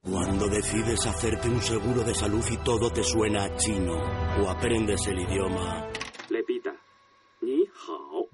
Cuando 0.03 0.49
decides 0.49 1.07
hacerte 1.07 1.49
un 1.49 1.61
seguro 1.61 2.03
de 2.03 2.15
salud 2.15 2.45
y 2.51 2.57
todo 2.65 2.91
te 2.91 3.05
suena 3.05 3.45
a 3.45 3.57
chino 3.57 3.93
o 4.43 4.49
aprendes 4.49 5.07
el 5.07 5.21
idioma. 5.21 5.89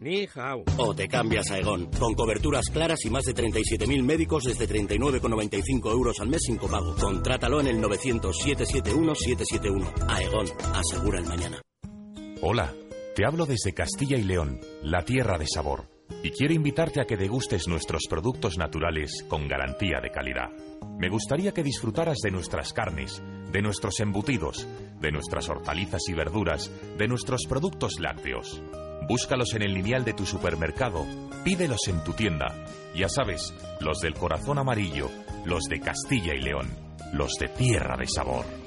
Ni 0.06 0.28
hao. 0.36 0.62
O 0.76 0.94
te 0.94 1.08
cambias 1.08 1.50
a 1.50 1.58
Egon, 1.58 1.86
con 1.98 2.14
coberturas 2.14 2.66
claras 2.72 3.04
y 3.04 3.10
más 3.10 3.24
de 3.24 3.34
37.000 3.34 4.04
médicos 4.04 4.44
desde 4.44 4.68
39,95 4.68 5.90
euros 5.90 6.20
al 6.20 6.28
mes 6.28 6.42
sin 6.46 6.58
copago. 6.58 6.94
Contrátalo 6.94 7.60
en 7.60 7.66
el 7.66 7.82
900-771-771. 7.82 10.06
Aegon, 10.08 10.46
asegura 10.74 11.18
el 11.18 11.26
mañana. 11.26 11.60
Hola, 12.40 12.72
te 13.16 13.26
hablo 13.26 13.46
desde 13.46 13.74
Castilla 13.74 14.16
y 14.16 14.22
León, 14.22 14.60
la 14.80 15.04
tierra 15.04 15.38
de 15.38 15.48
sabor. 15.48 15.90
Y 16.22 16.30
quiero 16.30 16.54
invitarte 16.54 17.00
a 17.00 17.04
que 17.04 17.16
degustes 17.16 17.66
nuestros 17.66 18.04
productos 18.08 18.58
naturales 18.58 19.24
con 19.28 19.48
garantía 19.48 19.98
de 20.00 20.12
calidad. 20.12 20.52
Me 21.00 21.08
gustaría 21.08 21.50
que 21.50 21.64
disfrutaras 21.64 22.18
de 22.22 22.30
nuestras 22.30 22.72
carnes, 22.72 23.20
de 23.50 23.60
nuestros 23.60 23.98
embutidos, 23.98 24.68
de 25.00 25.10
nuestras 25.10 25.48
hortalizas 25.48 26.02
y 26.08 26.14
verduras, 26.14 26.70
de 26.96 27.08
nuestros 27.08 27.44
productos 27.48 27.98
lácteos. 27.98 28.62
Búscalos 29.08 29.54
en 29.54 29.62
el 29.62 29.72
lineal 29.72 30.04
de 30.04 30.14
tu 30.14 30.26
supermercado, 30.26 31.06
pídelos 31.44 31.86
en 31.86 32.02
tu 32.02 32.12
tienda. 32.12 32.46
Ya 32.94 33.08
sabes, 33.08 33.54
los 33.78 33.98
del 33.98 34.14
corazón 34.14 34.58
amarillo, 34.58 35.08
los 35.44 35.64
de 35.64 35.78
Castilla 35.78 36.34
y 36.34 36.40
León, 36.40 36.68
los 37.12 37.34
de 37.38 37.48
tierra 37.48 37.96
de 37.96 38.08
sabor. 38.08 38.65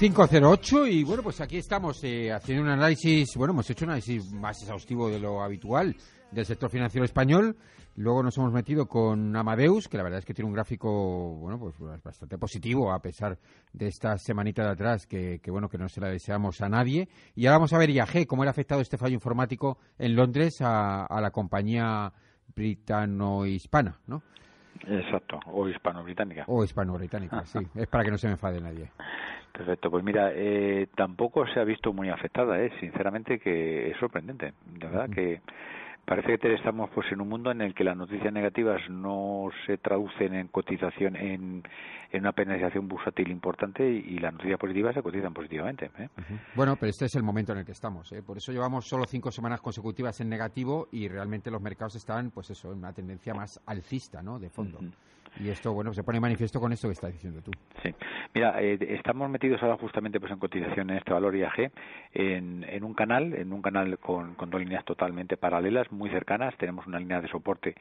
508 0.00 0.86
y 0.86 1.04
bueno, 1.04 1.22
pues 1.22 1.42
aquí 1.42 1.58
estamos 1.58 2.02
eh, 2.04 2.32
haciendo 2.32 2.64
un 2.64 2.70
análisis, 2.70 3.36
bueno, 3.36 3.52
hemos 3.52 3.68
hecho 3.68 3.84
un 3.84 3.90
análisis 3.90 4.32
más 4.32 4.56
exhaustivo 4.62 5.10
de 5.10 5.18
lo 5.18 5.42
habitual 5.42 5.94
del 6.30 6.46
sector 6.46 6.70
financiero 6.70 7.04
español. 7.04 7.54
Luego 7.96 8.22
nos 8.22 8.34
hemos 8.38 8.50
metido 8.50 8.86
con 8.86 9.36
Amadeus, 9.36 9.88
que 9.88 9.98
la 9.98 10.02
verdad 10.02 10.20
es 10.20 10.24
que 10.24 10.32
tiene 10.32 10.48
un 10.48 10.54
gráfico, 10.54 11.34
bueno, 11.34 11.58
pues 11.58 11.74
bastante 12.02 12.38
positivo 12.38 12.90
a 12.90 13.02
pesar 13.02 13.36
de 13.74 13.88
esta 13.88 14.16
semanita 14.16 14.62
de 14.62 14.70
atrás 14.70 15.06
que, 15.06 15.38
que 15.38 15.50
bueno, 15.50 15.68
que 15.68 15.76
no 15.76 15.86
se 15.90 16.00
la 16.00 16.08
deseamos 16.08 16.62
a 16.62 16.70
nadie. 16.70 17.06
Y 17.34 17.44
ahora 17.44 17.58
vamos 17.58 17.74
a 17.74 17.78
ver 17.78 17.90
IAG, 17.90 18.26
cómo 18.26 18.42
era 18.42 18.52
afectado 18.52 18.80
este 18.80 18.96
fallo 18.96 19.12
informático 19.12 19.76
en 19.98 20.16
Londres 20.16 20.62
a, 20.62 21.04
a 21.04 21.20
la 21.20 21.30
compañía 21.30 22.10
britano-hispana, 22.56 23.98
¿no? 24.06 24.22
Exacto, 24.86 25.38
o 25.52 25.68
hispano-británica. 25.68 26.44
O 26.46 26.64
hispano-británica, 26.64 27.44
sí. 27.44 27.58
Es 27.74 27.86
para 27.86 28.02
que 28.02 28.10
no 28.10 28.16
se 28.16 28.28
me 28.28 28.32
enfade 28.32 28.62
nadie. 28.62 28.90
Perfecto, 29.52 29.90
pues 29.90 30.04
mira, 30.04 30.30
eh, 30.34 30.86
tampoco 30.94 31.46
se 31.46 31.60
ha 31.60 31.64
visto 31.64 31.92
muy 31.92 32.08
afectada, 32.08 32.60
¿eh? 32.60 32.70
sinceramente 32.80 33.38
que 33.38 33.90
es 33.90 33.96
sorprendente, 33.98 34.52
de 34.66 34.86
verdad 34.86 35.10
que 35.10 35.40
parece 36.10 36.38
que 36.38 36.54
estamos 36.54 36.90
pues 36.90 37.06
en 37.12 37.20
un 37.20 37.28
mundo 37.28 37.50
en 37.52 37.60
el 37.60 37.72
que 37.74 37.84
las 37.84 37.96
noticias 37.96 38.32
negativas 38.32 38.80
no 38.88 39.48
se 39.64 39.78
traducen 39.78 40.34
en 40.34 40.48
cotización 40.48 41.14
en, 41.14 41.62
en 42.10 42.20
una 42.20 42.32
penalización 42.32 42.88
bursátil 42.88 43.30
importante 43.30 43.88
y, 43.88 44.18
las 44.18 44.32
noticias 44.32 44.58
positivas 44.58 44.94
se 44.94 45.02
cotizan 45.02 45.32
positivamente. 45.32 45.90
¿eh? 45.98 46.08
Bueno, 46.56 46.74
pero 46.74 46.90
este 46.90 47.04
es 47.04 47.14
el 47.14 47.22
momento 47.22 47.52
en 47.52 47.58
el 47.58 47.64
que 47.64 47.72
estamos. 47.72 48.10
¿eh? 48.12 48.22
Por 48.22 48.36
eso 48.36 48.50
llevamos 48.50 48.88
solo 48.88 49.04
cinco 49.06 49.30
semanas 49.30 49.60
consecutivas 49.60 50.20
en 50.20 50.28
negativo 50.28 50.88
y 50.90 51.06
realmente 51.06 51.50
los 51.50 51.62
mercados 51.62 51.94
están, 51.94 52.32
pues 52.32 52.50
eso, 52.50 52.72
en 52.72 52.78
una 52.78 52.92
tendencia 52.92 53.32
más 53.32 53.60
alcista, 53.66 54.20
¿no? 54.20 54.38
De 54.38 54.50
fondo. 54.50 54.78
Y 55.38 55.48
esto, 55.48 55.72
bueno, 55.72 55.94
se 55.94 56.02
pone 56.02 56.20
manifiesto 56.20 56.60
con 56.60 56.72
esto 56.72 56.88
que 56.88 56.92
estás 56.92 57.12
diciendo 57.12 57.40
tú. 57.42 57.50
Sí. 57.82 57.94
Mira, 58.34 58.60
eh, 58.60 58.78
estamos 58.80 59.30
metidos 59.30 59.62
ahora 59.62 59.76
justamente 59.76 60.20
pues 60.20 60.32
en 60.32 60.38
cotización 60.38 60.90
en 60.90 60.98
este 60.98 61.12
valor 61.12 61.36
IAG 61.36 61.70
en, 62.12 62.84
un 62.84 62.94
canal, 62.94 63.34
en 63.34 63.52
un 63.52 63.62
canal 63.62 63.98
con, 63.98 64.36
dos 64.36 64.60
líneas 64.60 64.84
totalmente 64.84 65.36
paralelas, 65.36 65.90
muy 65.92 66.10
cercanas. 66.10 66.56
Tenemos 66.56 66.86
una 66.86 66.98
línea 66.98 67.20
de 67.20 67.28
soporte 67.28 67.74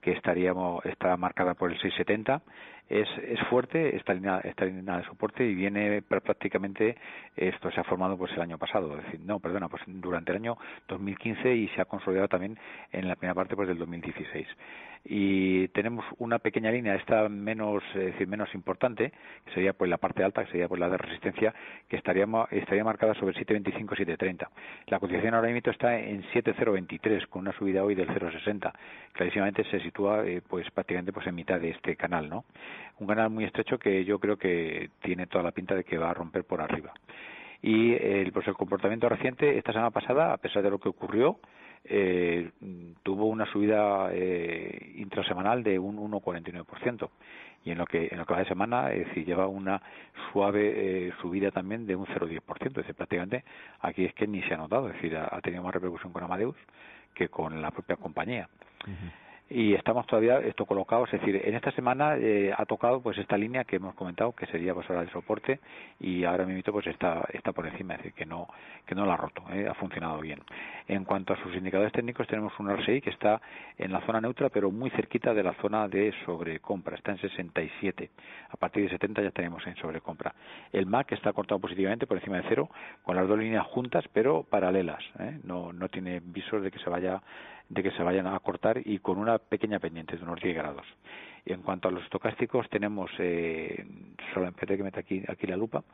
que 0.00 0.12
estaríamos 0.12 0.84
está 0.84 1.16
marcada 1.16 1.54
por 1.54 1.70
el 1.70 1.78
670 1.80 2.42
es, 2.88 3.08
es 3.18 3.40
fuerte 3.48 3.96
esta 3.96 4.14
línea, 4.14 4.38
esta 4.44 4.64
línea 4.64 4.98
de 4.98 5.04
soporte 5.04 5.44
y 5.44 5.54
viene 5.54 6.02
prácticamente, 6.02 6.96
esto 7.34 7.70
se 7.70 7.80
ha 7.80 7.84
formado 7.84 8.16
pues 8.16 8.32
el 8.32 8.40
año 8.40 8.58
pasado, 8.58 8.96
decir, 8.96 9.20
no, 9.20 9.40
perdona, 9.40 9.68
pues 9.68 9.82
durante 9.86 10.30
el 10.32 10.38
año 10.38 10.56
2015 10.88 11.54
y 11.54 11.68
se 11.68 11.80
ha 11.80 11.86
consolidado 11.86 12.28
también 12.28 12.58
en 12.92 13.08
la 13.08 13.16
primera 13.16 13.34
parte 13.34 13.56
pues 13.56 13.68
del 13.68 13.78
2016 13.78 14.46
y 15.08 15.68
tenemos 15.68 16.04
una 16.18 16.38
pequeña 16.38 16.70
línea 16.70 16.94
esta 16.94 17.28
menos 17.28 17.82
decir 17.94 18.26
menos 18.26 18.52
importante 18.54 19.12
que 19.44 19.52
sería 19.54 19.72
pues 19.72 19.88
la 19.88 19.98
parte 19.98 20.24
alta 20.24 20.44
que 20.44 20.50
sería 20.50 20.68
pues 20.68 20.80
la 20.80 20.88
de 20.88 20.96
resistencia 20.96 21.54
que 21.88 21.96
estaría 21.96 22.26
estaría 22.50 22.84
marcada 22.84 23.14
sobre 23.14 23.34
725 23.34 23.94
730 23.94 24.50
la 24.86 24.98
cotización 24.98 25.34
ahora 25.34 25.48
mismo 25.48 25.70
está 25.70 25.98
en 25.98 26.22
7023 26.32 27.26
con 27.28 27.42
una 27.42 27.52
subida 27.52 27.84
hoy 27.84 27.94
del 27.94 28.08
060 28.08 28.72
clarísimamente 29.12 29.64
se 29.64 29.80
sitúa 29.80 30.26
eh, 30.26 30.42
pues 30.46 30.70
prácticamente 30.70 31.12
pues 31.12 31.26
en 31.26 31.34
mitad 31.34 31.60
de 31.60 31.70
este 31.70 31.96
canal 31.96 32.28
no 32.28 32.44
un 32.98 33.06
canal 33.06 33.30
muy 33.30 33.44
estrecho 33.44 33.78
que 33.78 34.04
yo 34.04 34.18
creo 34.18 34.36
que 34.36 34.90
tiene 35.02 35.26
toda 35.26 35.44
la 35.44 35.50
pinta 35.50 35.74
de 35.74 35.84
que 35.84 35.98
va 35.98 36.10
a 36.10 36.14
romper 36.14 36.44
por 36.44 36.60
arriba. 36.60 36.92
Y 37.62 37.94
el 37.94 38.32
pues 38.32 38.46
el 38.48 38.54
comportamiento 38.54 39.08
reciente 39.08 39.58
esta 39.58 39.72
semana 39.72 39.90
pasada 39.90 40.32
a 40.32 40.36
pesar 40.36 40.62
de 40.62 40.70
lo 40.70 40.78
que 40.78 40.88
ocurrió 40.88 41.38
eh, 41.88 42.50
tuvo 43.02 43.26
una 43.26 43.46
subida 43.46 44.10
eh, 44.12 44.92
intrasemanal 44.96 45.62
de 45.62 45.78
un 45.78 45.96
1,49% 45.96 47.08
y 47.64 47.70
en 47.72 47.78
lo 47.78 47.86
que 47.86 48.08
en 48.10 48.18
lo 48.18 48.26
que 48.26 48.34
va 48.34 48.40
de 48.40 48.46
semana 48.46 48.92
es 48.92 49.08
decir 49.08 49.26
lleva 49.26 49.46
una 49.46 49.80
suave 50.30 51.08
eh, 51.08 51.12
subida 51.20 51.50
también 51.50 51.86
de 51.86 51.96
un 51.96 52.06
0,10% 52.06 52.66
es 52.66 52.74
decir 52.74 52.94
prácticamente 52.94 53.44
aquí 53.80 54.04
es 54.04 54.14
que 54.14 54.26
ni 54.26 54.42
se 54.42 54.54
ha 54.54 54.56
notado. 54.56 54.88
Es 54.88 54.94
decir 54.94 55.16
ha, 55.16 55.40
tenido 55.40 55.62
más 55.62 55.74
repercusión 55.74 56.12
con 56.12 56.22
Amadeus 56.22 56.56
que 57.14 57.28
con 57.28 57.60
la 57.60 57.70
propia 57.70 57.96
compañía 57.96 58.48
y 59.48 59.74
estamos 59.74 60.06
todavía 60.06 60.38
esto 60.40 60.66
colocado, 60.66 61.04
es 61.04 61.12
decir, 61.12 61.40
en 61.44 61.54
esta 61.54 61.70
semana 61.70 62.16
eh, 62.16 62.52
ha 62.56 62.66
tocado 62.66 63.00
pues 63.00 63.16
esta 63.18 63.36
línea 63.36 63.62
que 63.62 63.76
hemos 63.76 63.94
comentado 63.94 64.32
que 64.32 64.46
sería 64.46 64.74
pues 64.74 64.88
ahora 64.90 65.04
de 65.04 65.10
soporte 65.10 65.60
y 66.00 66.24
ahora 66.24 66.44
mismo 66.44 66.72
pues 66.72 66.88
está 66.88 67.24
está 67.32 67.52
por 67.52 67.66
encima, 67.66 67.94
es 67.94 67.98
decir, 67.98 68.14
que 68.14 68.26
no 68.26 68.48
que 68.86 68.96
no 68.96 69.06
la 69.06 69.14
ha 69.14 69.16
roto, 69.16 69.44
eh, 69.52 69.68
ha 69.68 69.74
funcionado 69.74 70.20
bien. 70.20 70.40
En 70.88 71.04
cuanto 71.04 71.32
a 71.32 71.36
sus 71.42 71.54
indicadores 71.54 71.92
técnicos 71.92 72.26
tenemos 72.26 72.58
un 72.58 72.70
RSI 72.76 73.00
que 73.00 73.10
está 73.10 73.40
en 73.78 73.92
la 73.92 74.00
zona 74.00 74.20
neutra 74.20 74.48
pero 74.48 74.72
muy 74.72 74.90
cerquita 74.90 75.32
de 75.32 75.44
la 75.44 75.54
zona 75.54 75.86
de 75.86 76.12
sobrecompra, 76.24 76.96
está 76.96 77.12
en 77.12 77.18
67. 77.18 78.10
A 78.50 78.56
partir 78.56 78.82
de 78.84 78.90
70 78.90 79.22
ya 79.22 79.30
tenemos 79.30 79.64
en 79.66 79.76
sobrecompra. 79.76 80.34
El 80.72 80.86
MAC 80.86 81.12
está 81.12 81.32
cortado 81.32 81.60
positivamente 81.60 82.06
por 82.06 82.16
encima 82.16 82.38
de 82.38 82.44
cero 82.48 82.68
con 83.04 83.14
las 83.14 83.28
dos 83.28 83.38
líneas 83.38 83.66
juntas 83.66 84.04
pero 84.12 84.42
paralelas, 84.42 85.04
¿eh? 85.20 85.38
no 85.44 85.72
no 85.72 85.88
tiene 85.88 86.20
visos 86.20 86.62
de 86.62 86.72
que 86.72 86.80
se 86.80 86.90
vaya 86.90 87.22
de 87.68 87.82
que 87.82 87.90
se 87.92 88.02
vayan 88.02 88.26
a 88.26 88.38
cortar 88.40 88.80
y 88.84 88.98
con 88.98 89.18
una 89.18 89.38
pequeña 89.38 89.78
pendiente 89.78 90.16
de 90.16 90.22
unos 90.22 90.40
10 90.40 90.56
grados. 90.56 90.86
Y 91.44 91.52
en 91.52 91.62
cuanto 91.62 91.88
a 91.88 91.90
los 91.90 92.02
estocásticos, 92.04 92.68
tenemos, 92.70 93.10
eh, 93.18 93.84
solo 94.34 94.52
que 94.52 94.82
meter 94.82 94.98
aquí, 94.98 95.22
aquí 95.28 95.46
la 95.46 95.56
lupa, 95.56 95.84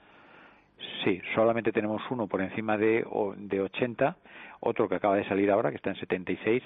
sí, 1.05 1.20
solamente 1.35 1.73
tenemos 1.73 2.03
uno 2.11 2.27
por 2.27 2.41
encima 2.41 2.77
de, 2.77 3.07
de 3.37 3.61
80, 3.61 4.16
otro 4.61 4.89
que 4.89 4.97
acaba 4.97 5.16
de 5.16 5.25
salir 5.29 5.51
ahora, 5.51 5.70
que 5.70 5.77
está 5.77 5.91
en 5.91 5.97
76, 5.97 6.62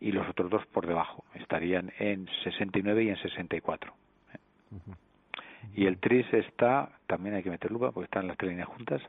y 0.00 0.12
los 0.12 0.28
otros 0.28 0.50
dos 0.50 0.66
por 0.66 0.86
debajo, 0.86 1.24
estarían 1.34 1.92
en 1.98 2.28
69 2.44 3.04
y 3.04 3.08
en 3.08 3.16
64. 3.16 3.92
Y 5.74 5.86
el 5.86 5.98
TRIS 5.98 6.32
está, 6.34 6.90
también 7.06 7.34
hay 7.34 7.42
que 7.42 7.50
meter 7.50 7.70
lupa 7.70 7.90
porque 7.90 8.04
están 8.04 8.26
las 8.26 8.36
tres 8.36 8.50
líneas 8.50 8.68
juntas, 8.68 9.02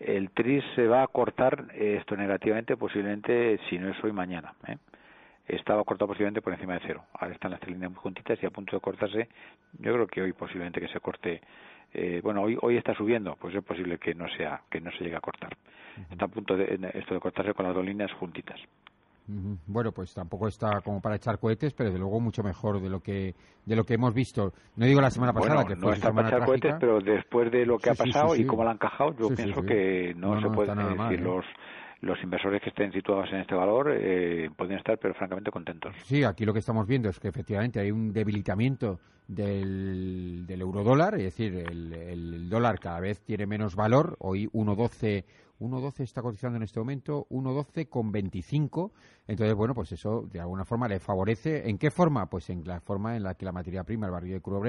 el 0.00 0.30
TRIS 0.30 0.64
se 0.74 0.86
va 0.86 1.02
a 1.02 1.06
cortar 1.06 1.66
eh, 1.74 1.96
esto 2.00 2.16
negativamente 2.16 2.76
posiblemente 2.76 3.60
si 3.68 3.78
no 3.78 3.90
es 3.90 4.02
hoy 4.02 4.12
mañana 4.12 4.54
¿eh? 4.66 4.76
estaba 5.46 5.84
cortado 5.84 6.08
posiblemente 6.08 6.40
por 6.40 6.52
encima 6.52 6.74
de 6.74 6.80
cero. 6.86 7.04
Ahora 7.12 7.34
están 7.34 7.50
las 7.50 7.60
tres 7.60 7.72
líneas 7.72 7.92
muy 7.92 8.00
juntitas 8.00 8.42
y 8.42 8.46
a 8.46 8.50
punto 8.50 8.76
de 8.76 8.80
cortarse 8.80 9.28
yo 9.78 9.92
creo 9.92 10.06
que 10.06 10.22
hoy 10.22 10.32
posiblemente 10.32 10.80
que 10.80 10.88
se 10.88 11.00
corte 11.00 11.40
eh, 11.92 12.20
bueno 12.22 12.42
hoy 12.42 12.56
hoy 12.62 12.76
está 12.76 12.94
subiendo 12.94 13.36
pues 13.36 13.54
es 13.54 13.62
posible 13.62 13.98
que 13.98 14.14
no 14.14 14.28
sea 14.36 14.62
que 14.70 14.80
no 14.80 14.90
se 14.92 15.04
llegue 15.04 15.16
a 15.16 15.20
cortar. 15.20 15.56
Está 16.10 16.24
a 16.24 16.28
punto 16.28 16.56
de 16.56 16.92
esto 16.94 17.14
de 17.14 17.20
cortarse 17.20 17.52
con 17.52 17.66
las 17.66 17.74
dos 17.74 17.84
líneas 17.84 18.10
juntitas 18.12 18.58
bueno, 19.66 19.92
pues 19.92 20.12
tampoco 20.14 20.48
está 20.48 20.80
como 20.80 21.00
para 21.00 21.16
echar 21.16 21.38
cohetes, 21.38 21.72
pero 21.74 21.90
de 21.90 21.98
luego 21.98 22.20
mucho 22.20 22.42
mejor 22.42 22.80
de 22.80 22.88
lo 22.88 23.00
que 23.00 23.34
de 23.64 23.76
lo 23.76 23.84
que 23.84 23.94
hemos 23.94 24.14
visto. 24.14 24.52
No 24.76 24.86
digo 24.86 25.00
la 25.00 25.10
semana 25.10 25.32
pasada, 25.32 25.64
que 25.64 25.76
fue 25.76 25.88
no 25.88 25.92
está 25.92 26.12
para 26.12 26.28
echar 26.28 26.44
cohetes, 26.44 26.74
pero 26.80 27.00
después 27.00 27.50
de 27.50 27.66
lo 27.66 27.78
que 27.78 27.90
ha 27.90 27.94
pasado 27.94 28.34
y 28.34 28.44
cómo 28.44 28.64
lo 28.64 28.70
han 28.70 28.76
encajado, 28.76 29.14
yo 29.16 29.34
pienso 29.34 29.62
que 29.62 30.14
no, 30.16 30.40
se 30.40 30.48
puede 30.48 30.74
decir 30.74 31.20
¿eh? 31.20 31.22
los 31.22 31.44
los 32.02 32.22
inversores 32.22 32.62
que 32.62 32.70
estén 32.70 32.92
situados 32.92 33.28
en 33.30 33.40
este 33.40 33.54
valor 33.54 33.92
eh, 33.92 34.48
pueden 34.56 34.78
estar, 34.78 34.98
pero 34.98 35.12
francamente 35.14 35.50
contentos. 35.50 35.94
Sí, 36.04 36.24
aquí 36.24 36.46
lo 36.46 36.52
que 36.52 36.60
estamos 36.60 36.86
viendo 36.86 37.10
es 37.10 37.20
que 37.20 37.28
efectivamente 37.28 37.78
hay 37.78 37.90
un 37.90 38.10
debilitamiento 38.12 39.00
del, 39.28 40.46
del 40.46 40.60
eurodólar, 40.62 41.16
es 41.16 41.24
decir, 41.24 41.54
el, 41.54 41.92
el 41.92 42.48
dólar 42.48 42.78
cada 42.80 43.00
vez 43.00 43.20
tiene 43.22 43.46
menos 43.46 43.76
valor. 43.76 44.16
Hoy 44.20 44.46
1.12 44.48 45.24
1.12 45.60 46.00
está 46.00 46.22
cotizando 46.22 46.56
en 46.56 46.62
este 46.62 46.80
momento, 46.80 47.26
1.12 47.30 47.88
con 47.88 48.10
25. 48.10 48.92
Entonces, 49.28 49.54
bueno, 49.54 49.74
pues 49.74 49.92
eso 49.92 50.22
de 50.22 50.40
alguna 50.40 50.64
forma 50.64 50.88
le 50.88 50.98
favorece. 50.98 51.68
¿En 51.68 51.78
qué 51.78 51.90
forma? 51.90 52.28
Pues 52.28 52.50
en 52.50 52.66
la 52.66 52.80
forma 52.80 53.16
en 53.16 53.22
la 53.22 53.34
que 53.34 53.44
la 53.44 53.52
materia 53.52 53.84
prima, 53.84 54.06
el 54.06 54.12
barril 54.12 54.32
de 54.32 54.40
crudo 54.40 54.62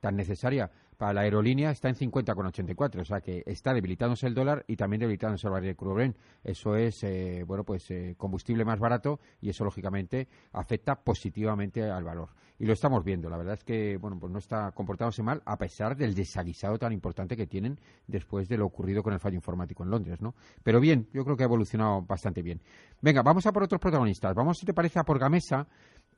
tan 0.00 0.16
necesaria 0.16 0.70
para 0.98 1.14
la 1.14 1.20
aerolínea, 1.22 1.70
está 1.70 1.88
en 1.88 1.94
50,84. 1.94 3.00
O 3.00 3.04
sea 3.04 3.20
que 3.20 3.42
está 3.46 3.72
debilitándose 3.72 4.26
el 4.26 4.34
dólar 4.34 4.64
y 4.66 4.76
también 4.76 5.00
debilitándose 5.00 5.46
el 5.46 5.52
barril 5.52 5.70
de 5.70 5.76
crudo 5.76 5.96
Eso 6.42 6.76
es, 6.76 7.02
eh, 7.04 7.44
bueno, 7.46 7.64
pues 7.64 7.90
eh, 7.90 8.14
combustible 8.18 8.64
más 8.64 8.80
barato 8.80 9.20
y 9.40 9.48
eso, 9.48 9.64
lógicamente, 9.64 10.28
afecta 10.52 10.96
positivamente 10.96 11.88
al 11.88 12.04
valor. 12.04 12.30
Y 12.58 12.66
lo 12.66 12.72
estamos 12.72 13.04
viendo. 13.04 13.30
La 13.30 13.36
verdad 13.36 13.54
es 13.54 13.62
que, 13.62 13.96
bueno, 13.98 14.18
pues 14.18 14.32
no 14.32 14.40
está 14.40 14.72
comportándose 14.72 15.22
mal 15.22 15.40
a 15.46 15.56
pesar 15.56 15.96
del 15.96 16.14
desaguisado 16.14 16.76
tan 16.76 16.92
importante 16.92 17.36
que 17.36 17.46
tienen 17.46 17.78
después 18.08 18.48
de 18.48 18.58
lo 18.58 18.66
ocurrido 18.66 19.04
con 19.04 19.12
el 19.12 19.20
fallo 19.20 19.36
informático 19.36 19.84
en 19.84 19.90
Londres, 19.90 20.20
¿no? 20.20 20.34
Pero 20.64 20.80
bien, 20.80 21.06
yo 21.12 21.24
creo 21.24 21.36
que 21.36 21.44
ha 21.44 21.46
evolucionado 21.46 22.02
bastante 22.02 22.42
bien. 22.42 22.60
Venga, 23.00 23.22
vamos 23.22 23.46
a 23.46 23.52
por 23.52 23.62
otros 23.62 23.80
protagonistas. 23.80 24.34
Vamos, 24.34 24.58
si 24.58 24.66
te 24.66 24.74
parece, 24.74 24.98
a 24.98 25.04
por 25.04 25.20
Gamesa, 25.20 25.68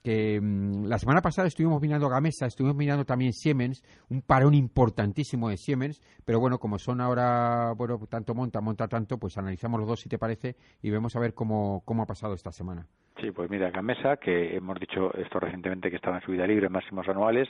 que 0.03 0.41
mm, 0.41 0.87
la 0.87 0.99
semana 0.99 1.21
pasada 1.21 1.49
estuvimos 1.49 1.81
mirando 1.81 2.09
Gamesa, 2.09 2.47
estuvimos 2.47 2.77
mirando 2.77 3.05
también 3.05 3.33
Siemens, 3.33 3.83
un 4.09 4.23
parón 4.23 4.55
importantísimo 4.55 5.49
de 5.49 5.57
Siemens, 5.57 6.01
pero 6.25 6.41
bueno, 6.41 6.59
como 6.59 6.79
son 6.79 7.01
ahora, 7.01 7.73
bueno, 7.77 7.99
tanto 8.09 8.35
monta, 8.35 8.61
monta 8.61 8.89
tanto, 8.89 9.19
pues 9.19 9.37
analizamos 9.39 9.81
los 9.81 9.89
dos, 9.89 10.01
si 10.01 10.09
te 10.09 10.19
parece, 10.19 10.57
y 10.83 10.91
vemos 10.91 11.17
a 11.17 11.21
ver 11.21 11.35
cómo, 11.35 11.83
cómo 11.85 12.03
ha 12.03 12.07
pasado 12.07 12.35
esta 12.35 12.53
semana. 12.53 12.87
Sí, 13.21 13.31
pues 13.33 13.51
mira, 13.51 13.71
Gamesa, 13.71 14.17
que 14.17 14.57
hemos 14.57 14.81
dicho 14.81 15.13
esto 15.15 15.41
recientemente 15.41 15.91
que 15.91 15.97
estaba 15.97 16.17
en 16.17 16.23
subida 16.23 16.47
libre, 16.47 16.69
máximos 16.69 17.07
anuales, 17.09 17.49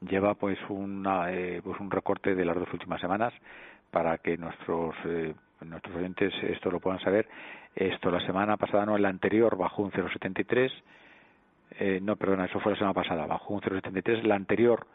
lleva 0.00 0.34
pues, 0.34 0.58
una, 0.68 1.32
eh, 1.32 1.60
pues 1.62 1.78
un 1.78 1.90
recorte 1.90 2.34
de 2.34 2.44
las 2.44 2.56
dos 2.56 2.72
últimas 2.72 3.00
semanas 3.00 3.32
para 3.92 4.18
que 4.18 4.36
nuestros 4.36 4.94
eh, 5.04 5.34
nuestros 5.64 5.94
oyentes 5.96 6.32
esto 6.42 6.70
lo 6.70 6.80
puedan 6.80 7.00
saber. 7.00 7.28
Esto 7.74 8.10
la 8.10 8.24
semana 8.26 8.56
pasada, 8.56 8.86
no, 8.86 8.98
la 8.98 9.08
anterior 9.08 9.56
bajó 9.56 9.82
un 9.82 9.92
0,73. 9.92 10.70
Eh, 11.78 12.00
no, 12.02 12.16
perdona, 12.16 12.46
eso 12.46 12.60
fue 12.60 12.72
la 12.72 12.78
semana 12.78 12.94
pasada, 12.94 13.26
bajó 13.26 13.54
un 13.54 13.60
0,73. 13.60 14.22
La 14.22 14.34
anterior 14.34 14.86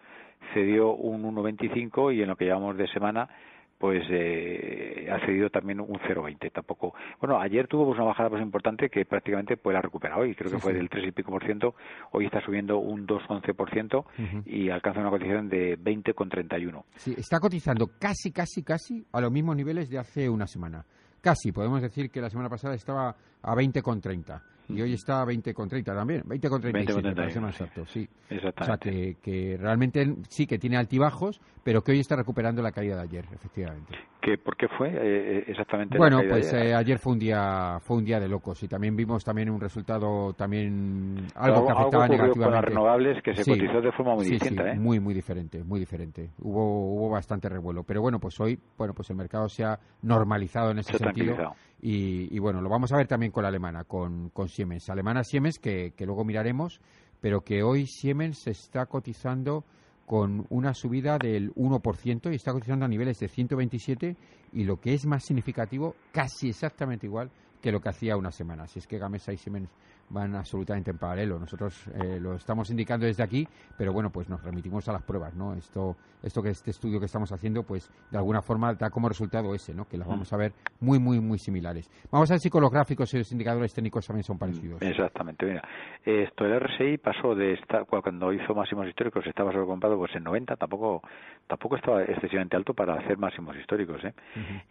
cedió 0.53 0.93
un 0.93 1.23
1,25 1.23 2.15
y 2.15 2.21
en 2.21 2.27
lo 2.27 2.35
que 2.35 2.45
llevamos 2.45 2.77
de 2.77 2.87
semana 2.87 3.29
pues 3.77 4.03
eh, 4.09 5.07
ha 5.11 5.23
cedido 5.25 5.49
también 5.49 5.79
un 5.79 5.99
0,20 5.99 6.51
tampoco. 6.51 6.95
Bueno 7.19 7.39
ayer 7.39 7.67
tuvo 7.67 7.85
pues, 7.85 7.97
una 7.97 8.07
bajada 8.07 8.29
pues 8.29 8.41
importante 8.41 8.89
que 8.89 9.05
prácticamente 9.05 9.55
pues 9.55 9.73
la 9.73 9.79
ha 9.79 9.81
recuperado 9.83 10.25
y 10.25 10.33
creo 10.33 10.51
que 10.51 10.57
fue 10.57 10.73
del 10.73 10.89
3 10.89 11.07
y 11.07 11.11
pico 11.11 11.31
por 11.31 11.43
ciento 11.45 11.75
hoy 12.11 12.25
está 12.25 12.41
subiendo 12.41 12.79
un 12.79 13.05
2,11 13.05 13.53
por 13.55 13.69
ciento 13.69 14.05
y 14.45 14.69
alcanza 14.69 15.01
una 15.01 15.11
cotización 15.11 15.47
de 15.49 15.77
20,31 15.77 16.83
sí 16.95 17.13
está 17.17 17.39
cotizando 17.39 17.87
casi 17.99 18.31
casi 18.31 18.63
casi 18.63 19.05
a 19.11 19.21
los 19.21 19.31
mismos 19.31 19.55
niveles 19.55 19.89
de 19.89 19.99
hace 19.99 20.29
una 20.29 20.47
semana. 20.47 20.83
Casi 21.21 21.51
podemos 21.51 21.81
decir 21.81 22.09
que 22.09 22.21
la 22.21 22.29
semana 22.29 22.49
pasada 22.49 22.73
estaba 22.75 23.15
a 23.41 23.55
20,30 23.55 24.41
y 24.69 24.81
hoy 24.81 24.93
está 24.93 25.21
a 25.21 25.25
20,30 25.25 25.83
también, 25.83 26.23
20,37 26.23 27.03
me 27.03 27.15
parece 27.15 27.39
más 27.39 27.59
exacto, 27.59 27.85
sí. 27.85 28.07
Exactamente. 28.29 28.61
O 28.61 28.65
sea, 28.65 28.77
que, 28.77 29.15
que 29.21 29.57
realmente 29.57 30.15
sí 30.29 30.45
que 30.45 30.57
tiene 30.59 30.77
altibajos, 30.77 31.39
pero 31.63 31.81
que 31.81 31.91
hoy 31.93 31.99
está 31.99 32.15
recuperando 32.15 32.61
la 32.61 32.71
caída 32.71 32.95
de 32.97 33.01
ayer, 33.03 33.25
efectivamente. 33.33 33.93
¿Qué, 34.21 34.37
¿Por 34.37 34.57
qué 34.57 34.67
fue 34.77 34.89
eh, 34.93 35.43
exactamente 35.47 35.93
la 35.95 35.99
Bueno, 35.99 36.17
caída 36.17 36.33
pues 36.33 36.51
de 36.51 36.57
ayer? 36.57 36.67
eh, 36.71 36.75
ayer 36.75 36.99
fue 36.99 37.13
un 37.13 37.19
día 37.19 37.79
fue 37.81 37.97
un 37.97 38.03
día 38.03 38.19
de 38.19 38.27
locos 38.27 38.61
y 38.63 38.67
también 38.67 38.95
vimos 38.95 39.23
también 39.23 39.49
un 39.49 39.61
resultado 39.61 40.33
también 40.33 41.27
algo 41.35 41.65
que 41.65 41.71
afectaba 41.71 42.05
ocurrió 42.05 42.33
con 42.33 42.51
las 42.51 42.61
negativamente. 42.61 42.69
renovables 42.69 43.23
que 43.23 43.33
se 43.35 43.43
Sí. 43.43 43.51
cotizó 43.51 43.79
de 43.81 43.91
forma 43.93 44.15
muy 44.15 44.25
Sí, 44.25 44.31
distinta, 44.31 44.63
sí, 44.63 44.69
¿eh? 44.71 44.79
muy 44.79 44.99
muy 44.99 45.13
diferente, 45.13 45.63
muy 45.63 45.79
diferente. 45.79 46.31
Hubo 46.39 46.93
hubo 46.93 47.09
bastante 47.09 47.47
revuelo, 47.47 47.83
pero 47.83 48.01
bueno, 48.01 48.19
pues 48.19 48.37
hoy, 48.41 48.59
bueno, 48.77 48.93
pues 48.93 49.09
el 49.11 49.15
mercado 49.15 49.47
se 49.47 49.63
ha 49.63 49.79
normalizado 50.01 50.71
en 50.71 50.79
ese 50.79 50.91
Se 50.93 50.97
sentido. 50.97 51.35
Y, 51.81 52.35
y 52.35 52.39
bueno, 52.39 52.61
lo 52.61 52.69
vamos 52.69 52.91
a 52.91 52.97
ver 52.97 53.07
también 53.07 53.31
con 53.31 53.43
la 53.43 53.49
alemana, 53.49 53.83
con, 53.83 54.29
con 54.29 54.49
Siemens. 54.49 54.89
Alemana 54.89 55.23
Siemens, 55.23 55.59
que, 55.59 55.93
que 55.95 56.05
luego 56.05 56.25
miraremos, 56.25 56.81
pero 57.21 57.41
que 57.41 57.63
hoy 57.63 57.85
Siemens 57.85 58.39
se 58.39 58.51
está 58.51 58.85
cotizando 58.87 59.63
con 60.05 60.45
una 60.49 60.73
subida 60.73 61.17
del 61.17 61.53
1% 61.53 62.31
y 62.31 62.35
está 62.35 62.53
cotizando 62.53 62.85
a 62.85 62.87
niveles 62.87 63.19
de 63.19 63.27
127 63.27 64.15
y 64.53 64.63
lo 64.63 64.79
que 64.79 64.93
es 64.93 65.05
más 65.05 65.25
significativo, 65.25 65.95
casi 66.13 66.49
exactamente 66.49 67.05
igual 67.05 67.29
que 67.61 67.71
lo 67.71 67.81
que 67.81 67.89
hacía 67.89 68.15
una 68.15 68.31
semana. 68.31 68.67
Si 68.67 68.79
es 68.79 68.87
que 68.87 68.97
Gamesa 68.97 69.33
y 69.33 69.37
Siemens 69.37 69.69
van 70.09 70.35
absolutamente 70.35 70.91
en 70.91 70.97
paralelo. 70.97 71.39
Nosotros 71.39 71.87
eh, 71.87 72.19
lo 72.19 72.35
estamos 72.35 72.69
indicando 72.69 73.05
desde 73.05 73.23
aquí, 73.23 73.47
pero 73.77 73.93
bueno, 73.93 74.09
pues 74.09 74.29
nos 74.29 74.43
remitimos 74.43 74.87
a 74.87 74.93
las 74.93 75.03
pruebas, 75.03 75.35
¿no? 75.35 75.53
Esto, 75.53 75.95
esto 76.23 76.41
que 76.41 76.49
este 76.49 76.71
estudio 76.71 76.99
que 76.99 77.05
estamos 77.05 77.31
haciendo, 77.31 77.63
pues 77.63 77.91
de 78.11 78.17
alguna 78.17 78.41
forma 78.41 78.73
da 78.73 78.89
como 78.89 79.09
resultado 79.09 79.53
ese, 79.53 79.73
¿no? 79.73 79.85
Que 79.85 79.97
las 79.97 80.07
vamos 80.07 80.31
a 80.31 80.37
ver 80.37 80.53
muy, 80.79 80.99
muy, 80.99 81.19
muy 81.19 81.37
similares. 81.37 81.89
Vamos 82.11 82.29
a 82.31 82.35
ver 82.35 82.39
si 82.39 82.49
con 82.49 82.61
los 82.61 82.71
gráficos 82.71 83.13
y 83.13 83.17
los 83.17 83.31
indicadores 83.31 83.73
técnicos 83.73 84.07
también 84.07 84.23
son 84.23 84.37
parecidos. 84.37 84.81
Exactamente, 84.81 85.45
mira, 85.45 85.63
esto 86.05 86.45
el 86.45 86.59
RSI 86.59 86.97
pasó 86.97 87.35
de 87.35 87.53
estar 87.53 87.85
cuando 87.85 88.31
hizo 88.31 88.53
máximos 88.53 88.87
históricos 88.87 89.25
estaba 89.27 89.51
sobrecomprado 89.51 89.97
pues 89.97 90.15
en 90.15 90.23
90, 90.23 90.55
tampoco 90.55 91.01
tampoco 91.47 91.77
estaba 91.77 92.03
excesivamente 92.03 92.55
alto 92.55 92.73
para 92.73 92.95
hacer 92.95 93.17
máximos 93.17 93.55
históricos, 93.57 94.03
¿eh? 94.03 94.13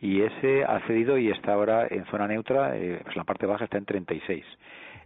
Y 0.01 0.23
ese 0.23 0.65
ha 0.65 0.81
cedido 0.87 1.19
y 1.19 1.31
está 1.31 1.55
ahora 1.55 1.87
en 1.89 2.05
zona 2.07 2.29
neutra, 2.29 2.77
eh, 2.77 3.01
pues 3.03 3.17
la 3.17 3.25
parte 3.25 3.47
baja 3.47 3.65
está 3.65 3.79
en 3.79 3.85
36. 3.85 4.45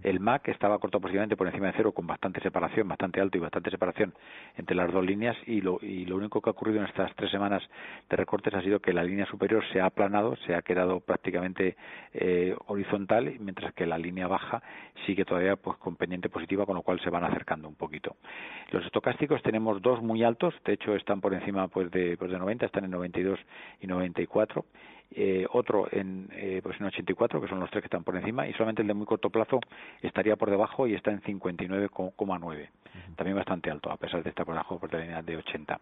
El 0.03 0.21
MAC 0.21 0.49
estaba 0.49 0.79
corto 0.79 1.01
posiblemente 1.01 1.37
por 1.37 1.47
encima 1.47 1.67
de 1.67 1.75
cero 1.77 1.93
con 1.93 2.07
bastante 2.07 2.41
separación, 2.41 2.89
bastante 2.89 3.21
alto 3.21 3.37
y 3.37 3.41
bastante 3.41 3.71
separación 3.71 4.15
entre 4.57 4.75
las 4.75 4.91
dos 4.93 5.05
líneas 5.05 5.37
y 5.47 5.61
lo, 5.61 5.79
y 5.83 6.07
lo 6.07 6.17
único 6.17 6.41
que 6.41 6.49
ha 6.49 6.53
ocurrido 6.53 6.81
en 6.81 6.87
estas 6.87 7.15
tres 7.17 7.31
semanas 7.31 7.63
de 8.09 8.17
recortes 8.17 8.55
ha 8.55 8.63
sido 8.63 8.81
que 8.81 8.93
la 8.93 9.05
línea 9.05 9.27
superior 9.27 9.63
se 9.73 9.81
ha 9.81 9.87
aplanado, 9.87 10.37
se 10.47 10.55
ha 10.55 10.63
quedado 10.63 11.01
prácticamente 11.01 11.77
eh, 12.15 12.57
horizontal, 12.67 13.37
mientras 13.41 13.75
que 13.75 13.87
la 13.87 13.99
línea 13.99 14.27
baja 14.27 14.63
sigue 15.07 15.25
todavía 15.25 15.57
pues 15.57 15.77
con 15.79 15.97
pendiente 15.97 16.29
positiva, 16.29 16.65
con 16.65 16.77
lo 16.77 16.83
cual 16.83 17.01
se 17.01 17.11
van 17.11 17.25
acercando 17.25 17.69
un 17.69 17.75
poquito. 17.75 18.17
Los 18.71 18.85
estocásticos 18.87 19.43
tenemos 19.43 19.83
dos 19.83 20.03
muy 20.03 20.25
altos, 20.25 20.55
de 20.65 20.75
hecho 20.75 20.95
están 20.95 21.21
por 21.21 21.35
encima 21.35 21.69
pues 21.69 21.91
de, 21.91 22.17
pues 22.17 22.31
de 22.31 22.39
90, 22.39 22.67
están 22.67 22.85
en 22.85 22.91
92 22.91 23.39
y 23.81 23.87
94 23.87 24.65
eh, 25.13 25.47
otro 25.53 25.89
en, 25.91 26.29
eh, 26.33 26.61
pues 26.63 26.81
en 26.81 26.87
84, 26.87 27.41
que 27.41 27.49
son 27.49 27.59
los 27.59 27.71
tres 27.71 27.83
que 27.83 27.87
están 27.87 28.05
por 28.05 28.17
encima, 28.17 28.47
y 28.47 28.53
solamente 28.53 28.83
el 28.83 28.89
de 28.89 28.95
muy 28.95 29.07
corto 29.07 29.31
plazo 29.31 29.61
estaría 30.03 30.37
por 30.37 30.51
debajo 30.51 30.87
y 30.87 30.95
está 30.95 31.11
en 31.11 31.21
59,9. 31.21 32.69
También 33.17 33.37
bastante 33.37 33.71
alto, 33.71 33.91
a 33.91 33.97
pesar 33.97 34.23
de 34.23 34.31
estar 34.31 34.47
por 34.47 34.55
debajo 34.55 34.79
por 34.79 34.93
la 34.93 35.01
línea 35.01 35.23
de 35.23 35.37
80. 35.37 35.81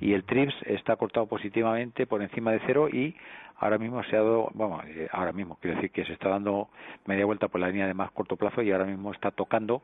Y 0.00 0.12
el 0.12 0.24
TRIPS 0.24 0.54
está 0.66 0.96
cortado 0.96 1.26
positivamente 1.26 2.06
por 2.06 2.22
encima 2.22 2.52
de 2.52 2.60
cero 2.66 2.88
y 2.88 3.16
ahora 3.58 3.78
mismo 3.78 4.02
se 4.04 4.16
ha 4.16 4.20
dado, 4.20 4.50
bueno, 4.54 4.80
eh, 4.86 5.08
ahora 5.10 5.32
mismo, 5.32 5.58
quiero 5.60 5.76
decir 5.76 5.90
que 5.90 6.04
se 6.04 6.12
está 6.12 6.28
dando 6.28 6.68
media 7.06 7.26
vuelta 7.26 7.48
por 7.48 7.60
la 7.60 7.68
línea 7.68 7.86
de 7.86 7.94
más 7.94 8.10
corto 8.12 8.36
plazo 8.36 8.62
y 8.62 8.70
ahora 8.70 8.84
mismo 8.84 9.12
está 9.12 9.30
tocando 9.32 9.82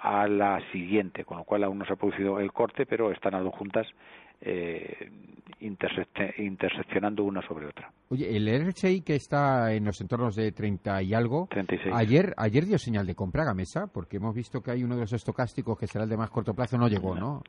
a 0.00 0.28
la 0.28 0.60
siguiente, 0.72 1.24
con 1.24 1.38
lo 1.38 1.44
cual 1.44 1.64
aún 1.64 1.78
no 1.78 1.84
se 1.84 1.94
ha 1.94 1.96
producido 1.96 2.38
el 2.38 2.52
corte, 2.52 2.86
pero 2.86 3.10
están 3.10 3.32
las 3.32 3.42
dos 3.42 3.54
juntas 3.54 3.86
eh, 4.40 5.10
intersecte- 5.60 6.34
interseccionando 6.38 7.24
una 7.24 7.40
sobre 7.46 7.66
otra. 7.66 7.90
Oye, 8.08 8.36
el 8.36 8.46
RSI 8.48 9.00
que 9.02 9.16
está 9.16 9.72
en 9.72 9.84
los 9.84 10.00
entornos 10.00 10.36
de 10.36 10.52
30 10.52 11.02
y 11.02 11.14
algo, 11.14 11.48
36. 11.50 11.94
ayer 11.94 12.34
ayer 12.36 12.66
dio 12.66 12.78
señal 12.78 13.06
de 13.06 13.14
compra 13.14 13.44
Gamesa, 13.44 13.86
porque 13.88 14.18
hemos 14.18 14.34
visto 14.34 14.60
que 14.62 14.70
hay 14.70 14.84
uno 14.84 14.94
de 14.94 15.02
los 15.02 15.12
estocásticos 15.12 15.78
que 15.78 15.86
será 15.86 16.04
el 16.04 16.10
de 16.10 16.16
más 16.16 16.30
corto 16.30 16.54
plazo, 16.54 16.78
no 16.78 16.88
llegó, 16.88 17.14
¿no? 17.14 17.20
No, 17.20 17.42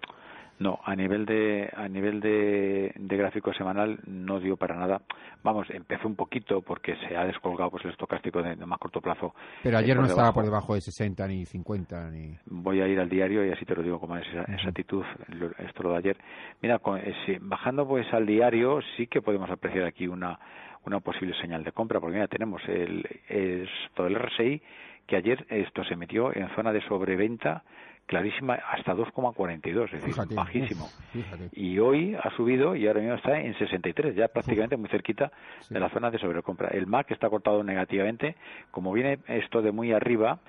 a 0.83 0.95
nivel 0.95 1.25
de 1.25 1.69
a 1.75 1.87
nivel 1.87 2.19
de, 2.19 2.91
de 2.95 3.17
gráfico 3.17 3.53
semanal 3.53 3.99
no 4.07 4.39
dio 4.39 4.57
para 4.57 4.75
nada. 4.75 5.01
Vamos, 5.43 5.69
empezó 5.69 6.07
un 6.07 6.15
poquito 6.15 6.61
porque 6.61 6.95
se 7.07 7.15
ha 7.15 7.25
descolgado 7.25 7.71
pues 7.71 7.85
el 7.85 7.91
estocástico 7.91 8.41
de, 8.41 8.55
de 8.55 8.65
más 8.65 8.79
corto 8.79 8.99
plazo. 8.99 9.33
Pero 9.63 9.77
eh, 9.77 9.79
ayer 9.81 9.95
no 9.97 10.05
estaba 10.05 10.33
por 10.33 10.43
debajo 10.45 10.73
de 10.73 10.81
60 10.81 11.27
ni 11.27 11.45
50 11.45 12.09
ni... 12.09 12.35
Voy 12.47 12.81
a 12.81 12.87
ir 12.87 12.99
al 12.99 13.09
diario 13.09 13.45
y 13.45 13.51
así 13.51 13.65
te 13.65 13.75
lo 13.75 13.83
digo 13.83 13.99
con 13.99 14.09
más 14.09 14.23
exactitud, 14.47 15.03
esto 15.59 15.83
lo 15.83 15.91
de 15.91 15.97
ayer. 15.97 16.17
Mira, 16.61 16.79
con- 16.79 16.99
eh, 16.99 17.37
bajando 17.41 17.87
pues 17.87 18.11
al 18.13 18.25
diario 18.25 18.79
sí 18.95 19.07
que 19.07 19.21
podemos 19.21 19.49
apreciar 19.49 19.85
aquí 19.85 20.07
una 20.07 20.39
una 20.85 21.01
posible 21.01 21.35
señal 21.41 21.65
de 21.65 21.73
compra, 21.73 21.99
porque 21.99 22.13
mira, 22.15 22.27
tenemos 22.29 22.61
el, 22.69 23.05
esto 23.27 24.05
del 24.05 24.15
RSI 24.15 24.61
que 25.05 25.17
ayer 25.17 25.45
esto 25.49 25.83
se 25.83 25.95
metió 25.97 26.33
en 26.35 26.47
zona 26.55 26.71
de 26.71 26.81
sobreventa 26.81 27.63
clarísima 28.07 28.55
hasta 28.55 28.95
2,42, 28.95 29.85
es 29.85 29.91
decir, 29.91 30.01
Fíjate, 30.13 30.33
bajísimo. 30.33 30.91
fíjate. 31.13 31.49
Y 31.51 31.77
hoy 31.79 32.15
ha 32.15 32.29
subido 32.31 32.75
y 32.75 32.87
ahora 32.87 33.01
mismo 33.01 33.15
está 33.15 33.39
en 33.39 33.53
63, 33.57 34.15
ya 34.15 34.27
prácticamente 34.29 34.77
muy 34.77 34.89
cerquita 34.89 35.31
Sí. 35.67 35.73
de 35.73 35.79
la 35.79 35.89
zona 35.89 36.09
de 36.09 36.17
sobrecompra. 36.17 36.69
El 36.69 36.87
MAC 36.87 37.11
está 37.11 37.29
cortado 37.29 37.63
negativamente, 37.63 38.35
como 38.71 38.93
viene 38.93 39.19
esto 39.27 39.61
de 39.61 39.71
muy 39.71 39.91
arriba, 39.91 40.39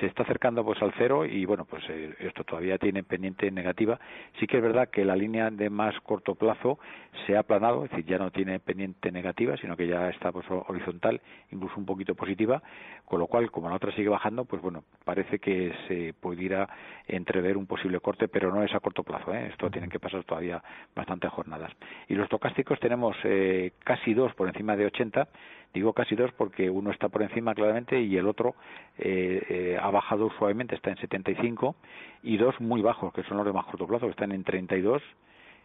se 0.00 0.06
está 0.06 0.22
acercando 0.24 0.64
pues 0.64 0.80
al 0.82 0.92
cero 0.98 1.24
y 1.26 1.44
bueno, 1.44 1.64
pues 1.64 1.82
eh, 1.88 2.14
esto 2.20 2.44
todavía 2.44 2.78
tiene 2.78 3.02
pendiente 3.02 3.50
negativa. 3.50 3.98
Sí 4.40 4.46
que 4.46 4.56
es 4.56 4.62
verdad 4.62 4.88
que 4.88 5.04
la 5.04 5.16
línea 5.16 5.50
de 5.50 5.68
más 5.70 5.94
corto 6.00 6.34
plazo 6.34 6.78
se 7.26 7.36
ha 7.36 7.40
aplanado, 7.40 7.84
es 7.84 7.90
decir, 7.90 8.06
ya 8.06 8.18
no 8.18 8.30
tiene 8.30 8.58
pendiente 8.60 9.12
negativa, 9.12 9.56
sino 9.58 9.76
que 9.76 9.86
ya 9.86 10.08
está 10.10 10.32
pues 10.32 10.46
horizontal, 10.50 11.20
incluso 11.50 11.74
un 11.76 11.86
poquito 11.86 12.14
positiva, 12.14 12.62
con 13.04 13.20
lo 13.20 13.26
cual 13.26 13.50
como 13.50 13.68
la 13.68 13.76
otra 13.76 13.92
sigue 13.92 14.08
bajando, 14.08 14.44
pues 14.46 14.62
bueno, 14.62 14.84
parece 15.04 15.38
que 15.38 15.72
se 15.88 16.14
pudiera 16.14 16.68
entrever 17.06 17.56
un 17.56 17.66
posible 17.66 18.00
corte, 18.00 18.28
pero 18.28 18.52
no 18.52 18.62
es 18.62 18.74
a 18.74 18.80
corto 18.80 19.02
plazo, 19.02 19.34
¿eh? 19.34 19.48
esto 19.50 19.70
tienen 19.70 19.90
que 19.90 20.00
pasar 20.00 20.24
todavía 20.24 20.62
bastantes 20.94 21.30
jornadas. 21.30 21.72
Y 22.08 22.14
los 22.14 22.28
tocásticos 22.28 22.80
tenemos 22.80 23.16
eh, 23.24 23.72
casi 23.84 24.14
dos 24.14 24.34
por 24.34 24.48
encima 24.48 24.76
de 24.76 24.86
80, 24.86 25.28
digo 25.72 25.92
casi 25.92 26.14
dos 26.14 26.32
porque 26.32 26.70
uno 26.70 26.90
está 26.90 27.08
por 27.08 27.22
encima 27.22 27.54
claramente 27.54 28.00
y 28.00 28.16
el 28.16 28.26
otro 28.26 28.54
eh, 28.98 29.42
eh, 29.48 29.78
ha 29.80 29.90
bajado 29.90 30.30
suavemente, 30.38 30.74
está 30.74 30.90
en 30.90 30.96
75, 30.98 31.76
y 32.22 32.36
dos 32.36 32.58
muy 32.60 32.80
bajos, 32.80 33.12
que 33.12 33.22
son 33.24 33.36
los 33.36 33.46
de 33.46 33.52
más 33.52 33.66
corto 33.66 33.86
plazo, 33.86 34.06
que 34.06 34.12
están 34.12 34.32
en 34.32 34.44
32 34.44 35.02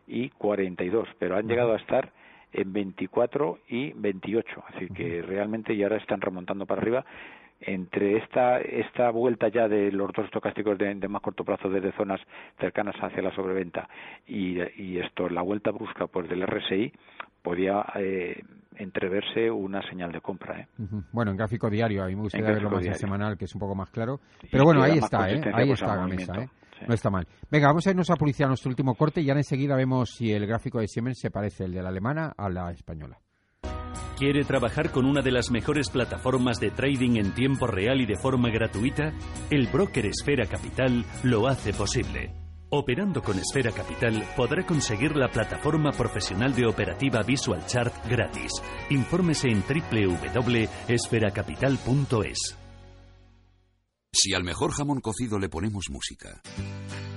y 0.07 0.29
42, 0.31 1.07
pero 1.19 1.37
han 1.37 1.47
llegado 1.47 1.73
a 1.73 1.77
estar 1.77 2.11
en 2.51 2.73
24 2.73 3.59
y 3.67 3.93
28, 3.93 4.63
así 4.69 4.87
que 4.87 5.21
realmente 5.21 5.75
ya 5.75 5.85
ahora 5.85 5.97
están 5.97 6.19
remontando 6.19 6.65
para 6.65 6.81
arriba 6.81 7.05
entre 7.61 8.17
esta 8.17 8.59
esta 8.59 9.09
vuelta 9.11 9.49
ya 9.49 9.67
de 9.67 9.91
los 9.91 10.11
dos 10.13 10.25
estocásticos 10.25 10.77
de, 10.77 10.95
de 10.95 11.07
más 11.07 11.21
corto 11.21 11.43
plazo 11.43 11.69
desde 11.69 11.91
zonas 11.93 12.21
cercanas 12.59 12.95
hacia 13.01 13.21
la 13.21 13.35
sobreventa 13.35 13.89
y, 14.25 14.59
y 14.81 14.99
esto 14.99 15.27
la 15.29 15.41
vuelta 15.41 15.71
brusca 15.71 16.07
pues 16.07 16.29
del 16.29 16.45
RSI 16.47 16.93
podía 17.41 17.85
eh, 17.95 18.43
entreverse 18.75 19.51
una 19.51 19.81
señal 19.89 20.11
de 20.11 20.21
compra 20.21 20.61
¿eh? 20.61 20.67
Bueno, 21.11 21.31
en 21.31 21.37
gráfico 21.37 21.69
diario, 21.69 22.03
a 22.03 22.07
mí 22.07 22.15
me 22.15 22.21
gustaría 22.21 22.47
verlo 22.47 22.69
más 22.69 22.85
en 22.85 22.95
semanal, 22.95 23.37
que 23.37 23.45
es 23.45 23.53
un 23.53 23.59
poco 23.59 23.75
más 23.75 23.89
claro. 23.89 24.19
Pero 24.51 24.63
bueno, 24.63 24.81
ahí 24.81 24.97
está, 24.97 25.29
¿eh? 25.29 25.41
Ahí 25.53 25.67
pues, 25.67 25.81
está 25.81 25.93
al 25.93 25.99
Gamesa, 25.99 26.33
¿eh? 26.41 26.49
Sí. 26.79 26.85
No 26.87 26.93
está 26.93 27.09
mal. 27.09 27.27
Venga, 27.51 27.67
vamos 27.67 27.85
a 27.87 27.89
irnos 27.89 28.09
a 28.09 28.15
publicidad 28.15 28.47
nuestro 28.47 28.69
último 28.69 28.95
corte 28.95 29.19
y 29.19 29.25
ya 29.25 29.33
enseguida 29.33 29.75
vemos 29.75 30.11
si 30.11 30.31
el 30.31 30.47
gráfico 30.47 30.79
de 30.79 30.87
Siemens 30.87 31.19
se 31.19 31.29
parece 31.29 31.65
el 31.65 31.73
de 31.73 31.83
la 31.83 31.89
alemana 31.89 32.31
a 32.37 32.49
la 32.49 32.71
española. 32.71 33.17
¿Quiere 34.19 34.43
trabajar 34.43 34.91
con 34.91 35.05
una 35.05 35.21
de 35.21 35.31
las 35.31 35.49
mejores 35.49 35.89
plataformas 35.89 36.59
de 36.59 36.71
trading 36.71 37.15
en 37.15 37.33
tiempo 37.33 37.67
real 37.67 38.01
y 38.01 38.05
de 38.05 38.17
forma 38.17 38.49
gratuita? 38.49 39.13
El 39.49 39.67
broker 39.67 40.07
Esfera 40.07 40.45
Capital 40.45 41.05
lo 41.23 41.47
hace 41.47 41.71
posible. 41.71 42.33
Operando 42.69 43.21
con 43.21 43.39
Esfera 43.39 43.71
Capital 43.71 44.27
podrá 44.35 44.65
conseguir 44.65 45.15
la 45.15 45.29
plataforma 45.29 45.93
profesional 45.93 46.53
de 46.53 46.67
operativa 46.67 47.23
Visual 47.23 47.65
Chart 47.65 47.93
gratis. 48.09 48.51
Infórmese 48.89 49.47
en 49.47 49.63
www.esferacapital.es. 49.63 52.57
Si 54.11 54.33
al 54.33 54.43
mejor 54.43 54.73
jamón 54.73 54.99
cocido 54.99 55.39
le 55.39 55.47
ponemos 55.47 55.85
música 55.89 56.41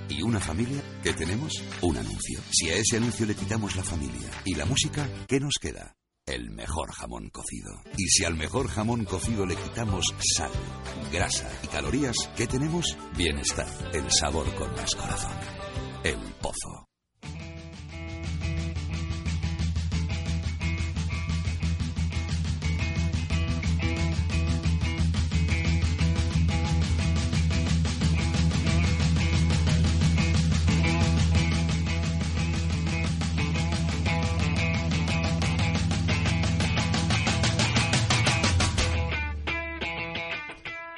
y 0.07 0.21
una 0.21 0.39
familia, 0.39 0.81
¿qué 1.03 1.11
tenemos? 1.11 1.61
Un 1.81 1.97
anuncio. 1.97 2.39
Si 2.49 2.69
a 2.69 2.77
ese 2.77 2.95
anuncio 2.95 3.25
le 3.25 3.35
quitamos 3.35 3.75
la 3.75 3.83
familia 3.83 4.29
y 4.45 4.55
la 4.55 4.65
música, 4.65 5.05
¿qué 5.27 5.41
nos 5.41 5.55
queda? 5.59 5.97
El 6.25 6.51
mejor 6.51 6.89
jamón 6.93 7.29
cocido. 7.29 7.83
Y 7.97 8.07
si 8.07 8.23
al 8.23 8.35
mejor 8.35 8.69
jamón 8.69 9.03
cocido 9.03 9.45
le 9.45 9.57
quitamos 9.57 10.05
sal, 10.37 10.51
grasa 11.11 11.51
y 11.63 11.67
calorías, 11.67 12.15
¿qué 12.37 12.47
tenemos? 12.47 12.97
Bienestar, 13.17 13.67
el 13.93 14.09
sabor 14.09 14.45
con 14.55 14.71
más 14.71 14.95
corazón. 14.95 15.33
El 16.03 16.19
pozo. 16.41 16.92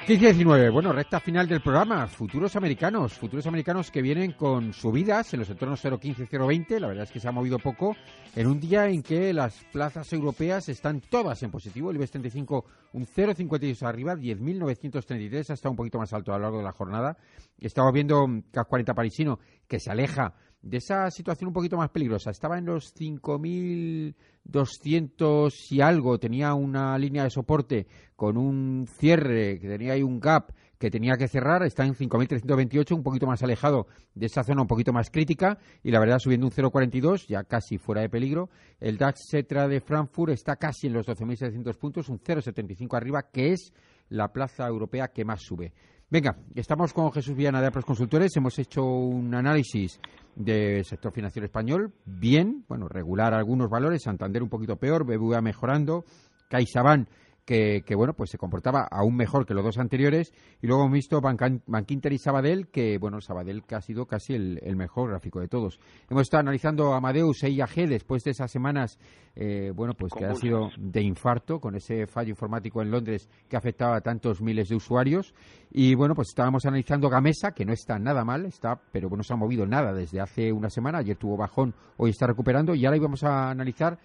15-19, 0.06 0.70
bueno, 0.70 0.92
recta 0.92 1.18
final 1.18 1.48
del 1.48 1.60
programa. 1.60 2.06
Futuros 2.06 2.54
americanos, 2.54 3.14
futuros 3.14 3.44
americanos 3.48 3.90
que 3.90 4.00
vienen 4.00 4.34
con 4.34 4.72
subidas 4.72 5.34
en 5.34 5.40
los 5.40 5.50
entornos 5.50 5.84
0.15-0.20. 5.84 6.78
La 6.78 6.86
verdad 6.86 7.02
es 7.02 7.10
que 7.10 7.18
se 7.18 7.26
ha 7.26 7.32
movido 7.32 7.58
poco 7.58 7.96
en 8.36 8.46
un 8.46 8.60
día 8.60 8.86
en 8.86 9.02
que 9.02 9.32
las 9.32 9.64
plazas 9.72 10.12
europeas 10.12 10.68
están 10.68 11.00
todas 11.00 11.42
en 11.42 11.50
positivo. 11.50 11.90
El 11.90 11.96
IBEX 11.96 12.12
35 12.12 12.64
un 12.92 13.04
0.52 13.04 13.82
arriba, 13.82 14.14
10.933, 14.14 15.50
hasta 15.50 15.68
un 15.68 15.74
poquito 15.74 15.98
más 15.98 16.12
alto 16.12 16.32
a 16.32 16.36
lo 16.36 16.42
largo 16.42 16.58
de 16.58 16.64
la 16.64 16.72
jornada. 16.72 17.16
Estamos 17.58 17.92
viendo 17.92 18.28
CAC 18.52 18.68
40 18.68 18.94
parisino 18.94 19.40
que 19.66 19.80
se 19.80 19.90
aleja 19.90 20.34
de 20.66 20.78
esa 20.78 21.10
situación 21.10 21.48
un 21.48 21.54
poquito 21.54 21.76
más 21.76 21.90
peligrosa. 21.90 22.30
Estaba 22.30 22.56
en 22.58 22.64
los 22.66 22.92
5.200 22.96 25.52
y 25.70 25.80
algo, 25.80 26.18
tenía 26.18 26.54
una 26.54 26.98
línea 26.98 27.22
de 27.22 27.30
soporte 27.30 27.86
con 28.16 28.36
un 28.36 28.88
cierre, 28.88 29.60
que 29.60 29.68
tenía 29.68 29.92
ahí 29.92 30.02
un 30.02 30.18
gap 30.18 30.50
que 30.78 30.90
tenía 30.90 31.16
que 31.16 31.28
cerrar, 31.28 31.62
está 31.62 31.86
en 31.86 31.94
5.328, 31.94 32.94
un 32.94 33.02
poquito 33.02 33.26
más 33.26 33.42
alejado 33.42 33.86
de 34.14 34.26
esa 34.26 34.42
zona 34.42 34.60
un 34.62 34.68
poquito 34.68 34.92
más 34.92 35.10
crítica 35.10 35.58
y 35.82 35.90
la 35.90 36.00
verdad 36.00 36.18
subiendo 36.18 36.46
un 36.46 36.52
0.42, 36.52 37.28
ya 37.28 37.44
casi 37.44 37.78
fuera 37.78 38.02
de 38.02 38.10
peligro. 38.10 38.50
El 38.80 38.98
DAX 38.98 39.28
Cetra 39.30 39.68
de 39.68 39.80
Frankfurt 39.80 40.32
está 40.32 40.56
casi 40.56 40.88
en 40.88 40.92
los 40.92 41.06
12.700 41.06 41.78
puntos, 41.78 42.08
un 42.08 42.18
0.75 42.18 42.96
arriba, 42.96 43.30
que 43.30 43.52
es 43.52 43.72
la 44.08 44.32
plaza 44.32 44.66
europea 44.66 45.08
que 45.08 45.24
más 45.24 45.42
sube. 45.42 45.72
Venga, 46.08 46.36
estamos 46.54 46.92
con 46.92 47.10
Jesús 47.10 47.34
Villana 47.34 47.60
de 47.60 47.66
Apros 47.66 47.84
Consultores. 47.84 48.36
Hemos 48.36 48.56
hecho 48.60 48.84
un 48.84 49.34
análisis 49.34 49.98
del 50.36 50.84
sector 50.84 51.12
financiero 51.12 51.46
español. 51.46 51.92
Bien, 52.04 52.64
bueno, 52.68 52.86
regular 52.86 53.34
algunos 53.34 53.68
valores. 53.68 54.04
Santander 54.04 54.40
un 54.40 54.48
poquito 54.48 54.76
peor, 54.76 55.04
BBVA 55.04 55.40
mejorando. 55.40 56.04
CaixaBank 56.48 57.08
que, 57.46 57.94
bueno, 57.94 58.12
pues 58.12 58.30
se 58.30 58.38
comportaba 58.38 58.88
aún 58.90 59.14
mejor 59.14 59.46
que 59.46 59.54
los 59.54 59.64
dos 59.64 59.78
anteriores. 59.78 60.34
Y 60.60 60.66
luego 60.66 60.82
hemos 60.82 60.94
visto 60.94 61.20
Bankinter 61.20 62.12
y 62.12 62.18
Sabadell, 62.18 62.66
que, 62.68 62.98
bueno, 62.98 63.20
Sabadell 63.20 63.62
que 63.62 63.76
ha 63.76 63.80
sido 63.80 64.06
casi 64.06 64.34
el, 64.34 64.76
mejor 64.76 65.10
gráfico 65.10 65.40
de 65.40 65.46
todos. 65.46 65.78
Hemos 66.10 66.22
estado 66.22 66.40
analizando 66.40 66.92
Amadeus 66.92 67.44
e 67.44 67.50
IAG 67.50 67.88
después 67.88 68.24
de 68.24 68.32
esas 68.32 68.50
semanas, 68.50 68.98
eh, 69.36 69.70
bueno, 69.74 69.94
pues 69.94 70.12
que 70.12 70.24
ha 70.24 70.34
sido 70.34 70.70
de 70.76 71.02
infarto 71.02 71.60
con 71.60 71.76
ese 71.76 72.06
fallo 72.08 72.30
informático 72.30 72.82
en 72.82 72.90
Londres 72.90 73.28
que 73.48 73.56
afectaba 73.56 73.96
a 73.96 74.00
tantos 74.00 74.42
miles 74.42 74.68
de 74.68 74.74
usuarios. 74.74 75.32
Y, 75.70 75.94
bueno, 75.94 76.16
pues 76.16 76.28
estábamos 76.30 76.66
analizando 76.66 77.08
Gamesa, 77.08 77.52
que 77.52 77.64
no 77.64 77.72
está 77.72 77.96
nada 77.98 78.24
mal, 78.24 78.44
está, 78.44 78.80
pero 78.90 79.08
no 79.08 79.22
se 79.22 79.32
ha 79.32 79.36
movido 79.36 79.66
nada 79.66 79.94
desde 79.94 80.20
hace 80.20 80.52
una 80.52 80.68
semana. 80.68 80.98
Ayer 80.98 81.16
tuvo 81.16 81.36
bajón, 81.36 81.74
hoy 81.96 82.10
está 82.10 82.26
recuperando. 82.26 82.74
Y 82.74 82.84
ahora 82.84 82.96
íbamos 82.96 83.22
a 83.22 83.50
analizar 83.50 83.98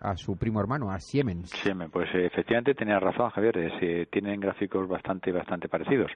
a 0.00 0.16
su 0.16 0.36
primo 0.36 0.60
hermano, 0.60 0.90
a 0.90 0.98
Siemens. 0.98 1.50
Siemens, 1.50 1.90
pues 1.90 2.08
eh, 2.14 2.26
efectivamente 2.26 2.74
tenía 2.74 2.98
razón, 2.98 3.30
Javier, 3.30 3.56
eh, 3.58 4.06
tienen 4.10 4.40
gráficos 4.40 4.88
bastante 4.88 5.32
bastante 5.32 5.68
parecidos. 5.68 6.10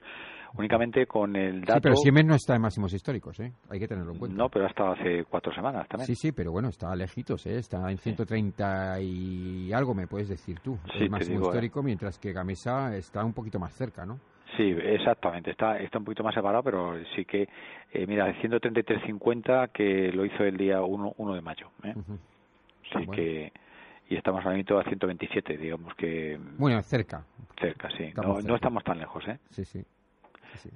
Únicamente 0.53 1.05
con 1.05 1.35
el 1.35 1.61
dato... 1.61 1.73
Sí, 1.73 1.79
pero 1.81 1.95
Siemens 1.95 2.27
no 2.27 2.35
está 2.35 2.55
en 2.55 2.61
máximos 2.61 2.93
históricos, 2.93 3.39
¿eh? 3.39 3.53
Hay 3.69 3.79
que 3.79 3.87
tenerlo 3.87 4.11
en 4.11 4.19
cuenta. 4.19 4.37
No, 4.37 4.49
pero 4.49 4.65
ha 4.65 4.69
estado 4.69 4.91
hace 4.91 5.23
cuatro 5.23 5.53
semanas 5.53 5.87
también. 5.87 6.07
Sí, 6.07 6.15
sí, 6.15 6.31
pero 6.33 6.51
bueno, 6.51 6.67
está 6.67 6.93
lejitos, 6.93 7.45
¿eh? 7.45 7.57
Está 7.57 7.89
en 7.89 7.97
130 7.97 9.01
y 9.01 9.71
algo, 9.71 9.93
me 9.93 10.07
puedes 10.07 10.27
decir 10.27 10.59
tú, 10.59 10.77
el 10.93 11.09
máximo 11.09 11.39
¿eh? 11.39 11.43
histórico, 11.43 11.81
mientras 11.81 12.19
que 12.19 12.33
Gamesa 12.33 12.95
está 12.95 13.23
un 13.23 13.33
poquito 13.33 13.59
más 13.59 13.73
cerca, 13.73 14.05
¿no? 14.05 14.19
Sí, 14.57 14.63
exactamente. 14.63 15.51
Está, 15.51 15.77
está 15.77 15.97
un 15.97 16.05
poquito 16.05 16.23
más 16.23 16.35
separado, 16.35 16.63
pero 16.63 16.93
sí 17.15 17.23
que, 17.23 17.47
eh, 17.93 18.05
mira, 18.05 18.27
133.50 18.41 19.69
que 19.71 20.11
lo 20.11 20.25
hizo 20.25 20.43
el 20.43 20.57
día 20.57 20.81
1, 20.81 21.13
1 21.17 21.33
de 21.33 21.41
mayo. 21.41 21.67
¿eh? 21.83 21.93
Sí 22.91 23.07
que 23.07 23.53
y 24.11 24.17
estamos 24.17 24.43
ahora 24.43 24.57
mismo 24.57 24.77
a 24.77 24.83
127, 24.83 25.57
digamos 25.57 25.95
que... 25.95 26.37
Bueno, 26.57 26.81
cerca. 26.81 27.23
Cerca, 27.57 27.89
sí. 27.97 28.11
No, 28.17 28.55
estamos 28.55 28.83
tan 28.83 28.99
lejos, 28.99 29.25
¿eh? 29.25 29.39
Sí, 29.51 29.63
sí. 29.63 29.81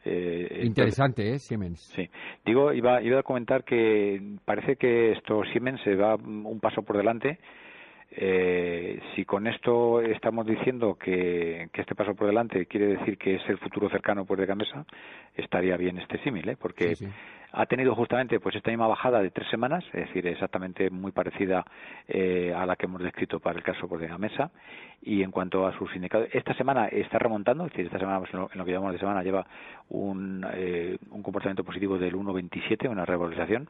Eh, 0.05 0.61
Interesante, 0.63 1.33
¿eh? 1.33 1.39
Siemens. 1.39 1.81
Sí. 1.93 2.09
Digo, 2.45 2.71
iba, 2.71 3.01
iba 3.01 3.19
a 3.19 3.23
comentar 3.23 3.65
que 3.65 4.37
parece 4.45 4.77
que 4.77 5.11
esto 5.11 5.43
Siemens 5.51 5.81
se 5.81 5.95
va 5.95 6.15
un 6.15 6.61
paso 6.61 6.83
por 6.83 6.95
delante. 6.95 7.39
Eh, 8.09 9.01
si 9.13 9.25
con 9.25 9.47
esto 9.47 9.99
estamos 9.99 10.45
diciendo 10.45 10.95
que, 10.95 11.67
que, 11.73 11.81
este 11.81 11.95
paso 11.95 12.15
por 12.15 12.27
delante 12.27 12.65
quiere 12.67 12.95
decir 12.95 13.17
que 13.17 13.35
es 13.35 13.41
el 13.49 13.57
futuro 13.57 13.89
cercano 13.89 14.23
pues 14.23 14.39
de 14.39 14.45
Gamesa, 14.45 14.85
estaría 15.35 15.75
bien 15.75 15.97
este 15.97 16.23
símil, 16.23 16.47
¿eh? 16.47 16.55
porque 16.57 16.95
ha 17.55 17.65
tenido 17.67 17.95
justamente 17.95 18.39
pues 18.39 18.55
esta 18.55 18.69
misma 18.69 18.87
bajada 18.87 19.21
de 19.21 19.31
tres 19.31 19.47
semanas, 19.49 19.83
es 19.93 20.07
decir, 20.07 20.27
exactamente 20.27 20.89
muy 20.89 21.11
parecida 21.11 21.65
eh, 22.07 22.53
a 22.55 22.65
la 22.65 22.75
que 22.75 22.85
hemos 22.85 23.01
descrito 23.01 23.39
para 23.39 23.57
el 23.57 23.63
caso 23.63 23.87
por 23.87 23.99
de 23.99 24.09
la 24.09 24.17
mesa. 24.17 24.51
Y 25.01 25.23
en 25.23 25.31
cuanto 25.31 25.65
a 25.65 25.77
sus 25.77 25.95
indicadores, 25.95 26.33
esta 26.33 26.53
semana 26.55 26.87
está 26.87 27.17
remontando, 27.17 27.65
es 27.65 27.71
decir, 27.71 27.85
esta 27.85 27.99
semana 27.99 28.19
pues, 28.19 28.33
en, 28.33 28.39
lo, 28.39 28.65
que 28.65 28.71
llamamos 28.71 28.93
de 28.93 28.99
semana 28.99 29.23
lleva 29.23 29.45
un, 29.89 30.45
eh, 30.53 30.97
un 31.11 31.23
comportamiento 31.23 31.63
positivo 31.63 31.97
del 31.97 32.15
1,27, 32.15 32.89
una 32.89 33.05
revalorización. 33.05 33.69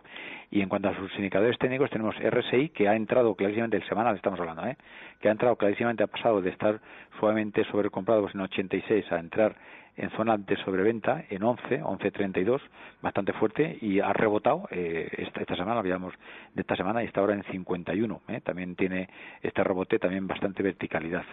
Y 0.49 0.61
en 0.61 0.69
cuanto 0.69 0.89
a 0.89 0.95
sus 0.95 1.13
indicadores 1.17 1.57
técnicos, 1.59 1.89
tenemos 1.89 2.15
RSI 2.15 2.69
que 2.69 2.87
ha 2.87 2.95
entrado 2.95 3.35
clarísimamente, 3.35 3.77
el 3.77 3.87
semanal 3.87 4.15
estamos 4.15 4.39
hablando, 4.39 4.65
¿eh? 4.65 4.77
que 5.19 5.29
ha 5.29 5.31
entrado 5.31 5.55
clarísimamente, 5.57 6.03
ha 6.03 6.07
pasado 6.07 6.41
de 6.41 6.49
estar 6.49 6.79
suavemente 7.19 7.63
sobrecomprado 7.65 8.21
pues, 8.21 8.33
en 8.33 8.41
86 8.41 9.11
a 9.11 9.19
entrar 9.19 9.55
en 9.97 10.09
zona 10.11 10.37
de 10.37 10.57
sobreventa 10.57 11.25
en 11.29 11.43
11, 11.43 11.81
11.32, 11.81 12.61
bastante 13.01 13.33
fuerte 13.33 13.77
y 13.81 13.99
ha 13.99 14.11
rebotado 14.13 14.67
eh, 14.71 15.09
esta, 15.17 15.41
esta, 15.41 15.55
semana, 15.55 15.79
habíamos 15.79 16.13
de 16.53 16.61
esta 16.61 16.75
semana 16.75 17.03
y 17.03 17.07
está 17.07 17.21
ahora 17.21 17.33
en 17.33 17.43
51. 17.43 18.21
Eh, 18.27 18.41
también 18.41 18.75
tiene 18.75 19.09
este 19.41 19.63
rebote 19.63 19.99
también 19.99 20.27
bastante 20.27 20.63
verticalidad. 20.63 21.23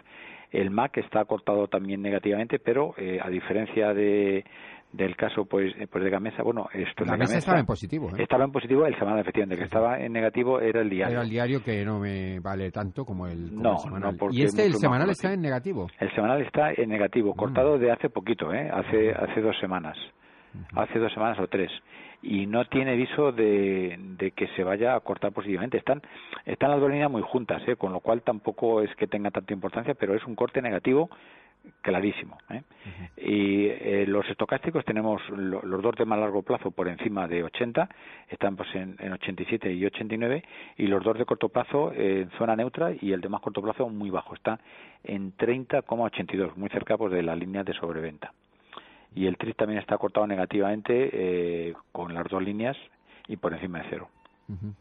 El 0.50 0.70
MAC 0.70 0.98
está 0.98 1.24
cortado 1.24 1.66
también 1.68 2.02
negativamente, 2.02 2.58
pero 2.58 2.94
eh, 2.98 3.18
a 3.22 3.28
diferencia 3.30 3.94
de, 3.94 4.44
del 4.92 5.16
caso 5.16 5.46
pues, 5.46 5.74
eh, 5.78 5.86
pues 5.90 6.04
de 6.04 6.10
Gamesa, 6.10 6.42
bueno, 6.42 6.68
esto 6.72 7.04
Gamesa, 7.04 7.38
estaba 7.38 7.58
en 7.58 7.66
positivo. 7.66 8.10
¿eh? 8.10 8.22
Estaba 8.22 8.44
en 8.44 8.52
positivo 8.52 8.86
el 8.86 8.96
semana, 8.98 9.20
efectivamente, 9.20 9.58
que 9.58 9.64
estaba 9.64 9.98
en 9.98 10.12
negativo 10.12 10.60
era 10.60 10.82
el 10.82 10.90
diario. 10.90 11.14
Era 11.14 11.22
el 11.22 11.30
diario 11.30 11.62
que 11.62 11.84
no 11.84 11.98
me 11.98 12.40
vale 12.40 12.70
tanto 12.70 13.04
como 13.04 13.26
el, 13.26 13.54
no, 13.54 13.78
semanal. 13.78 14.16
¿Y 14.30 14.42
este, 14.42 14.66
el 14.66 14.74
semanal, 14.74 15.10
está 15.10 15.32
en 15.32 15.40
negativo? 15.40 15.88
El 15.98 16.14
semanal 16.14 16.42
está 16.42 16.72
en 16.72 16.88
negativo, 16.90 17.32
mm. 17.32 17.36
cortado 17.36 17.78
de 17.78 17.90
hace 17.90 18.10
poquito, 18.10 18.52
¿eh? 18.52 18.70
hace, 18.70 19.12
hace 19.12 19.40
dos 19.40 19.58
semanas, 19.58 19.96
hace 20.74 20.98
dos 20.98 21.12
semanas 21.12 21.38
o 21.40 21.48
tres 21.48 21.70
y 22.22 22.46
no 22.46 22.64
tiene 22.66 22.94
viso 22.94 23.32
de, 23.32 23.96
de, 23.98 24.30
que 24.30 24.46
se 24.54 24.62
vaya 24.62 24.94
a 24.94 25.00
cortar 25.00 25.32
positivamente. 25.32 25.78
Están, 25.78 26.02
están 26.46 26.70
las 26.70 26.80
dos 26.80 26.88
líneas 26.88 27.10
muy 27.10 27.22
juntas, 27.22 27.62
¿eh? 27.66 27.74
con 27.76 27.92
lo 27.92 28.00
cual 28.00 28.22
tampoco 28.22 28.80
es 28.80 28.94
que 28.94 29.08
tenga 29.08 29.32
tanta 29.32 29.52
importancia, 29.52 29.94
pero 29.94 30.14
es 30.14 30.24
un 30.24 30.36
corte 30.36 30.62
negativo 30.62 31.10
clarísimo. 31.80 32.38
¿eh? 32.50 32.62
Y 33.16 33.66
eh, 33.66 34.04
los 34.06 34.28
estocásticos 34.28 34.84
tenemos 34.84 35.20
los 35.30 35.82
dos 35.82 35.94
de 35.96 36.04
más 36.04 36.18
largo 36.18 36.42
plazo 36.42 36.70
por 36.70 36.88
encima 36.88 37.26
de 37.28 37.42
80, 37.44 37.88
están 38.28 38.56
pues 38.56 38.74
en, 38.74 38.96
en 38.98 39.12
87 39.12 39.72
y 39.72 39.84
89, 39.84 40.42
y 40.76 40.86
los 40.86 41.02
dos 41.02 41.18
de 41.18 41.24
corto 41.24 41.48
plazo 41.48 41.92
en 41.92 42.30
zona 42.32 42.56
neutra 42.56 42.92
y 43.00 43.12
el 43.12 43.20
de 43.20 43.28
más 43.28 43.40
corto 43.40 43.62
plazo 43.62 43.88
muy 43.88 44.10
bajo, 44.10 44.34
está 44.34 44.60
en 45.04 45.36
30,82, 45.36 46.56
muy 46.56 46.68
cerca 46.70 46.96
pues, 46.96 47.12
de 47.12 47.22
la 47.22 47.36
línea 47.36 47.64
de 47.64 47.74
sobreventa. 47.74 48.32
Y 49.14 49.26
el 49.26 49.36
TRIS 49.36 49.56
también 49.56 49.80
está 49.80 49.98
cortado 49.98 50.26
negativamente 50.26 51.10
eh, 51.12 51.74
con 51.92 52.14
las 52.14 52.24
dos 52.28 52.42
líneas 52.42 52.76
y 53.28 53.36
por 53.36 53.52
encima 53.52 53.80
de 53.80 53.86
cero. 53.90 54.08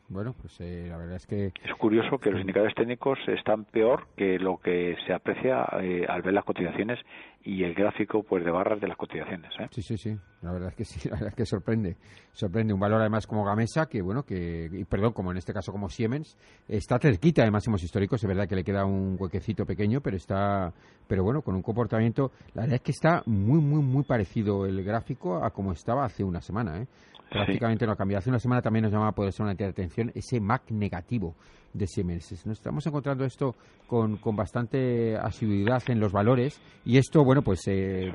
Bueno, 0.09 0.35
pues 0.39 0.59
eh, 0.59 0.87
la 0.89 0.97
verdad 0.97 1.15
es 1.15 1.25
que... 1.25 1.53
Es 1.63 1.73
curioso 1.75 2.19
que 2.19 2.31
los 2.31 2.41
indicadores 2.41 2.75
técnicos 2.75 3.19
están 3.27 3.65
peor 3.65 4.07
que 4.15 4.39
lo 4.39 4.57
que 4.57 4.97
se 5.05 5.13
aprecia 5.13 5.65
eh, 5.81 6.05
al 6.07 6.21
ver 6.21 6.33
las 6.33 6.43
cotizaciones 6.43 6.99
y 7.43 7.63
el 7.63 7.73
gráfico 7.73 8.23
pues 8.23 8.43
de 8.45 8.51
barras 8.51 8.79
de 8.79 8.87
las 8.87 8.97
cotizaciones. 8.97 9.51
¿eh? 9.59 9.67
Sí, 9.71 9.81
sí, 9.81 9.97
sí. 9.97 10.17
La 10.41 10.51
verdad 10.51 10.69
es 10.69 10.75
que 10.75 10.85
sí, 10.85 10.99
la 11.09 11.15
verdad 11.15 11.29
es 11.29 11.35
que 11.35 11.45
sorprende. 11.45 11.97
Sorprende 12.31 12.73
un 12.73 12.79
valor 12.79 13.01
además 13.01 13.25
como 13.27 13.43
Gamesa, 13.43 13.87
que 13.87 14.01
bueno, 14.01 14.23
que, 14.23 14.69
y 14.71 14.85
perdón, 14.85 15.13
como 15.13 15.31
en 15.31 15.37
este 15.37 15.53
caso 15.53 15.71
como 15.71 15.89
Siemens, 15.89 16.37
está 16.67 16.99
cerquita 16.99 17.43
de 17.43 17.51
máximos 17.51 17.83
históricos. 17.83 18.23
Es 18.23 18.27
verdad 18.27 18.47
que 18.47 18.55
le 18.55 18.63
queda 18.63 18.85
un 18.85 19.17
huequecito 19.19 19.65
pequeño, 19.65 20.01
pero 20.01 20.17
está, 20.17 20.71
pero 21.07 21.23
bueno, 21.23 21.41
con 21.41 21.55
un 21.55 21.61
comportamiento, 21.61 22.31
la 22.53 22.63
verdad 22.63 22.75
es 22.75 22.81
que 22.81 22.91
está 22.91 23.23
muy, 23.25 23.59
muy, 23.59 23.81
muy 23.81 24.03
parecido 24.03 24.65
el 24.65 24.83
gráfico 24.83 25.43
a 25.43 25.51
como 25.51 25.71
estaba 25.71 26.05
hace 26.05 26.23
una 26.23 26.41
semana. 26.41 26.81
¿eh? 26.81 26.87
prácticamente 27.31 27.85
no 27.85 27.93
ha 27.93 27.95
cambiado. 27.95 28.19
Hace 28.19 28.29
una 28.29 28.39
semana 28.39 28.61
también 28.61 28.83
nos 28.83 28.91
llamaba 28.91 29.13
poder 29.13 29.31
ser 29.31 29.45
una 29.45 29.53
atención 29.53 30.11
ese 30.13 30.39
MAC 30.41 30.69
negativo 30.71 31.35
de 31.73 31.87
Siemens. 31.87 32.45
Nos 32.45 32.57
estamos 32.57 32.85
encontrando 32.85 33.25
esto 33.25 33.55
con, 33.87 34.17
con 34.17 34.35
bastante 34.35 35.15
asiduidad 35.17 35.81
en 35.87 35.99
los 35.99 36.11
valores 36.11 36.61
y 36.85 36.97
esto, 36.97 37.23
bueno, 37.23 37.41
pues... 37.41 37.67
Eh, 37.67 38.11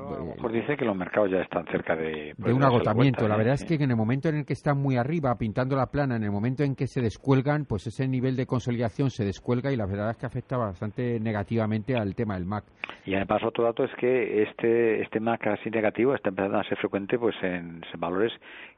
dice 0.51 0.77
que 0.77 0.85
los 0.85 0.97
mercados 0.97 1.31
ya 1.31 1.39
están 1.39 1.67
cerca 1.67 1.95
de... 1.95 2.35
de 2.37 2.53
un 2.53 2.65
agotamiento. 2.65 3.29
La, 3.29 3.37
verdad 3.37 3.55
es 3.55 3.65
que 3.65 3.75
en 3.75 3.91
el 3.91 3.97
momento 3.97 4.29
en 4.29 4.37
el 4.37 4.47
que 4.47 4.55
están 4.55 4.79
muy 4.79 4.97
arriba, 4.97 5.35
pintando 5.39 5.77
la 5.77 5.87
plana, 5.87 6.17
en 6.17 6.25
el 6.25 6.31
momento 6.31 6.63
en 6.63 6.75
que 6.75 6.87
se 6.87 7.01
descuelgan, 7.01 7.67
pues 7.67 7.87
ese 7.87 8.09
nivel 8.09 8.37
de 8.37 8.47
consolidación 8.47 9.11
se 9.11 9.25
descuelga 9.25 9.73
y 9.73 9.77
la 9.77 9.87
verdad 9.87 10.11
es 10.11 10.17
que 10.17 10.27
afecta 10.27 10.57
bastante 10.57 11.21
negativamente 11.21 11.97
al 11.97 12.15
tema 12.15 12.35
del 12.35 12.47
MAC. 12.47 12.65
Y 13.05 13.15
además 13.15 13.43
otro 13.45 13.65
dato 13.65 13.85
es 13.85 13.95
que 13.99 14.43
este, 14.43 15.03
este 15.03 15.21
MAC 15.21 15.47
así 15.47 15.71
negativo 15.71 16.15
está 16.15 16.31
empezando 16.31 16.59
a 16.59 16.65
ser 16.65 16.79
frecuente 16.79 17.19
pues 17.19 17.37
en 17.43 17.83
valores 17.99 18.33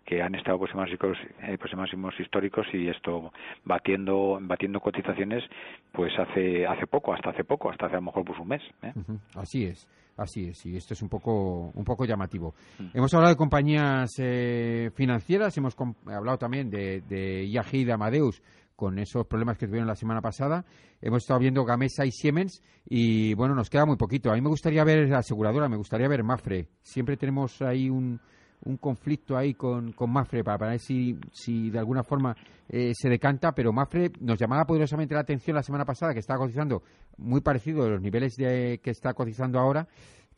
que 0.05 0.23
han 0.23 0.35
estado 0.35 0.59
pues 0.59 0.75
máximos, 0.75 1.19
eh, 1.43 1.57
pues 1.59 1.75
máximos 1.75 2.19
históricos 2.19 2.67
y 2.73 2.89
esto 2.89 3.33
batiendo 3.65 4.39
batiendo 4.41 4.81
cotizaciones 4.81 5.45
pues 5.93 6.13
hace 6.19 6.67
hace 6.67 6.87
poco 6.87 7.13
hasta 7.13 7.31
hace 7.31 7.45
poco 7.45 7.71
hasta 7.71 7.87
hace 7.87 7.97
a 7.97 7.99
lo 7.99 8.07
mejor 8.07 8.25
pues 8.25 8.39
un 8.39 8.49
mes 8.49 8.63
¿eh? 8.83 8.93
así 9.35 9.65
es 9.65 9.87
así 10.17 10.49
es 10.49 10.65
y 10.67 10.77
esto 10.77 10.95
es 10.95 11.03
un 11.03 11.09
poco 11.09 11.71
un 11.75 11.85
poco 11.85 12.05
llamativo 12.05 12.55
mm. 12.79 12.97
hemos 12.97 13.13
hablado 13.15 13.35
de 13.35 13.37
compañías 13.37 14.11
eh, 14.19 14.91
financieras 14.95 15.57
hemos 15.59 15.77
hablado 16.07 16.39
también 16.39 16.71
de, 16.71 17.03
de 17.03 17.45
IAG 17.47 17.75
y 17.75 17.85
de 17.85 17.93
Amadeus 17.93 18.43
con 18.79 18.97
esos 19.01 19.27
problemas 19.27 19.59
que 19.59 19.67
tuvieron 19.67 19.89
la 19.89 19.97
semana 19.97 20.21
pasada. 20.21 20.65
Hemos 21.03 21.25
estado 21.25 21.41
viendo 21.41 21.65
Gamesa 21.65 22.07
y 22.07 22.13
Siemens 22.13 22.63
y 22.87 23.35
bueno, 23.35 23.57
nos 23.57 23.69
queda 23.69 23.85
muy 23.85 23.97
poquito. 23.97 24.31
A 24.31 24.37
mí 24.37 24.41
me 24.41 24.51
gustaría 24.51 24.85
ver 24.85 25.09
la 25.09 25.19
aseguradora, 25.19 25.69
me 25.69 25.77
gustaría 25.77 26.07
ver 26.07 26.23
Mafre. 26.23 26.69
Siempre 26.81 27.17
tenemos 27.17 27.61
ahí 27.61 27.91
un, 27.91 28.21
un 28.65 28.77
conflicto 28.77 29.37
ahí 29.37 29.55
con, 29.55 29.93
con 29.93 30.11
Mafre 30.11 30.43
para, 30.43 30.71
ver 30.71 30.79
si, 30.79 31.19
si 31.33 31.71
de 31.71 31.79
alguna 31.79 32.03
forma 32.03 32.37
eh, 32.69 32.93
se 32.95 33.09
decanta, 33.09 33.53
pero 33.53 33.73
Mafre 33.73 34.11
nos 34.21 34.39
llamaba 34.39 34.65
poderosamente 34.65 35.15
la 35.15 35.21
atención 35.21 35.55
la 35.55 35.63
semana 35.63 35.85
pasada 35.85 36.13
que 36.13 36.21
estaba 36.21 36.41
cotizando 36.41 36.83
muy 37.17 37.41
parecido 37.41 37.85
a 37.85 37.89
los 37.89 38.03
niveles 38.03 38.37
de, 38.37 38.81
que 38.83 38.91
está 38.91 39.15
cotizando 39.15 39.59
ahora 39.59 39.87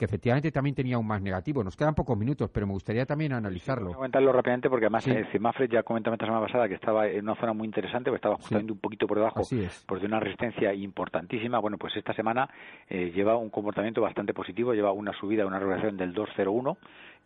que 0.01 0.07
efectivamente 0.07 0.51
también 0.51 0.75
tenía 0.75 0.97
un 0.97 1.07
más 1.07 1.21
negativo. 1.21 1.63
Nos 1.63 1.77
quedan 1.77 1.95
pocos 1.95 2.17
minutos, 2.17 2.49
pero 2.51 2.67
me 2.67 2.73
gustaría 2.73 3.05
también 3.05 3.35
analizarlo. 3.35 3.89
Voy 3.89 3.93
a 3.93 3.97
comentarlo 3.97 4.33
rápidamente 4.33 4.71
porque 4.71 4.87
además 4.87 5.07
eh, 5.07 5.39
Mafre 5.39 5.69
ya 5.69 5.83
comentamos 5.83 6.19
la 6.19 6.27
semana 6.27 6.47
pasada 6.47 6.69
que 6.69 6.75
estaba 6.77 7.07
en 7.07 7.23
una 7.25 7.35
zona 7.35 7.53
muy 7.53 7.67
interesante, 7.67 8.09
que 8.09 8.17
estaba 8.17 8.37
justamente 8.37 8.73
un 8.73 8.79
poquito 8.79 9.07
por 9.07 9.19
debajo, 9.19 9.43
por 9.87 10.01
de 10.01 10.07
una 10.07 10.19
resistencia 10.19 10.73
importantísima. 10.73 11.59
Bueno, 11.59 11.77
pues 11.77 11.95
esta 11.99 12.15
semana 12.15 12.49
eh, 12.89 13.13
lleva 13.15 13.37
un 13.37 13.51
comportamiento 13.51 14.01
bastante 14.01 14.33
positivo, 14.33 14.73
lleva 14.73 14.91
una 14.91 15.13
subida, 15.13 15.45
una 15.45 15.59
regulación 15.59 15.99
del 15.99 16.15
201 16.15 16.79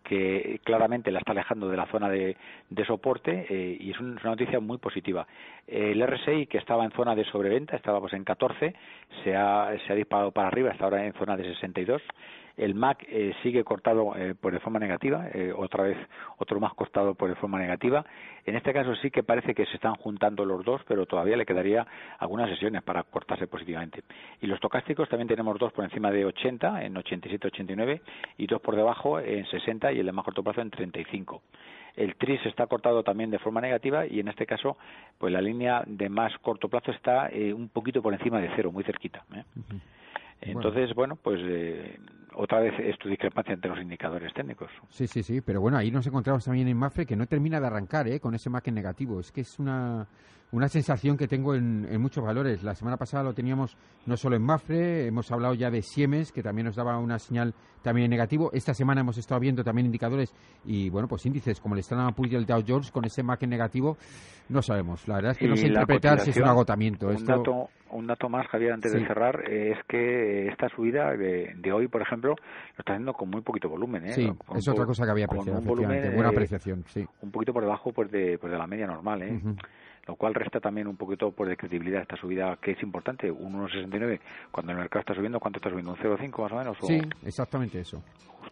que 0.04 0.60
claramente 0.62 1.10
la 1.10 1.18
está 1.18 1.32
alejando 1.32 1.68
de 1.68 1.76
la 1.76 1.86
zona 1.86 2.08
de, 2.08 2.36
soporte 2.86 3.46
eh, 3.48 3.76
y 3.80 3.90
es 3.90 3.98
una 3.98 4.20
noticia 4.22 4.60
muy 4.60 4.78
positiva. 4.78 5.26
El 5.66 6.06
RSI, 6.06 6.46
que 6.46 6.58
estaba 6.58 6.84
en 6.84 6.90
zona 6.92 7.14
de 7.14 7.24
sobreventa, 7.24 7.74
estaba 7.74 8.00
pues 8.00 8.12
en 8.12 8.22
14, 8.22 8.74
se 9.24 9.34
ha, 9.34 9.74
se 9.86 9.92
ha 9.92 9.96
disparado 9.96 10.30
para 10.30 10.48
arriba, 10.48 10.70
está 10.70 10.84
ahora 10.84 11.04
en 11.04 11.14
zona 11.14 11.36
de 11.36 11.44
62 11.44 12.02
el 12.56 12.74
MAC 12.74 13.04
eh, 13.08 13.34
sigue 13.42 13.64
cortado 13.64 14.14
eh, 14.16 14.34
por 14.34 14.52
de 14.52 14.60
forma 14.60 14.78
negativa, 14.78 15.28
eh, 15.32 15.52
otra 15.56 15.84
vez 15.84 15.96
otro 16.38 16.60
más 16.60 16.72
cortado 16.74 17.14
por 17.14 17.28
de 17.28 17.34
forma 17.36 17.58
negativa. 17.58 18.04
En 18.44 18.56
este 18.56 18.72
caso 18.72 18.94
sí 18.96 19.10
que 19.10 19.22
parece 19.22 19.54
que 19.54 19.66
se 19.66 19.74
están 19.74 19.94
juntando 19.96 20.44
los 20.44 20.64
dos, 20.64 20.82
pero 20.86 21.06
todavía 21.06 21.36
le 21.36 21.46
quedaría 21.46 21.86
algunas 22.18 22.48
sesiones 22.50 22.82
para 22.82 23.02
cortarse 23.02 23.46
positivamente. 23.46 24.02
Y 24.40 24.46
los 24.46 24.60
tocásticos 24.60 25.08
también 25.08 25.28
tenemos 25.28 25.58
dos 25.58 25.72
por 25.72 25.84
encima 25.84 26.10
de 26.10 26.24
80, 26.24 26.84
en 26.84 26.94
87-89, 26.94 28.00
y 28.38 28.46
dos 28.46 28.60
por 28.60 28.76
debajo 28.76 29.18
en 29.18 29.46
60 29.46 29.92
y 29.92 30.00
el 30.00 30.06
de 30.06 30.12
más 30.12 30.24
corto 30.24 30.42
plazo 30.42 30.60
en 30.60 30.70
35 30.70 31.42
el 31.96 32.16
TRIS 32.16 32.44
está 32.46 32.66
cortado 32.66 33.04
también 33.04 33.30
de 33.30 33.38
forma 33.38 33.60
negativa 33.60 34.04
y 34.04 34.18
en 34.18 34.26
este 34.26 34.46
caso 34.46 34.76
pues 35.16 35.32
la 35.32 35.40
línea 35.40 35.84
de 35.86 36.08
más 36.08 36.36
corto 36.38 36.68
plazo 36.68 36.90
está 36.90 37.30
un 37.54 37.68
poquito 37.68 38.02
por 38.02 38.12
encima 38.12 38.40
de 38.40 38.50
cero, 38.56 38.72
muy 38.72 38.82
cerquita. 38.82 39.24
Entonces, 40.44 40.94
bueno, 40.94 41.16
pues 41.16 41.40
eh, 41.42 41.98
otra 42.34 42.60
vez 42.60 42.74
es 42.78 42.98
tu 42.98 43.08
discrepancia 43.08 43.54
entre 43.54 43.70
los 43.70 43.80
indicadores 43.80 44.32
técnicos. 44.34 44.70
Sí, 44.88 45.06
sí, 45.06 45.22
sí, 45.22 45.40
pero 45.40 45.60
bueno, 45.60 45.78
ahí 45.78 45.90
nos 45.90 46.06
encontramos 46.06 46.44
también 46.44 46.68
en 46.68 46.76
Mafre 46.76 47.06
que 47.06 47.16
no 47.16 47.26
termina 47.26 47.60
de 47.60 47.66
arrancar 47.66 48.08
¿eh? 48.08 48.20
con 48.20 48.34
ese 48.34 48.50
MAC 48.50 48.68
negativo. 48.68 49.20
Es 49.20 49.32
que 49.32 49.42
es 49.42 49.58
una, 49.58 50.06
una 50.52 50.68
sensación 50.68 51.16
que 51.16 51.26
tengo 51.26 51.54
en, 51.54 52.00
muchos 52.00 52.24
valores. 52.24 52.62
La 52.62 52.74
semana 52.74 52.96
pasada 52.96 53.24
lo 53.24 53.34
teníamos 53.34 53.76
no 54.06 54.16
solo 54.16 54.36
en 54.36 54.42
Mafre, 54.42 55.06
hemos 55.06 55.30
hablado 55.32 55.54
ya 55.54 55.70
de 55.70 55.82
Siemens, 55.82 56.30
que 56.30 56.42
también 56.42 56.66
nos 56.66 56.76
daba 56.76 56.98
una 56.98 57.18
señal 57.18 57.54
también 57.82 58.08
negativo. 58.08 58.50
Esta 58.52 58.72
semana 58.72 59.00
hemos 59.00 59.18
estado 59.18 59.40
viendo 59.40 59.64
también 59.64 59.86
indicadores 59.86 60.32
y, 60.64 60.90
bueno, 60.90 61.08
pues 61.08 61.26
índices 61.26 61.60
como 61.60 61.74
el 61.74 61.80
Standard 61.80 62.14
Poor's 62.14 62.32
y 62.32 62.36
el 62.36 62.46
Dow 62.46 62.62
Jones 62.66 62.90
con 62.90 63.04
ese 63.04 63.22
MAC 63.22 63.42
en 63.42 63.50
negativo, 63.50 63.96
no 64.48 64.62
sabemos. 64.62 65.06
La 65.08 65.16
verdad 65.16 65.32
es 65.32 65.38
que 65.38 65.48
no 65.48 65.56
sé 65.56 65.66
interpretar 65.66 66.20
si 66.20 66.30
es 66.30 66.36
un 66.36 66.48
agotamiento. 66.48 67.08
Un, 67.08 67.24
dato, 67.24 67.68
un 67.90 68.06
dato 68.06 68.28
más, 68.28 68.46
Javier, 68.48 68.72
antes 68.72 68.92
de 68.92 69.06
cerrar, 69.06 69.50
es 69.50 69.78
que 69.88 70.48
esta 70.48 70.68
subida 70.68 71.16
de, 71.16 71.54
de 71.56 71.72
hoy, 71.72 71.88
por 71.88 72.02
ejemplo, 72.02 72.30
lo 72.30 72.78
está 72.78 72.92
haciendo 72.92 73.12
con 73.12 73.30
muy 73.30 73.40
poquito 73.42 73.68
volumen. 73.68 74.06
¿eh? 74.06 74.12
Sí, 74.12 74.30
es 74.54 74.68
otra 74.68 74.86
cosa 74.86 75.04
que 75.04 75.10
había 75.10 75.24
apreciado, 75.26 75.60
buena 75.60 76.28
apreciación, 76.28 76.84
sí. 76.86 77.04
Un 77.22 77.30
poquito 77.30 77.52
por 77.52 77.62
debajo 77.62 77.92
pues 77.92 78.10
de, 78.10 78.38
pues 78.38 78.52
de 78.52 78.58
la 78.58 78.66
media 78.66 78.86
normal, 78.86 79.22
¿eh? 79.22 79.40
Lo 80.06 80.16
cual 80.16 80.34
resta 80.34 80.60
también 80.60 80.86
un 80.86 80.96
poquito 80.96 81.30
por 81.30 81.48
de 81.48 81.56
credibilidad 81.56 82.02
esta 82.02 82.16
subida 82.16 82.56
que 82.60 82.72
es 82.72 82.82
importante, 82.82 83.30
un 83.30 83.54
1,69 83.54 84.20
cuando 84.50 84.72
el 84.72 84.78
mercado 84.78 85.00
está 85.00 85.14
subiendo, 85.14 85.40
¿cuánto 85.40 85.58
está 85.58 85.70
subiendo? 85.70 85.92
¿Un 85.92 85.98
0,5 85.98 86.42
más 86.42 86.52
o 86.52 86.56
menos? 86.56 86.78
Sí, 86.82 87.00
exactamente 87.24 87.80
eso. 87.80 88.02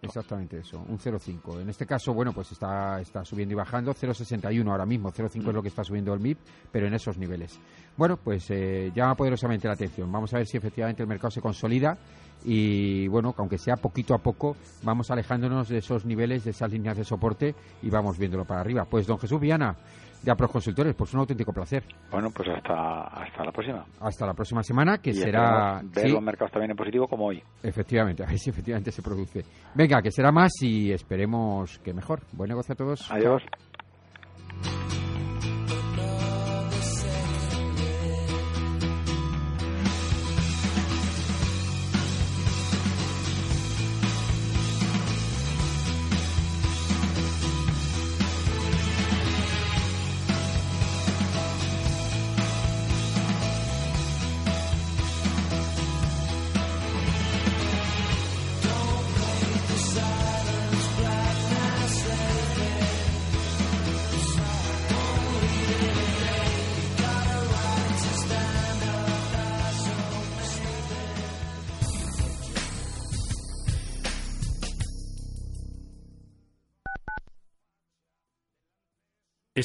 Exactamente 0.00 0.59
eso, 0.59 0.78
un 0.88 0.98
0,5. 0.98 1.61
En 1.61 1.68
este 1.68 1.86
caso, 1.86 2.12
bueno, 2.12 2.32
pues 2.32 2.50
está, 2.50 3.00
está 3.00 3.24
subiendo 3.24 3.53
y 3.53 3.57
bajando, 3.57 3.92
0,61 3.92 4.68
ahora 4.68 4.86
mismo, 4.86 5.12
0,5 5.12 5.48
es 5.48 5.55
lo 5.55 5.62
que 5.62 5.68
está 5.68 5.84
subiendo 5.84 6.12
el 6.12 6.20
MIP, 6.20 6.38
pero 6.72 6.86
en 6.86 6.94
esos 6.94 7.18
niveles. 7.18 7.61
Bueno, 7.96 8.16
pues 8.16 8.50
eh, 8.50 8.90
llama 8.94 9.14
poderosamente 9.14 9.68
la 9.68 9.74
atención. 9.74 10.11
Vamos 10.11 10.32
a 10.34 10.38
ver 10.38 10.46
si 10.46 10.57
efectivamente 10.57 11.03
el 11.03 11.09
mercado 11.09 11.30
se 11.30 11.40
consolida 11.40 11.96
y 12.44 13.07
bueno, 13.09 13.34
aunque 13.36 13.59
sea 13.59 13.76
poquito 13.76 14.14
a 14.14 14.18
poco, 14.18 14.57
vamos 14.82 15.11
alejándonos 15.11 15.68
de 15.68 15.78
esos 15.78 16.05
niveles, 16.05 16.44
de 16.44 16.50
esas 16.50 16.72
líneas 16.72 16.96
de 16.96 17.05
soporte 17.05 17.55
y 17.82 17.90
vamos 17.90 18.18
viéndolo 18.18 18.44
para 18.44 18.61
arriba. 18.61 18.84
Pues 18.84 19.07
don 19.07 19.18
Jesús 19.18 19.40
Viana, 19.40 19.76
de 20.22 20.30
Apros 20.30 20.50
Consultores, 20.50 20.94
pues 20.94 21.12
un 21.14 21.20
auténtico 21.20 21.52
placer. 21.52 21.84
Bueno, 22.10 22.30
pues 22.30 22.48
hasta, 22.48 23.02
hasta 23.08 23.44
la 23.44 23.52
próxima. 23.52 23.84
Hasta 24.00 24.26
la 24.26 24.34
próxima 24.34 24.62
semana, 24.62 24.98
que 24.98 25.12
será... 25.12 25.80
Ver 25.82 26.10
los 26.10 26.22
mercados 26.22 26.52
también 26.52 26.70
en 26.70 26.76
positivo 26.76 27.08
como 27.08 27.26
hoy. 27.26 27.42
Efectivamente, 27.62 28.22
a 28.22 28.26
ver 28.26 28.38
si 28.38 28.50
efectivamente 28.50 28.90
se 28.90 29.02
produce. 29.02 29.44
Venga, 29.74 30.00
que 30.00 30.10
será 30.10 30.30
más 30.30 30.52
y 30.62 30.92
esperemos 30.92 31.78
que 31.80 31.92
mejor. 31.92 32.20
Buen 32.32 32.48
negocio 32.48 32.72
a 32.72 32.76
todos. 32.76 33.10
Adiós. 33.10 33.42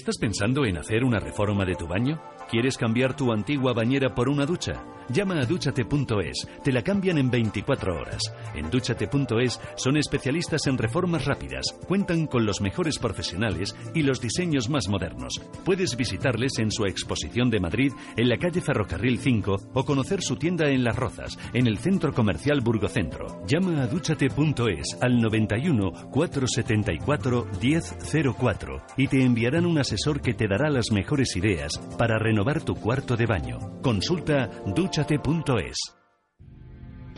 ¿Estás 0.08 0.20
pensando 0.20 0.66
en 0.66 0.78
hacer 0.78 1.04
una 1.04 1.20
reforma 1.20 1.66
de 1.66 1.76
tu 1.76 1.86
baño? 1.86 2.22
¿Quieres 2.50 2.78
cambiar 2.78 3.14
tu 3.14 3.34
antigua 3.34 3.74
bañera 3.74 4.16
por 4.16 4.30
una 4.30 4.46
ducha? 4.46 4.82
Llama 5.10 5.40
a 5.40 5.46
duchate.es, 5.46 6.48
te 6.64 6.72
la 6.74 6.82
cambian 6.82 7.18
en 7.18 7.30
24 7.30 7.96
horas. 7.98 8.22
En 8.56 8.70
duchate.es 8.70 9.60
son 9.76 9.98
especialistas 9.98 10.68
en 10.68 10.78
reformas 10.78 11.26
rápidas, 11.26 11.78
cuentan 11.88 12.28
con 12.28 12.46
los 12.46 12.60
mejores 12.60 13.00
profesionales 13.00 13.76
y 13.94 14.04
los 14.04 14.20
diseños 14.20 14.70
más 14.70 14.90
modernos. 14.90 15.42
Puedes 15.64 15.96
visitarles 15.96 16.60
en 16.60 16.72
su 16.72 16.86
exposición 16.86 17.50
de 17.50 17.60
Madrid 17.60 17.94
en 18.18 18.28
la 18.28 18.38
calle 18.38 18.60
Ferrocarril 18.60 19.18
5 19.18 19.58
o 19.74 19.86
conocer 19.86 20.22
su 20.22 20.36
tienda 20.36 20.70
en 20.70 20.84
Las 20.84 20.98
Rozas, 20.98 21.38
en 21.54 21.68
el 21.68 21.78
centro 21.78 22.14
comercial 22.14 22.60
Burgocentro. 22.60 23.42
Llama 23.46 23.84
a 23.84 23.88
duchate.es 23.88 24.98
al 25.02 25.22
91 25.22 26.10
474 26.12 27.48
1004 27.62 28.82
y 28.98 29.08
te 29.08 29.24
enviarán 29.24 29.66
un 29.66 29.78
asesor 29.98 30.22
que 30.22 30.36
te 30.36 30.48
dará 30.48 30.70
las 30.70 30.92
mejores 30.92 31.36
ideas 31.36 31.72
para 31.98 32.20
renovar 32.20 32.38
renovar 32.38 32.64
tu 32.64 32.76
cuarto 32.76 33.18
de 33.18 33.26
baño. 33.26 33.82
Consulta 33.82 34.48
duchate.es. 34.68 35.78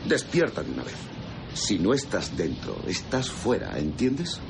Despierta 0.08 0.62
de 0.62 0.70
una 0.70 0.82
vez. 0.84 0.96
Si 1.52 1.78
no 1.78 1.92
estás 1.92 2.34
dentro, 2.38 2.76
estás 2.86 3.28
fuera, 3.28 3.78
¿entiendes? 3.78 4.40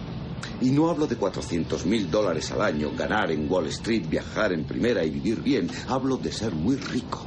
Y 0.60 0.70
no 0.70 0.90
hablo 0.90 1.08
de 1.08 1.16
400 1.16 1.86
mil 1.86 2.08
dólares 2.08 2.52
al 2.52 2.62
año, 2.62 2.92
ganar 2.96 3.32
en 3.32 3.50
Wall 3.50 3.66
Street, 3.66 4.04
viajar 4.08 4.52
en 4.52 4.64
primera 4.64 5.04
y 5.04 5.10
vivir 5.10 5.42
bien. 5.42 5.68
Hablo 5.88 6.16
de 6.16 6.30
ser 6.30 6.54
muy 6.54 6.76
rico. 6.76 7.26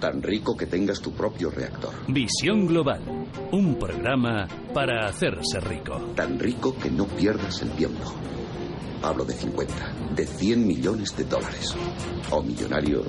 Tan 0.00 0.22
rico 0.22 0.56
que 0.56 0.66
tengas 0.66 1.02
tu 1.02 1.12
propio 1.12 1.50
reactor. 1.50 1.92
Visión 2.08 2.66
Global. 2.66 3.02
Un 3.52 3.78
programa 3.78 4.48
para 4.72 5.06
hacerse 5.06 5.60
rico. 5.60 6.12
Tan 6.14 6.38
rico 6.38 6.74
que 6.78 6.90
no 6.90 7.06
pierdas 7.06 7.60
el 7.60 7.70
tiempo. 7.72 8.14
Hablo 9.02 9.24
de 9.24 9.32
50, 9.34 9.74
de 10.14 10.26
100 10.26 10.66
millones 10.66 11.16
de 11.16 11.24
dólares. 11.24 11.74
O 12.30 12.42
millonario 12.42 13.04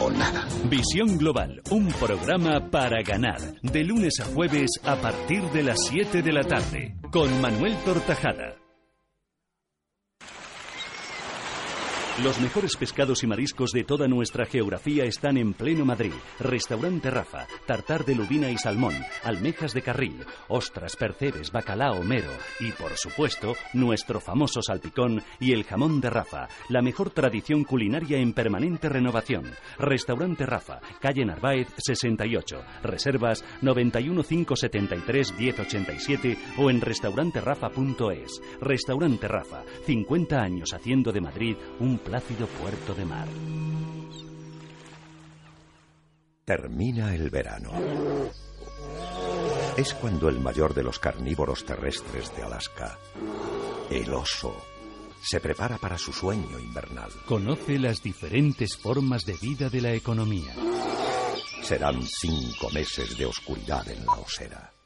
o 0.00 0.10
nada. 0.10 0.46
Visión 0.70 1.18
Global, 1.18 1.60
un 1.70 1.88
programa 1.88 2.70
para 2.70 3.02
ganar. 3.02 3.40
De 3.62 3.84
lunes 3.84 4.20
a 4.20 4.24
jueves 4.24 4.70
a 4.84 4.96
partir 4.96 5.42
de 5.50 5.62
las 5.62 5.78
7 5.88 6.22
de 6.22 6.32
la 6.32 6.42
tarde. 6.42 6.94
Con 7.10 7.40
Manuel 7.40 7.76
Tortajada. 7.84 8.67
Los 12.24 12.40
mejores 12.40 12.76
pescados 12.76 13.22
y 13.22 13.28
mariscos 13.28 13.70
de 13.70 13.84
toda 13.84 14.08
nuestra 14.08 14.44
geografía 14.44 15.04
están 15.04 15.36
en 15.36 15.54
pleno 15.54 15.84
Madrid. 15.84 16.12
Restaurante 16.40 17.12
Rafa, 17.12 17.46
tartar 17.64 18.04
de 18.04 18.16
lubina 18.16 18.50
y 18.50 18.58
salmón, 18.58 18.94
almejas 19.22 19.72
de 19.72 19.82
carril, 19.82 20.26
ostras, 20.48 20.96
percebes, 20.96 21.52
bacalao, 21.52 22.02
mero 22.02 22.32
y, 22.58 22.72
por 22.72 22.96
supuesto, 22.96 23.54
nuestro 23.72 24.18
famoso 24.18 24.60
salpicón 24.62 25.22
y 25.38 25.52
el 25.52 25.62
jamón 25.62 26.00
de 26.00 26.10
Rafa, 26.10 26.48
la 26.68 26.82
mejor 26.82 27.10
tradición 27.10 27.62
culinaria 27.62 28.18
en 28.18 28.32
permanente 28.32 28.88
renovación. 28.88 29.44
Restaurante 29.78 30.44
Rafa, 30.44 30.80
calle 31.00 31.24
Narváez 31.24 31.68
68, 31.76 32.56
reservas 32.82 33.44
91 33.62 34.24
573 34.24 35.38
1087 35.38 36.38
o 36.56 36.68
en 36.68 36.80
restauranterafa.es. 36.80 38.42
Restaurante 38.60 39.28
Rafa, 39.28 39.62
50 39.86 40.36
años 40.36 40.72
haciendo 40.74 41.12
de 41.12 41.20
Madrid 41.20 41.56
un 41.78 42.00
plácido 42.08 42.46
puerto 42.46 42.94
de 42.94 43.04
mar. 43.04 43.28
Termina 46.42 47.14
el 47.14 47.28
verano. 47.28 47.70
Es 49.76 49.92
cuando 49.92 50.30
el 50.30 50.40
mayor 50.40 50.72
de 50.72 50.82
los 50.82 50.98
carnívoros 50.98 51.66
terrestres 51.66 52.34
de 52.34 52.42
Alaska, 52.44 52.98
el 53.90 54.14
oso, 54.14 54.56
se 55.22 55.38
prepara 55.40 55.76
para 55.76 55.98
su 55.98 56.10
sueño 56.14 56.58
invernal. 56.58 57.10
Conoce 57.26 57.78
las 57.78 58.02
diferentes 58.02 58.78
formas 58.78 59.26
de 59.26 59.34
vida 59.34 59.68
de 59.68 59.82
la 59.82 59.92
economía. 59.92 60.54
Serán 61.62 62.02
cinco 62.02 62.70
meses 62.70 63.18
de 63.18 63.26
oscuridad 63.26 63.86
en 63.86 64.06
la 64.06 64.14
osera. 64.14 64.77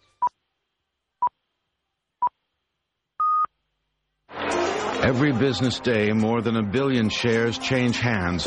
Every 5.03 5.33
business 5.33 5.81
day, 5.81 6.13
more 6.13 6.41
than 6.43 6.57
a 6.57 6.63
billion 6.63 7.09
shares 7.09 7.59
change 7.59 7.99
hands 7.99 8.47